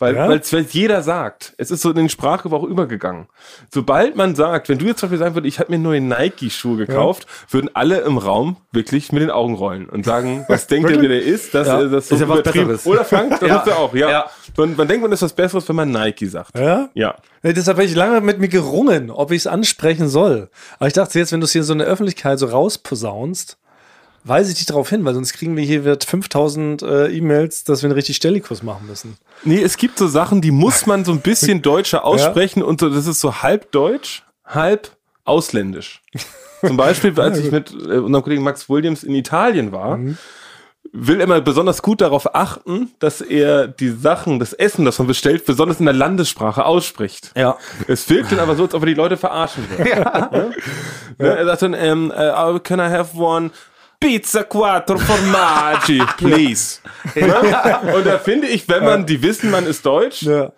Weil 0.00 0.16
Ja? 0.16 0.28
weil 0.28 0.38
es 0.40 0.72
jeder 0.72 1.02
sagt. 1.02 1.54
Es 1.56 1.70
ist 1.70 1.82
so 1.82 1.90
in 1.90 1.96
den 1.96 2.08
Sprachgebrauch 2.08 2.64
übergegangen. 2.64 3.28
Sobald 3.72 4.16
man 4.16 4.34
sagt, 4.34 4.68
wenn 4.68 4.78
du 4.78 4.86
jetzt 4.86 4.98
zum 4.98 5.08
Beispiel 5.08 5.18
sagen 5.20 5.34
würdest, 5.36 5.54
ich 5.54 5.60
habe 5.60 5.70
mir 5.70 5.78
neue 5.78 6.00
Nike-Schuhe 6.00 6.76
gekauft, 6.78 7.26
würden 7.50 7.70
alle 7.74 8.00
im 8.00 8.18
Raum 8.18 8.56
wirklich 8.72 9.12
mit 9.12 9.22
den 9.22 9.30
Augen 9.30 9.54
rollen 9.54 9.88
und 9.88 10.04
sagen, 10.04 10.44
was 10.48 10.66
denkt 10.66 10.90
ihr, 10.90 11.00
wer 11.00 11.08
der 11.08 11.22
ist? 11.22 11.54
Das, 11.54 11.68
Ja. 11.68 11.80
äh, 11.82 11.88
das 11.88 12.10
Ist 12.10 12.20
ja 12.20 12.28
was. 12.28 12.42
Besseres. 12.42 12.86
Oder 12.86 13.04
Frank, 13.04 13.38
das 13.38 13.40
Ja. 13.48 13.58
hast 13.58 13.66
du 13.68 13.72
auch, 13.72 13.94
ja. 13.94 14.10
Ja. 14.10 14.30
Man, 14.56 14.74
man 14.76 14.88
denkt, 14.88 15.02
man 15.02 15.12
ist 15.12 15.22
was 15.22 15.32
Besseres, 15.32 15.68
wenn 15.68 15.76
man 15.76 15.90
Nike 15.92 16.26
sagt. 16.26 16.58
Ja? 16.58 16.88
Ja. 16.94 17.14
Ja, 17.44 17.52
deshalb 17.52 17.76
habe 17.76 17.86
ich 17.86 17.94
lange 17.94 18.20
mit 18.20 18.40
mir 18.40 18.48
gerungen, 18.48 19.10
ob 19.10 19.30
ich 19.30 19.38
es 19.42 19.46
ansprechen 19.46 20.08
soll. 20.08 20.48
Aber 20.78 20.86
ich 20.88 20.92
dachte 20.94 21.18
jetzt, 21.18 21.30
wenn 21.32 21.40
du 21.40 21.44
es 21.44 21.52
hier 21.52 21.62
so 21.62 21.72
in 21.72 21.78
der 21.78 21.88
Öffentlichkeit 21.88 22.38
so 22.38 22.46
rausposaunst, 22.46 23.58
weise 24.24 24.50
ich 24.50 24.56
dich 24.56 24.66
darauf 24.66 24.88
hin, 24.88 25.04
weil 25.04 25.14
sonst 25.14 25.34
kriegen 25.34 25.56
wir 25.56 25.64
hier 25.64 25.84
wird 25.84 26.04
5000 26.04 26.82
äh, 26.82 27.06
E-Mails, 27.08 27.64
dass 27.64 27.82
wir 27.82 27.88
einen 27.88 27.94
richtig 27.94 28.16
Stellikus 28.16 28.62
machen 28.62 28.86
müssen. 28.86 29.16
Nee, 29.44 29.62
es 29.62 29.76
gibt 29.76 29.98
so 29.98 30.08
Sachen, 30.08 30.40
die 30.40 30.50
muss 30.50 30.86
man 30.86 31.04
so 31.04 31.12
ein 31.12 31.20
bisschen 31.20 31.62
deutscher 31.62 32.04
aussprechen 32.04 32.62
und 32.62 32.80
so, 32.80 32.88
das 32.88 33.06
ist 33.06 33.20
so 33.20 33.42
halb 33.42 33.70
deutsch, 33.70 34.24
halb 34.44 34.90
ausländisch. 35.24 36.02
Zum 36.60 36.76
Beispiel, 36.76 37.18
als 37.20 37.38
ich 37.38 37.50
mit 37.50 37.70
äh, 37.70 37.98
unserem 37.98 38.22
Kollegen 38.22 38.42
Max 38.42 38.68
Williams 38.68 39.04
in 39.04 39.14
Italien 39.14 39.72
war, 39.72 39.98
will 40.92 41.18
er 41.18 41.24
immer 41.24 41.40
besonders 41.40 41.82
gut 41.82 42.00
darauf 42.00 42.34
achten, 42.34 42.92
dass 43.00 43.20
er 43.20 43.66
die 43.66 43.90
Sachen, 43.90 44.38
das 44.38 44.52
Essen, 44.52 44.84
das 44.84 44.98
man 44.98 45.08
bestellt, 45.08 45.44
besonders 45.44 45.80
in 45.80 45.86
der 45.86 45.94
Landessprache 45.94 46.64
ausspricht. 46.64 47.32
Ja. 47.36 47.58
Es 47.88 48.08
wirkt 48.08 48.32
dann 48.32 48.38
aber 48.38 48.54
so, 48.54 48.64
als 48.64 48.74
ob 48.74 48.82
er 48.82 48.86
die 48.86 48.94
Leute 48.94 49.16
verarschen 49.16 49.64
will. 49.70 49.86
Ja. 49.94 50.30
Ja, 51.18 51.26
er 51.26 51.46
sagt 51.46 51.62
dann, 51.62 51.74
ähm, 51.74 52.12
äh, 52.14 52.58
can 52.60 52.80
I 52.80 52.90
have 52.90 53.16
one 53.16 53.50
Pizza 54.04 54.44
quattro 54.44 54.98
formaggi, 54.98 56.02
please. 56.18 56.80
Ja? 57.14 57.78
Und 57.94 58.06
da 58.06 58.18
finde 58.18 58.48
ich, 58.48 58.68
wenn 58.68 58.84
man, 58.84 59.06
die 59.06 59.22
wissen, 59.22 59.50
man 59.50 59.66
ist 59.66 59.86
deutsch, 59.86 60.22
Ja. 60.22 60.52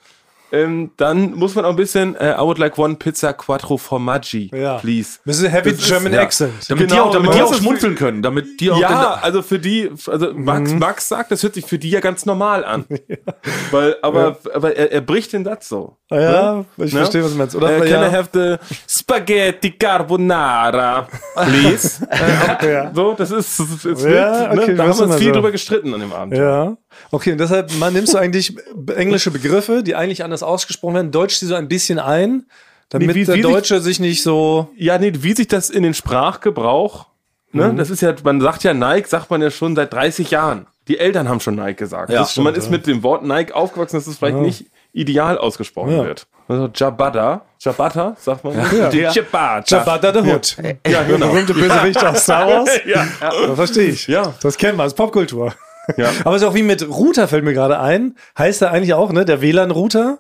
ähm, 0.51 0.91
dann 0.97 1.33
muss 1.35 1.55
man 1.55 1.65
auch 1.65 1.71
ein 1.71 1.77
bisschen, 1.77 2.17
äh, 2.17 2.35
I 2.35 2.39
would 2.41 2.59
like 2.59 2.77
one 2.77 2.97
Pizza 2.97 3.33
quattro 3.33 3.77
formaggi, 3.77 4.51
Ja. 4.53 4.79
please. 4.79 5.19
Das 5.25 5.39
ist 5.39 5.45
ein 5.45 5.51
Heavy 5.51 5.71
Das 5.71 5.81
ist- 5.81 5.89
German 5.89 6.13
ja. 6.13 6.21
Accent. 6.23 6.55
Damit 6.69 6.91
die 6.91 6.95
Genau, 6.95 7.05
auch, 7.07 7.13
damit 7.13 7.35
die 7.35 7.39
muss 7.41 7.51
auch 7.53 7.55
schmunzeln 7.55 7.95
können, 7.95 8.23
damit 8.23 8.61
die 8.61 8.71
auch 8.71 8.79
Ja, 8.81 9.19
also 9.23 9.43
für 9.43 9.59
die, 9.61 9.91
also 10.09 10.33
Max, 10.35 10.73
Max 10.73 11.09
sagt, 11.09 11.31
das 11.31 11.43
hört 11.45 11.55
sich 11.55 11.67
für 11.67 11.79
die 11.79 11.91
ja 11.91 12.01
ganz 12.01 12.27
normal 12.27 12.65
an. 12.65 12.85
Weil, 13.71 13.97
aber, 14.03 14.39
aber 14.55 14.77
er, 14.77 14.91
er 14.93 15.01
bricht 15.03 15.33
den 15.33 15.45
Satz 15.45 15.69
so. 15.69 15.97
Ja, 16.09 16.65
ich 16.77 16.93
Ne? 16.93 17.01
verstehe, 17.01 17.25
was 17.25 17.33
du 17.33 17.39
meinst. 17.39 17.57
Oder 17.57 17.71
Äh, 17.83 17.91
ja, 17.91 18.01
can 18.03 18.11
I 18.13 18.15
have 18.17 18.29
the 18.33 18.57
Spaghetti 18.89 19.73
Carbonara, 19.73 21.09
please? 21.35 22.07
Äh, 22.11 22.73
Ja. 22.73 22.93
So, 22.95 23.15
das 23.15 23.31
ist, 23.33 23.59
das 23.59 23.85
ist 23.85 24.05
Ja, 24.05 24.53
okay, 24.53 24.69
ne? 24.69 24.75
Da 24.77 24.85
haben 24.87 24.99
wir 24.99 25.05
uns 25.07 25.17
viel 25.17 25.29
so. 25.29 25.33
drüber 25.35 25.51
gestritten 25.51 25.93
an 25.95 26.01
dem 26.01 26.13
Abend. 26.13 26.37
Ja. 26.37 26.77
Okay, 27.11 27.33
und 27.33 27.39
deshalb 27.39 27.73
man 27.79 27.93
nimmst 27.93 28.15
du 28.15 28.19
eigentlich 28.19 28.57
englische 28.95 29.31
Begriffe, 29.31 29.83
die 29.83 29.95
eigentlich 29.97 30.23
anders 30.23 30.43
ausgesprochen 30.43 30.95
werden, 30.95 31.11
deutsch 31.11 31.37
sie 31.37 31.47
so 31.47 31.55
ein 31.57 31.69
bisschen 31.69 31.99
ein, 31.99 32.47
damit 32.89 33.09
Nee, 33.09 33.15
wie- 33.15 33.25
der 33.25 33.35
wie 33.35 33.43
sich- 33.43 33.51
Deutsche 33.51 33.81
sich 33.81 33.99
nicht 34.01 34.23
so. 34.23 34.69
Ja, 34.77 34.99
nee, 34.99 35.13
wie 35.17 35.33
sich 35.35 35.49
das 35.49 35.71
in 35.71 35.83
den 35.83 35.95
Sprachgebrauch, 35.95 37.07
ne, 37.53 37.73
Mhm. 37.73 37.77
das 37.79 37.91
ist 37.91 38.01
ja, 38.03 38.15
man 38.23 38.41
sagt 38.41 38.63
ja 38.65 38.75
Nike, 38.75 39.09
sagt 39.09 39.29
man 39.31 39.43
ja 39.43 39.51
schon 39.51 39.75
seit 39.75 39.93
30 39.93 40.31
Jahren. 40.31 40.67
Die 40.89 40.99
Eltern 40.99 41.29
haben 41.29 41.41
schon 41.41 41.57
Nike 41.57 41.77
gesagt. 41.79 42.11
Ja, 42.11 42.21
das, 42.21 42.37
man 42.37 42.55
ist 42.55 42.71
mit 42.71 42.87
dem 42.87 43.03
Wort 43.03 43.25
Nike 43.25 43.53
aufgewachsen, 43.55 43.97
dass 43.97 44.07
es 44.07 44.19
vielleicht 44.19 44.37
nicht 44.37 44.67
ideal 44.93 45.37
ausgesprochen 45.39 45.97
Ja. 45.97 46.05
wird. 46.05 46.27
Also 46.49 46.69
Jabada, 46.73 47.43
Jabata, 47.59 48.15
sagt 48.21 48.45
man. 48.45 48.55
Ja. 48.77 48.89
Die 48.89 48.99
Jabata. 49.01 50.13
The 50.13 50.19
Hood. 50.31 50.57
Ja, 50.63 50.73
Der 50.87 51.05
genau. 51.05 51.27
berühmte 51.27 51.55
Bösewicht 51.55 52.05
aus 52.05 52.23
Star 52.23 52.47
Wars. 52.49 52.71
Ja. 52.87 53.05
Das 53.21 53.57
verstehe 53.57 53.89
ich. 53.89 54.07
Ja. 54.07 54.33
Das 54.41 54.57
kennt 54.57 54.77
man, 54.77 54.85
das 54.87 54.93
ist 54.93 54.97
Popkultur. 54.97 55.53
Ja. 55.97 56.11
Aber 56.25 56.37
es 56.37 56.43
ist 56.43 56.49
auch 56.49 56.55
wie 56.55 56.63
mit 56.63 56.89
Router, 56.89 57.27
fällt 57.29 57.45
mir 57.45 57.53
gerade 57.55 57.79
ein. 57.81 58.15
Heißt 58.39 58.63
er 58.63 58.71
eigentlich 58.71 58.95
auch, 58.95 59.13
ne? 59.13 59.25
Der 59.25 59.41
WLAN-Router? 59.41 60.19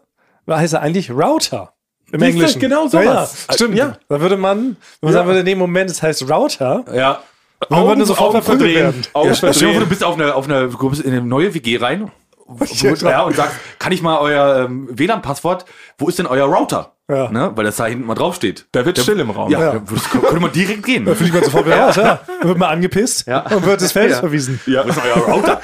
Heißt 0.50 0.74
er 0.74 0.80
eigentlich 0.82 1.10
Router? 1.10 1.72
Im 2.12 2.22
Englischen. 2.22 2.60
genau 2.60 2.86
Ja, 2.88 3.02
ja, 3.02 3.28
stimmt. 3.50 3.74
Ja. 3.76 3.96
Da 4.08 4.20
würde 4.20 4.36
man, 4.36 4.76
wenn 5.00 5.08
man 5.08 5.12
sagen 5.12 5.26
würde, 5.28 5.42
nee, 5.42 5.54
Moment, 5.56 5.90
es 5.90 6.02
heißt 6.02 6.28
Router, 6.30 6.84
Ja. 6.92 7.20
Dann 7.68 7.86
würde 7.86 8.04
sofort 8.06 8.34
Augen 8.34 8.42
verdrehen. 8.44 8.74
werden. 8.76 9.02
Augen 9.12 9.28
Ja, 9.28 9.34
vor, 9.34 9.48
du 9.50 9.54
verdrehen. 9.58 9.88
bist 9.88 10.04
auf 10.04 10.14
eine, 10.14 10.34
auf 10.34 10.44
eine, 10.48 10.70
in 11.04 11.10
eine 11.12 11.22
neue 11.22 11.54
WG 11.54 11.78
rein 11.78 12.10
wo, 12.48 12.64
Ja, 12.64 12.94
ja, 13.10 13.22
und 13.22 13.34
sagst, 13.34 13.56
kann 13.80 13.90
ich 13.90 14.02
mal 14.02 14.18
euer 14.18 14.66
ähm, 14.66 14.88
WLAN-Passwort, 14.92 15.64
wo 15.98 16.08
ist 16.08 16.18
denn 16.20 16.26
euer 16.26 16.46
Router? 16.46 16.92
Ja. 17.08 17.28
Ne? 17.30 17.50
Weil 17.56 17.64
das 17.64 17.74
da 17.76 17.86
hinten 17.86 18.06
mal 18.06 18.14
draufsteht. 18.14 18.66
Da 18.72 18.84
wird 18.84 18.98
still 18.98 19.18
im 19.18 19.30
Raum. 19.30 19.50
Ja, 19.50 19.60
Ja. 19.60 19.72
Da 19.74 19.80
könnte 20.20 20.40
man 20.40 20.52
direkt 20.52 20.84
gehen. 20.84 21.04
Da 21.04 21.14
fliegt 21.16 21.34
man 21.34 21.42
sofort 21.42 21.66
wieder 21.66 21.78
raus, 21.80 21.96
ja. 21.96 22.20
Dann 22.40 22.48
wird 22.48 22.58
man 22.58 22.68
angepisst 22.70 23.26
Ja. 23.26 23.40
und 23.40 23.64
wird 23.66 23.80
des 23.80 23.90
Feldes 23.92 24.16
Ja. 24.16 24.20
verwiesen. 24.20 24.60
Ja. 24.66 24.84
Wo 24.84 24.88
ist 24.90 24.98
euer 25.04 25.22
Router? 25.34 25.60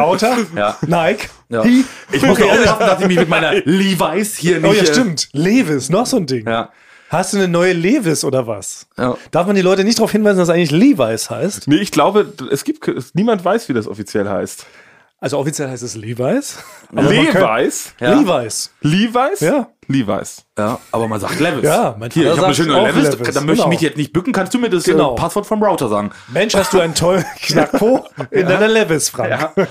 Router, 0.00 0.36
Ja. 0.56 0.76
Nike, 0.86 1.28
Ja. 1.48 1.64
Ich 2.12 2.22
muss 2.22 2.40
auch 2.40 2.50
aufpassen, 2.50 2.78
dass 2.86 3.00
ich 3.00 3.06
mich 3.08 3.18
mit 3.18 3.28
meiner 3.28 3.54
Levi's 3.64 4.36
hier 4.36 4.60
nicht... 4.60 4.70
Oh 4.70 4.72
ja, 4.72 4.82
äh, 4.82 4.86
stimmt. 4.86 5.28
Levis, 5.32 5.90
noch 5.90 6.06
so 6.06 6.16
ein 6.18 6.26
Ding. 6.26 6.46
Ja. 6.48 6.70
Hast 7.10 7.32
du 7.32 7.38
eine 7.38 7.48
neue 7.48 7.72
Levis 7.72 8.22
oder 8.24 8.46
was? 8.46 8.86
Ja. 8.98 9.16
Darf 9.30 9.46
man 9.46 9.56
die 9.56 9.62
Leute 9.62 9.82
nicht 9.84 9.98
darauf 9.98 10.12
hinweisen, 10.12 10.38
dass 10.38 10.50
eigentlich 10.50 10.70
Levi's 10.70 11.30
heißt? 11.30 11.66
Nee, 11.68 11.76
ich 11.76 11.90
glaube, 11.90 12.32
es 12.50 12.64
gibt, 12.64 12.86
es- 12.88 13.14
niemand 13.14 13.44
weiß, 13.44 13.68
wie 13.68 13.72
das 13.72 13.86
offiziell 13.88 14.28
heißt. 14.28 14.66
Also 15.20 15.38
offiziell 15.38 15.68
heißt 15.68 15.82
es 15.82 15.96
Levi's. 15.96 16.58
Man 16.92 17.08
Levi's? 17.08 17.92
Ja. 17.98 18.14
Levi's. 18.14 18.70
Levi's? 18.82 19.40
Ja. 19.40 19.68
Levi's. 19.88 20.44
Ja, 20.58 20.78
aber 20.92 21.08
man 21.08 21.18
sagt 21.18 21.40
Levis. 21.40 21.64
Ja, 21.64 21.96
mein 21.98 22.10
Hier, 22.10 22.24
ich 22.30 22.36
habe 22.36 22.44
eine 22.46 22.54
schöne 22.54 22.74
Levis, 22.84 23.10
Levis, 23.10 23.34
da 23.34 23.40
möchte 23.40 23.52
ich 23.52 23.58
genau. 23.58 23.68
mich 23.68 23.80
jetzt 23.80 23.96
nicht 23.96 24.12
bücken. 24.12 24.32
Kannst 24.34 24.52
du 24.52 24.58
mir 24.58 24.68
das 24.68 24.84
Genau. 24.84 25.14
äh, 25.14 25.16
Passwort 25.16 25.46
vom 25.46 25.62
Router 25.64 25.88
sagen? 25.88 26.10
Mensch, 26.28 26.54
hast 26.54 26.74
du 26.74 26.78
einen 26.80 26.94
tollen 26.94 27.24
Knackpo 27.42 28.06
in 28.30 28.46
deiner 28.46 28.68
Levis, 28.68 29.08
Frank. 29.08 29.50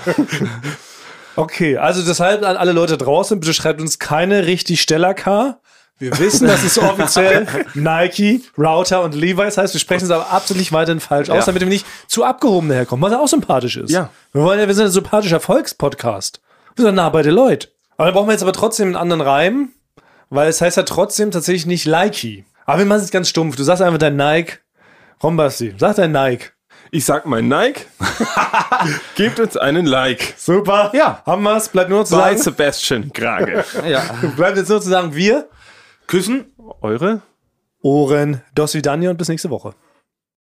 Okay, 1.36 1.76
also 1.76 2.02
deshalb 2.04 2.42
an 2.44 2.56
alle 2.56 2.72
Leute 2.72 2.98
draußen, 2.98 3.38
bitte 3.38 3.54
schreibt 3.54 3.80
uns 3.80 4.00
keine 4.00 4.46
richtig 4.46 4.80
Steller-K. 4.80 5.60
Wir 5.98 6.16
wissen, 6.18 6.46
dass 6.46 6.62
es 6.62 6.78
offiziell 6.78 7.46
Nike, 7.74 8.42
Router 8.56 9.02
und 9.02 9.14
Levi's 9.14 9.58
heißt. 9.58 9.74
Wir 9.74 9.80
sprechen 9.80 10.04
es 10.04 10.10
aber 10.10 10.30
absolut 10.30 10.70
weiterhin 10.72 11.00
falsch 11.00 11.28
aus, 11.30 11.38
Ja. 11.40 11.46
damit 11.46 11.60
wir 11.62 11.68
nicht 11.68 11.86
zu 12.06 12.24
abgehoben 12.24 12.68
daherkommen, 12.68 13.02
was 13.02 13.12
ja 13.12 13.18
auch 13.20 13.26
sympathisch 13.28 13.76
ist. 13.76 13.90
Ja. 13.90 14.10
Wir 14.32 14.42
wollen 14.42 14.60
ja, 14.60 14.66
wir 14.68 14.74
sind 14.74 14.86
ein 14.86 14.90
sympathischer 14.92 15.40
Volkspodcast. 15.40 16.40
Wir 16.76 16.84
sind 16.84 16.94
nah 16.94 17.08
bei 17.08 17.22
den 17.22 17.34
Leuten. 17.34 17.68
Aber 17.96 18.06
dann 18.06 18.14
brauchen 18.14 18.28
wir 18.28 18.32
jetzt 18.32 18.42
aber 18.42 18.52
trotzdem 18.52 18.86
einen 18.88 18.96
anderen 18.96 19.20
Reim, 19.22 19.70
weil 20.30 20.48
es 20.48 20.60
heißt 20.60 20.76
ja 20.76 20.84
trotzdem 20.84 21.32
tatsächlich 21.32 21.66
nicht 21.66 21.84
Likey. 21.84 22.44
Aber 22.64 22.78
wir 22.78 22.86
machen 22.86 22.98
es 22.98 23.04
jetzt 23.04 23.12
ganz 23.12 23.28
stumpf. 23.28 23.56
Du 23.56 23.64
sagst 23.64 23.82
einfach 23.82 23.98
dein 23.98 24.14
Nike. 24.16 24.58
Rombasti, 25.22 25.74
sag 25.78 25.96
dein 25.96 26.12
Nike. 26.12 26.50
Ich 26.92 27.04
sag 27.04 27.26
mal 27.26 27.42
Nike. 27.42 27.86
Gebt 29.16 29.40
uns 29.40 29.56
einen 29.56 29.84
Like. 29.86 30.34
Super. 30.36 30.90
Ja. 30.94 31.22
Haben 31.26 31.42
wir's. 31.42 31.68
Bleibt 31.68 31.90
nur 31.90 32.04
zu 32.04 32.14
Bei 32.14 32.30
sagen. 32.30 32.38
Sebastian 32.38 33.10
Grage. 33.12 33.64
Ja. 33.88 34.02
Bleibt 34.36 34.56
jetzt 34.56 34.68
nur 34.68 34.80
zu 34.80 34.88
sagen, 34.88 35.14
wir 35.14 35.48
Küssen. 36.08 36.46
Eure? 36.80 37.20
Ohren. 37.82 38.40
Dos 38.54 38.74
Vidania 38.74 39.10
und 39.10 39.18
bis 39.18 39.28
nächste 39.28 39.50
Woche. 39.50 39.74